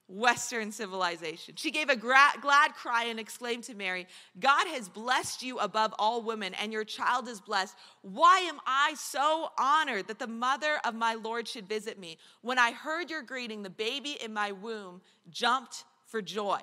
Western 0.08 0.70
civilization. 0.72 1.54
She 1.56 1.70
gave 1.70 1.88
a 1.88 1.96
gra- 1.96 2.34
glad 2.40 2.74
cry 2.74 3.04
and 3.04 3.18
exclaimed 3.18 3.64
to 3.64 3.74
Mary, 3.74 4.06
God 4.38 4.66
has 4.66 4.88
blessed 4.88 5.42
you 5.42 5.58
above 5.58 5.94
all 5.98 6.22
women, 6.22 6.54
and 6.54 6.72
your 6.72 6.84
child 6.84 7.28
is 7.28 7.40
blessed. 7.40 7.76
Why 8.02 8.40
am 8.40 8.58
I 8.66 8.94
so 8.96 9.50
honored 9.58 10.08
that 10.08 10.18
the 10.18 10.26
mother 10.26 10.80
of 10.84 10.94
my 10.94 11.14
Lord 11.14 11.48
should 11.48 11.68
visit 11.68 11.98
me? 11.98 12.18
When 12.42 12.58
I 12.58 12.72
heard 12.72 13.10
your 13.10 13.22
greeting, 13.22 13.62
the 13.62 13.70
baby 13.70 14.18
in 14.22 14.34
my 14.34 14.52
womb 14.52 15.00
jumped 15.30 15.84
for 16.06 16.20
joy. 16.20 16.60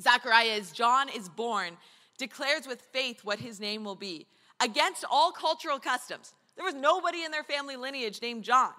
Zechariah, 0.00 0.52
as 0.58 0.72
John 0.72 1.08
is 1.10 1.28
born, 1.28 1.76
declares 2.16 2.66
with 2.66 2.80
faith 2.80 3.24
what 3.24 3.40
his 3.40 3.60
name 3.60 3.84
will 3.84 3.94
be, 3.94 4.26
against 4.60 5.04
all 5.10 5.32
cultural 5.32 5.78
customs. 5.78 6.32
There 6.56 6.64
was 6.64 6.74
nobody 6.74 7.24
in 7.24 7.30
their 7.30 7.44
family 7.44 7.76
lineage 7.76 8.22
named 8.22 8.44
John. 8.44 8.72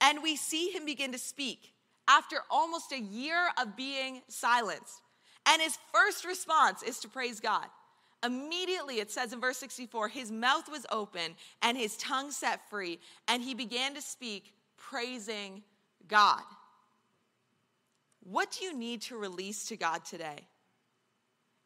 And 0.00 0.22
we 0.22 0.34
see 0.34 0.70
him 0.70 0.84
begin 0.84 1.12
to 1.12 1.18
speak 1.18 1.72
after 2.08 2.36
almost 2.50 2.92
a 2.92 3.00
year 3.00 3.48
of 3.60 3.76
being 3.76 4.22
silenced. 4.28 5.00
And 5.46 5.60
his 5.60 5.78
first 5.92 6.24
response 6.24 6.82
is 6.82 6.98
to 7.00 7.08
praise 7.08 7.40
God. 7.40 7.66
Immediately, 8.24 9.00
it 9.00 9.10
says 9.10 9.32
in 9.32 9.40
verse 9.40 9.58
64 9.58 10.08
his 10.08 10.30
mouth 10.30 10.70
was 10.70 10.86
open 10.90 11.34
and 11.60 11.76
his 11.76 11.96
tongue 11.96 12.30
set 12.30 12.68
free, 12.70 13.00
and 13.26 13.42
he 13.42 13.54
began 13.54 13.94
to 13.94 14.02
speak, 14.02 14.54
praising 14.76 15.62
God. 16.06 16.42
What 18.22 18.52
do 18.52 18.64
you 18.64 18.76
need 18.76 19.02
to 19.02 19.16
release 19.16 19.66
to 19.66 19.76
God 19.76 20.04
today? 20.04 20.46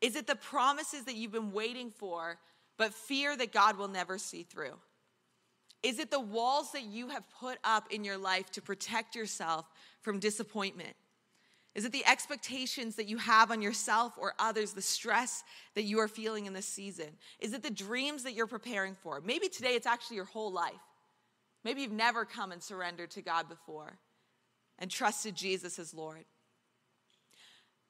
Is 0.01 0.17
it 0.17 0.27
the 0.27 0.37
promises 0.37 1.05
that 1.05 1.15
you've 1.15 1.33
been 1.33 1.53
waiting 1.53 1.91
for, 1.91 2.39
but 2.79 2.95
fear 2.95 3.37
that 3.37 3.53
God 3.53 3.77
will 3.77 3.89
never 3.89 4.17
see 4.19 4.43
through? 4.43 4.75
Is 5.87 6.01
it 6.01 6.11
the 6.11 6.19
walls 6.19 6.73
that 6.73 6.83
you 6.83 7.11
have 7.11 7.23
put 7.39 7.59
up 7.63 7.93
in 7.93 8.03
your 8.03 8.19
life 8.19 8.51
to 8.51 8.61
protect 8.61 9.15
yourself 9.15 9.67
from 10.01 10.19
disappointment? 10.19 10.97
Is 11.77 11.85
it 11.85 11.93
the 11.93 12.05
expectations 12.05 12.97
that 12.97 13.07
you 13.07 13.19
have 13.19 13.53
on 13.53 13.63
yourself 13.63 14.15
or 14.19 14.35
others, 14.41 14.73
the 14.73 14.83
stress 14.83 15.45
that 15.77 15.85
you 15.85 16.01
are 16.01 16.09
feeling 16.09 16.47
in 16.47 16.55
this 16.55 16.67
season? 16.67 17.07
Is 17.39 17.53
it 17.53 17.63
the 17.63 17.71
dreams 17.71 18.25
that 18.25 18.33
you're 18.33 18.49
preparing 18.49 18.97
for? 18.97 19.21
Maybe 19.21 19.47
today 19.47 19.77
it's 19.77 19.87
actually 19.87 20.17
your 20.17 20.25
whole 20.25 20.51
life. 20.51 20.75
Maybe 21.63 21.83
you've 21.83 21.93
never 21.93 22.25
come 22.25 22.51
and 22.51 22.61
surrendered 22.61 23.13
to 23.13 23.23
God 23.23 23.49
before 23.49 23.97
and 24.81 24.91
trusted 24.91 25.37
Jesus 25.37 25.79
as 25.79 25.95
Lord. 25.95 26.25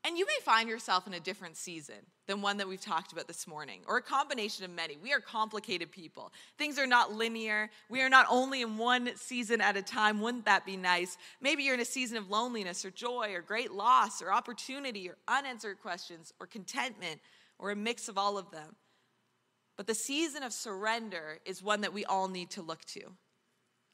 And 0.07 0.17
you 0.17 0.25
may 0.25 0.39
find 0.45 0.69
yourself 0.69 1.09
in 1.09 1.15
a 1.15 1.21
different 1.21 1.57
season 1.57 1.97
than 2.29 2.41
one 2.41 2.59
that 2.59 2.69
we've 2.69 2.81
talked 2.81 3.13
about 3.13 3.27
this 3.27 3.49
morning, 3.49 3.81
or 3.89 3.97
a 3.97 4.03
combination 4.03 4.65
of 4.65 4.71
many. 4.71 4.97
We 4.97 5.13
are 5.13 5.19
complicated 5.19 5.91
people. 5.91 6.33
Things 6.59 6.79
are 6.79 6.87
not 6.87 7.13
linear. 7.13 7.71
We 7.91 8.03
are 8.03 8.09
not 8.09 8.27
only 8.31 8.63
in 8.63 8.79
one 8.79 9.11
season 9.17 9.61
at 9.61 9.77
a 9.77 9.83
time. 9.83 10.21
Wouldn't 10.21 10.45
that 10.45 10.65
be 10.65 10.77
nice? 10.77 11.19
Maybe 11.41 11.65
you're 11.65 11.75
in 11.75 11.81
a 11.81 11.85
season 11.85 12.19
of 12.19 12.31
loneliness, 12.31 12.85
or 12.85 12.93
joy, 12.93 13.33
or 13.35 13.43
great 13.43 13.73
loss, 13.73 14.23
or 14.23 14.33
opportunity, 14.33 15.09
or 15.09 15.17
unanswered 15.27 15.81
questions, 15.83 16.33
or 16.39 16.47
contentment, 16.47 17.21
or 17.59 17.73
a 17.73 17.77
mix 17.77 18.09
of 18.09 18.17
all 18.17 18.39
of 18.39 18.53
them. 18.53 18.77
But 19.77 19.89
the 19.89 19.95
season 19.95 20.45
of 20.45 20.53
surrender 20.53 21.41
is 21.45 21.65
one 21.65 21.81
that 21.81 21.93
we 21.93 22.05
all 22.05 22.29
need 22.29 22.51
to 22.51 22.63
look 22.63 22.85
to. 22.85 23.01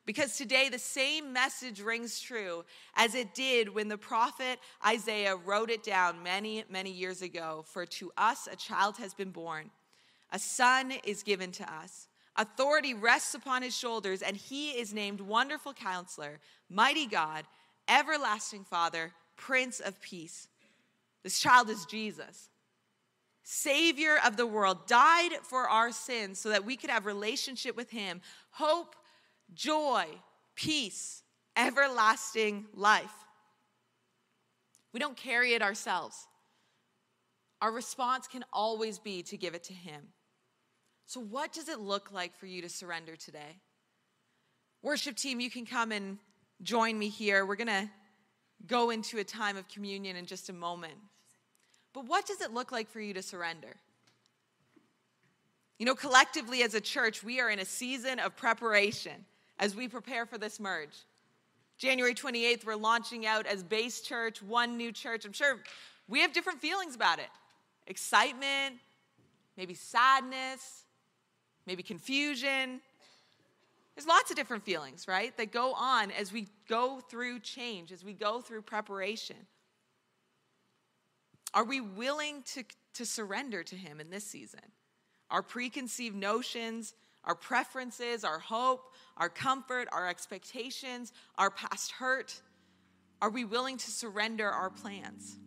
Because 0.04 0.36
today 0.36 0.68
the 0.68 0.78
same 0.78 1.32
message 1.32 1.80
rings 1.80 2.20
true 2.20 2.64
as 2.96 3.14
it 3.14 3.34
did 3.34 3.72
when 3.72 3.88
the 3.88 3.98
prophet 3.98 4.58
Isaiah 4.84 5.36
wrote 5.36 5.70
it 5.70 5.84
down 5.84 6.22
many, 6.22 6.64
many 6.68 6.90
years 6.90 7.22
ago. 7.22 7.64
For 7.68 7.86
to 7.86 8.10
us 8.16 8.48
a 8.50 8.56
child 8.56 8.96
has 8.96 9.14
been 9.14 9.30
born, 9.30 9.70
a 10.32 10.38
son 10.38 10.92
is 11.04 11.22
given 11.22 11.52
to 11.52 11.72
us. 11.72 12.08
Authority 12.36 12.94
rests 12.94 13.34
upon 13.34 13.62
his 13.62 13.76
shoulders, 13.76 14.22
and 14.22 14.36
he 14.36 14.70
is 14.70 14.94
named 14.94 15.20
Wonderful 15.20 15.74
Counselor, 15.74 16.40
Mighty 16.70 17.06
God, 17.06 17.44
everlasting 17.88 18.64
Father, 18.64 19.12
Prince 19.36 19.80
of 19.80 20.00
Peace. 20.00 20.48
This 21.22 21.38
child 21.38 21.68
is 21.68 21.84
Jesus. 21.84 22.48
Savior 23.42 24.16
of 24.24 24.36
the 24.36 24.46
world, 24.46 24.86
died 24.86 25.32
for 25.42 25.68
our 25.68 25.92
sins 25.92 26.38
so 26.38 26.48
that 26.48 26.64
we 26.64 26.76
could 26.76 26.90
have 26.90 27.06
relationship 27.06 27.76
with 27.76 27.90
him, 27.90 28.20
hope, 28.50 28.96
joy, 29.54 30.06
peace, 30.54 31.22
everlasting 31.56 32.66
life. 32.74 33.12
We 34.92 35.00
don't 35.00 35.16
carry 35.16 35.54
it 35.54 35.62
ourselves. 35.62 36.26
Our 37.60 37.72
response 37.72 38.26
can 38.26 38.44
always 38.52 38.98
be 38.98 39.22
to 39.24 39.36
give 39.36 39.54
it 39.54 39.64
to 39.64 39.72
him. 39.72 40.08
So, 41.06 41.20
what 41.20 41.52
does 41.52 41.68
it 41.68 41.78
look 41.78 42.12
like 42.12 42.34
for 42.36 42.46
you 42.46 42.62
to 42.62 42.68
surrender 42.68 43.16
today? 43.16 43.60
Worship 44.82 45.16
team, 45.16 45.40
you 45.40 45.50
can 45.50 45.64
come 45.64 45.92
and 45.92 46.18
join 46.62 46.98
me 46.98 47.08
here. 47.08 47.46
We're 47.46 47.56
going 47.56 47.68
to 47.68 47.88
go 48.66 48.90
into 48.90 49.18
a 49.18 49.24
time 49.24 49.56
of 49.56 49.68
communion 49.68 50.16
in 50.16 50.26
just 50.26 50.48
a 50.48 50.52
moment. 50.52 50.94
But 51.92 52.06
what 52.06 52.26
does 52.26 52.40
it 52.40 52.52
look 52.52 52.72
like 52.72 52.88
for 52.90 53.00
you 53.00 53.14
to 53.14 53.22
surrender? 53.22 53.76
You 55.78 55.86
know, 55.86 55.94
collectively 55.94 56.62
as 56.62 56.74
a 56.74 56.80
church, 56.80 57.22
we 57.22 57.40
are 57.40 57.50
in 57.50 57.58
a 57.58 57.64
season 57.64 58.18
of 58.18 58.36
preparation 58.36 59.24
as 59.62 59.76
we 59.76 59.86
prepare 59.86 60.26
for 60.26 60.38
this 60.38 60.58
merge. 60.58 61.06
January 61.78 62.14
28th, 62.14 62.66
we're 62.66 62.74
launching 62.74 63.26
out 63.26 63.46
as 63.46 63.62
base 63.62 64.00
church, 64.00 64.42
one 64.42 64.76
new 64.76 64.90
church. 64.90 65.24
I'm 65.24 65.32
sure 65.32 65.60
we 66.08 66.18
have 66.18 66.32
different 66.32 66.60
feelings 66.60 66.96
about 66.96 67.20
it 67.20 67.30
excitement, 67.86 68.76
maybe 69.56 69.74
sadness, 69.74 70.84
maybe 71.64 71.82
confusion. 71.82 72.80
There's 73.94 74.06
lots 74.06 74.30
of 74.30 74.36
different 74.36 74.64
feelings, 74.64 75.06
right, 75.06 75.36
that 75.36 75.52
go 75.52 75.74
on 75.74 76.10
as 76.10 76.32
we 76.32 76.48
go 76.68 77.00
through 77.00 77.40
change, 77.40 77.92
as 77.92 78.04
we 78.04 78.14
go 78.14 78.40
through 78.40 78.62
preparation. 78.62 79.36
Are 81.54 81.64
we 81.64 81.80
willing 81.80 82.42
to, 82.54 82.64
to 82.94 83.06
surrender 83.06 83.62
to 83.62 83.76
Him 83.76 84.00
in 84.00 84.10
this 84.10 84.24
season? 84.24 84.60
Our 85.30 85.42
preconceived 85.42 86.16
notions, 86.16 86.94
our 87.24 87.34
preferences, 87.34 88.24
our 88.24 88.38
hope, 88.38 88.92
our 89.16 89.28
comfort, 89.28 89.88
our 89.92 90.08
expectations, 90.08 91.12
our 91.38 91.50
past 91.50 91.92
hurt, 91.92 92.40
are 93.20 93.30
we 93.30 93.44
willing 93.44 93.76
to 93.76 93.90
surrender 93.90 94.48
our 94.48 94.70
plans? 94.70 95.38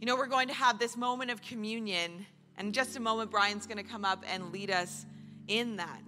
You 0.00 0.06
know, 0.06 0.16
we're 0.16 0.26
going 0.26 0.48
to 0.48 0.54
have 0.54 0.78
this 0.78 0.96
moment 0.96 1.30
of 1.30 1.40
communion, 1.40 2.26
and 2.58 2.66
in 2.68 2.72
just 2.72 2.96
a 2.96 3.00
moment, 3.00 3.30
Brian's 3.30 3.66
going 3.66 3.78
to 3.78 3.90
come 3.90 4.04
up 4.04 4.22
and 4.30 4.52
lead 4.52 4.70
us 4.70 5.06
in 5.48 5.76
that. 5.76 6.02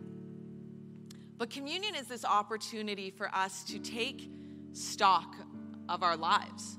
But 1.39 1.51
communion 1.51 1.95
is 1.95 2.07
this 2.07 2.25
opportunity 2.25 3.11
for 3.11 3.35
us 3.35 3.65
to 3.65 3.79
take 3.79 4.31
stock 4.73 5.35
of 5.89 6.03
our 6.03 6.17
lives. 6.17 6.79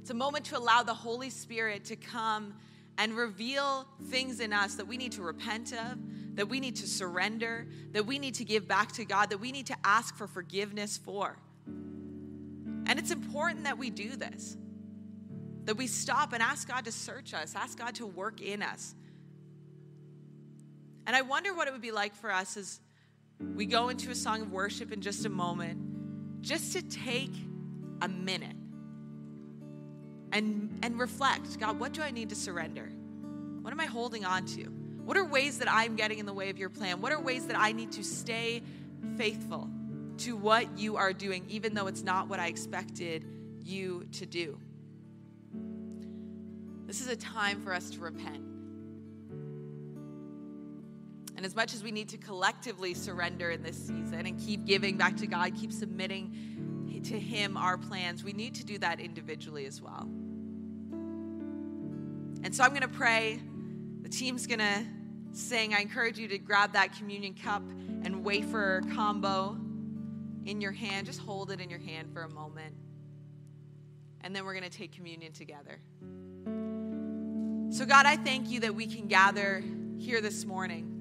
It's 0.00 0.10
a 0.10 0.14
moment 0.14 0.46
to 0.46 0.58
allow 0.58 0.82
the 0.82 0.94
Holy 0.94 1.30
Spirit 1.30 1.84
to 1.86 1.96
come 1.96 2.54
and 2.98 3.16
reveal 3.16 3.86
things 4.06 4.40
in 4.40 4.52
us 4.52 4.74
that 4.74 4.86
we 4.86 4.96
need 4.96 5.12
to 5.12 5.22
repent 5.22 5.72
of, 5.72 5.98
that 6.34 6.48
we 6.48 6.58
need 6.58 6.74
to 6.76 6.86
surrender, 6.86 7.68
that 7.92 8.04
we 8.04 8.18
need 8.18 8.34
to 8.34 8.44
give 8.44 8.66
back 8.66 8.92
to 8.92 9.04
God, 9.04 9.30
that 9.30 9.38
we 9.38 9.52
need 9.52 9.66
to 9.66 9.76
ask 9.84 10.16
for 10.16 10.26
forgiveness 10.26 10.98
for. 10.98 11.38
And 11.66 12.98
it's 12.98 13.12
important 13.12 13.64
that 13.64 13.78
we 13.78 13.90
do 13.90 14.16
this, 14.16 14.56
that 15.64 15.76
we 15.76 15.86
stop 15.86 16.32
and 16.32 16.42
ask 16.42 16.66
God 16.66 16.84
to 16.86 16.92
search 16.92 17.32
us, 17.32 17.54
ask 17.54 17.78
God 17.78 17.94
to 17.96 18.06
work 18.06 18.40
in 18.40 18.62
us. 18.62 18.94
And 21.06 21.14
I 21.14 21.22
wonder 21.22 21.54
what 21.54 21.68
it 21.68 21.72
would 21.72 21.80
be 21.80 21.92
like 21.92 22.14
for 22.14 22.32
us 22.32 22.56
as 22.56 22.80
we 23.38 23.64
go 23.64 23.90
into 23.90 24.10
a 24.10 24.14
song 24.14 24.42
of 24.42 24.50
worship 24.50 24.90
in 24.92 25.00
just 25.00 25.24
a 25.24 25.28
moment, 25.28 26.42
just 26.42 26.72
to 26.72 26.82
take 26.82 27.32
a 28.02 28.08
minute 28.08 28.57
and, 30.32 30.78
and 30.82 30.98
reflect 30.98 31.58
God, 31.58 31.80
what 31.80 31.92
do 31.92 32.02
I 32.02 32.10
need 32.10 32.28
to 32.30 32.34
surrender? 32.34 32.90
What 33.62 33.72
am 33.72 33.80
I 33.80 33.86
holding 33.86 34.24
on 34.24 34.46
to? 34.46 34.64
What 35.04 35.16
are 35.16 35.24
ways 35.24 35.58
that 35.58 35.70
I'm 35.70 35.96
getting 35.96 36.18
in 36.18 36.26
the 36.26 36.32
way 36.32 36.50
of 36.50 36.58
your 36.58 36.68
plan? 36.68 37.00
What 37.00 37.12
are 37.12 37.20
ways 37.20 37.46
that 37.46 37.58
I 37.58 37.72
need 37.72 37.92
to 37.92 38.04
stay 38.04 38.62
faithful 39.16 39.68
to 40.18 40.36
what 40.36 40.78
you 40.78 40.96
are 40.96 41.12
doing, 41.12 41.44
even 41.48 41.74
though 41.74 41.86
it's 41.86 42.02
not 42.02 42.28
what 42.28 42.40
I 42.40 42.48
expected 42.48 43.24
you 43.62 44.06
to 44.12 44.26
do? 44.26 44.58
This 46.86 47.00
is 47.00 47.08
a 47.08 47.16
time 47.16 47.62
for 47.62 47.72
us 47.72 47.90
to 47.90 48.00
repent. 48.00 48.44
And 51.36 51.46
as 51.46 51.54
much 51.54 51.72
as 51.72 51.84
we 51.84 51.92
need 51.92 52.08
to 52.08 52.16
collectively 52.16 52.94
surrender 52.94 53.50
in 53.50 53.62
this 53.62 53.76
season 53.76 54.26
and 54.26 54.38
keep 54.40 54.64
giving 54.64 54.96
back 54.96 55.16
to 55.18 55.26
God, 55.26 55.54
keep 55.54 55.72
submitting 55.72 56.34
to 57.04 57.18
Him 57.18 57.56
our 57.56 57.78
plans, 57.78 58.24
we 58.24 58.32
need 58.32 58.54
to 58.56 58.64
do 58.64 58.78
that 58.78 59.00
individually 59.00 59.66
as 59.66 59.80
well. 59.80 60.08
And 62.42 62.54
so 62.54 62.62
I'm 62.62 62.70
going 62.70 62.82
to 62.82 62.88
pray. 62.88 63.40
The 64.02 64.08
team's 64.08 64.46
going 64.46 64.60
to 64.60 64.86
sing. 65.32 65.74
I 65.74 65.80
encourage 65.80 66.18
you 66.18 66.28
to 66.28 66.38
grab 66.38 66.72
that 66.72 66.96
communion 66.96 67.34
cup 67.34 67.62
and 68.04 68.24
wafer 68.24 68.82
combo 68.94 69.56
in 70.44 70.60
your 70.60 70.72
hand. 70.72 71.06
Just 71.06 71.20
hold 71.20 71.50
it 71.50 71.60
in 71.60 71.68
your 71.68 71.80
hand 71.80 72.12
for 72.12 72.22
a 72.22 72.28
moment. 72.28 72.74
And 74.22 74.34
then 74.34 74.44
we're 74.44 74.54
going 74.54 74.68
to 74.68 74.76
take 74.76 74.92
communion 74.92 75.32
together. 75.32 75.80
So, 77.70 77.84
God, 77.84 78.06
I 78.06 78.16
thank 78.16 78.48
you 78.48 78.60
that 78.60 78.74
we 78.74 78.86
can 78.86 79.08
gather 79.08 79.62
here 79.98 80.20
this 80.20 80.44
morning 80.44 80.94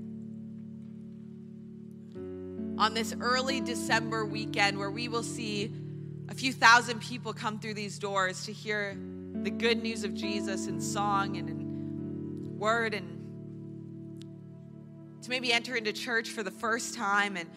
on 2.77 2.93
this 2.93 3.15
early 3.19 3.61
December 3.61 4.25
weekend 4.25 4.77
where 4.77 4.91
we 4.91 5.07
will 5.07 5.23
see 5.23 5.73
a 6.29 6.35
few 6.35 6.51
thousand 6.53 6.99
people 7.01 7.33
come 7.33 7.59
through 7.59 7.73
these 7.73 7.99
doors 7.99 8.45
to 8.45 8.51
hear 8.51 8.97
the 9.33 9.49
good 9.49 9.81
news 9.81 10.03
of 10.03 10.13
Jesus 10.13 10.67
in 10.67 10.81
song 10.81 11.37
and 11.37 11.49
in 11.49 12.57
word 12.57 12.93
and 12.93 13.13
to 15.21 15.29
maybe 15.29 15.53
enter 15.53 15.75
into 15.75 15.93
church 15.93 16.29
for 16.29 16.43
the 16.43 16.51
first 16.51 16.95
time 16.95 17.37
and 17.37 17.49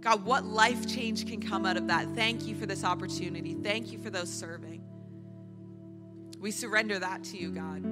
God, 0.00 0.24
what 0.24 0.44
life 0.44 0.86
change 0.86 1.26
can 1.26 1.40
come 1.40 1.66
out 1.66 1.76
of 1.76 1.88
that. 1.88 2.14
Thank 2.14 2.46
you 2.46 2.54
for 2.54 2.66
this 2.66 2.84
opportunity. 2.84 3.54
Thank 3.54 3.90
you 3.90 3.98
for 3.98 4.10
those 4.10 4.32
serving. 4.32 4.82
We 6.38 6.52
surrender 6.52 7.00
that 7.00 7.24
to 7.24 7.36
you, 7.36 7.50
God. 7.50 7.82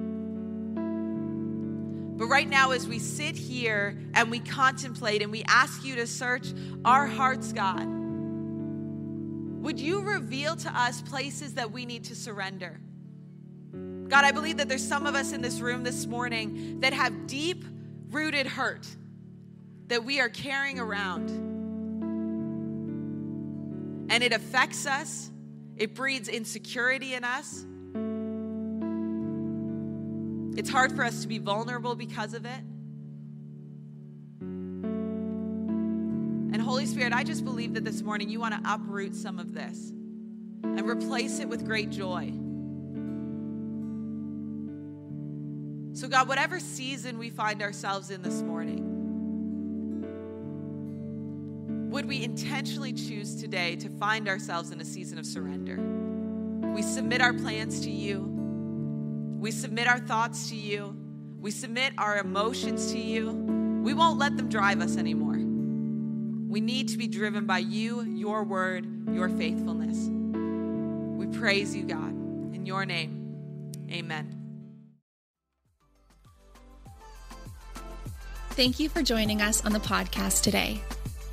But 2.17 2.27
right 2.27 2.47
now, 2.47 2.71
as 2.71 2.87
we 2.87 2.97
sit 2.99 3.35
here 3.35 3.97
and 4.13 4.31
we 4.31 4.39
contemplate 4.39 5.21
and 5.21 5.31
we 5.31 5.43
ask 5.43 5.83
you 5.83 5.95
to 5.97 6.07
search 6.07 6.47
our 6.85 7.05
hearts, 7.05 7.51
God, 7.51 7.96
would 9.61 9.79
you 9.79 10.01
reveal 10.01 10.55
to 10.55 10.69
us 10.69 11.01
places 11.01 11.55
that 11.55 11.71
we 11.71 11.85
need 11.85 12.05
to 12.05 12.15
surrender? 12.15 12.79
God, 14.07 14.23
I 14.23 14.31
believe 14.31 14.57
that 14.57 14.69
there's 14.69 14.87
some 14.87 15.05
of 15.05 15.15
us 15.15 15.33
in 15.33 15.41
this 15.41 15.59
room 15.59 15.83
this 15.83 16.05
morning 16.05 16.79
that 16.79 16.93
have 16.93 17.27
deep 17.27 17.65
rooted 18.09 18.47
hurt 18.47 18.87
that 19.87 20.03
we 20.03 20.19
are 20.19 20.29
carrying 20.29 20.79
around. 20.79 21.29
And 24.09 24.23
it 24.23 24.31
affects 24.31 24.85
us, 24.85 25.29
it 25.75 25.93
breeds 25.93 26.29
insecurity 26.29 27.13
in 27.13 27.23
us. 27.23 27.65
It's 30.57 30.69
hard 30.69 30.95
for 30.95 31.03
us 31.03 31.21
to 31.21 31.27
be 31.27 31.37
vulnerable 31.37 31.95
because 31.95 32.33
of 32.33 32.45
it. 32.45 32.61
Holy 36.67 36.85
Spirit, 36.85 37.13
I 37.13 37.23
just 37.23 37.45
believe 37.45 37.75
that 37.75 37.85
this 37.85 38.01
morning 38.01 38.27
you 38.27 38.41
want 38.41 38.53
to 38.53 38.59
uproot 38.69 39.15
some 39.15 39.39
of 39.39 39.53
this 39.53 39.93
and 40.63 40.81
replace 40.81 41.39
it 41.39 41.47
with 41.47 41.65
great 41.65 41.89
joy. 41.89 42.33
So, 45.97 46.09
God, 46.09 46.27
whatever 46.27 46.59
season 46.59 47.17
we 47.17 47.29
find 47.29 47.61
ourselves 47.61 48.11
in 48.11 48.21
this 48.21 48.41
morning, 48.41 48.83
would 51.89 52.05
we 52.05 52.21
intentionally 52.21 52.91
choose 52.91 53.39
today 53.39 53.77
to 53.77 53.87
find 53.91 54.27
ourselves 54.27 54.71
in 54.71 54.81
a 54.81 54.85
season 54.85 55.17
of 55.17 55.25
surrender? 55.25 55.77
We 56.73 56.81
submit 56.81 57.21
our 57.21 57.31
plans 57.31 57.79
to 57.85 57.89
you, 57.89 58.19
we 59.39 59.51
submit 59.51 59.87
our 59.87 59.99
thoughts 59.99 60.49
to 60.49 60.55
you, 60.57 60.97
we 61.39 61.49
submit 61.49 61.93
our 61.97 62.17
emotions 62.17 62.91
to 62.91 62.99
you. 62.99 63.31
We 63.83 63.93
won't 63.93 64.19
let 64.19 64.35
them 64.35 64.49
drive 64.49 64.81
us 64.81 64.97
anymore. 64.97 65.26
We 66.47 66.61
need 66.61 66.87
to 66.89 66.97
be 66.97 67.07
driven 67.07 67.45
by 67.45 67.59
you, 67.59 68.01
your 68.01 68.43
word, 68.43 68.87
your 69.13 69.27
faithfulness. 69.27 70.07
We 71.17 71.37
praise 71.37 71.75
you, 71.75 71.83
God. 71.83 72.11
In 72.55 72.65
your 72.65 72.85
name, 72.85 73.73
amen. 73.91 74.33
Thank 78.51 78.79
you 78.79 78.87
for 78.87 79.03
joining 79.03 79.41
us 79.41 79.63
on 79.65 79.73
the 79.73 79.79
podcast 79.79 80.41
today. 80.41 80.81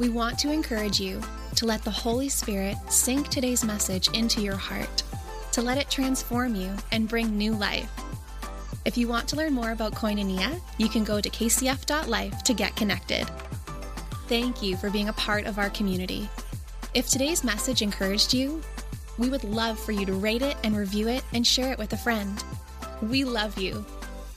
We 0.00 0.08
want 0.08 0.38
to 0.40 0.50
encourage 0.50 1.00
you 1.00 1.22
to 1.54 1.64
let 1.64 1.84
the 1.84 1.90
Holy 1.90 2.28
Spirit 2.28 2.76
sink 2.88 3.28
today's 3.28 3.64
message 3.64 4.08
into 4.08 4.42
your 4.42 4.56
heart, 4.56 5.04
to 5.52 5.62
let 5.62 5.78
it 5.78 5.88
transform 5.88 6.56
you 6.56 6.74
and 6.90 7.08
bring 7.08 7.38
new 7.38 7.52
life. 7.54 7.88
If 8.84 8.98
you 8.98 9.06
want 9.06 9.28
to 9.28 9.36
learn 9.36 9.54
more 9.54 9.70
about 9.70 9.94
Koinonia, 9.94 10.60
you 10.76 10.88
can 10.88 11.04
go 11.04 11.20
to 11.20 11.30
kcf.life 11.30 12.42
to 12.42 12.52
get 12.52 12.74
connected. 12.74 13.26
Thank 14.26 14.62
you 14.62 14.76
for 14.76 14.88
being 14.88 15.10
a 15.10 15.14
part 15.14 15.44
of 15.44 15.58
our 15.58 15.68
community. 15.68 16.30
If 16.94 17.08
today's 17.08 17.44
message 17.44 17.82
encouraged 17.82 18.32
you, 18.32 18.62
we 19.18 19.28
would 19.28 19.44
love 19.44 19.78
for 19.78 19.92
you 19.92 20.06
to 20.06 20.14
rate 20.14 20.40
it 20.40 20.56
and 20.64 20.74
review 20.76 21.08
it 21.08 21.22
and 21.34 21.46
share 21.46 21.72
it 21.72 21.78
with 21.78 21.92
a 21.92 21.98
friend. 21.98 22.42
We 23.02 23.24
love 23.24 23.58
you. 23.58 23.84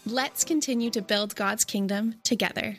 Let's 0.06 0.44
continue 0.44 0.90
to 0.90 1.02
build 1.02 1.36
God's 1.36 1.64
kingdom 1.64 2.16
together. 2.24 2.78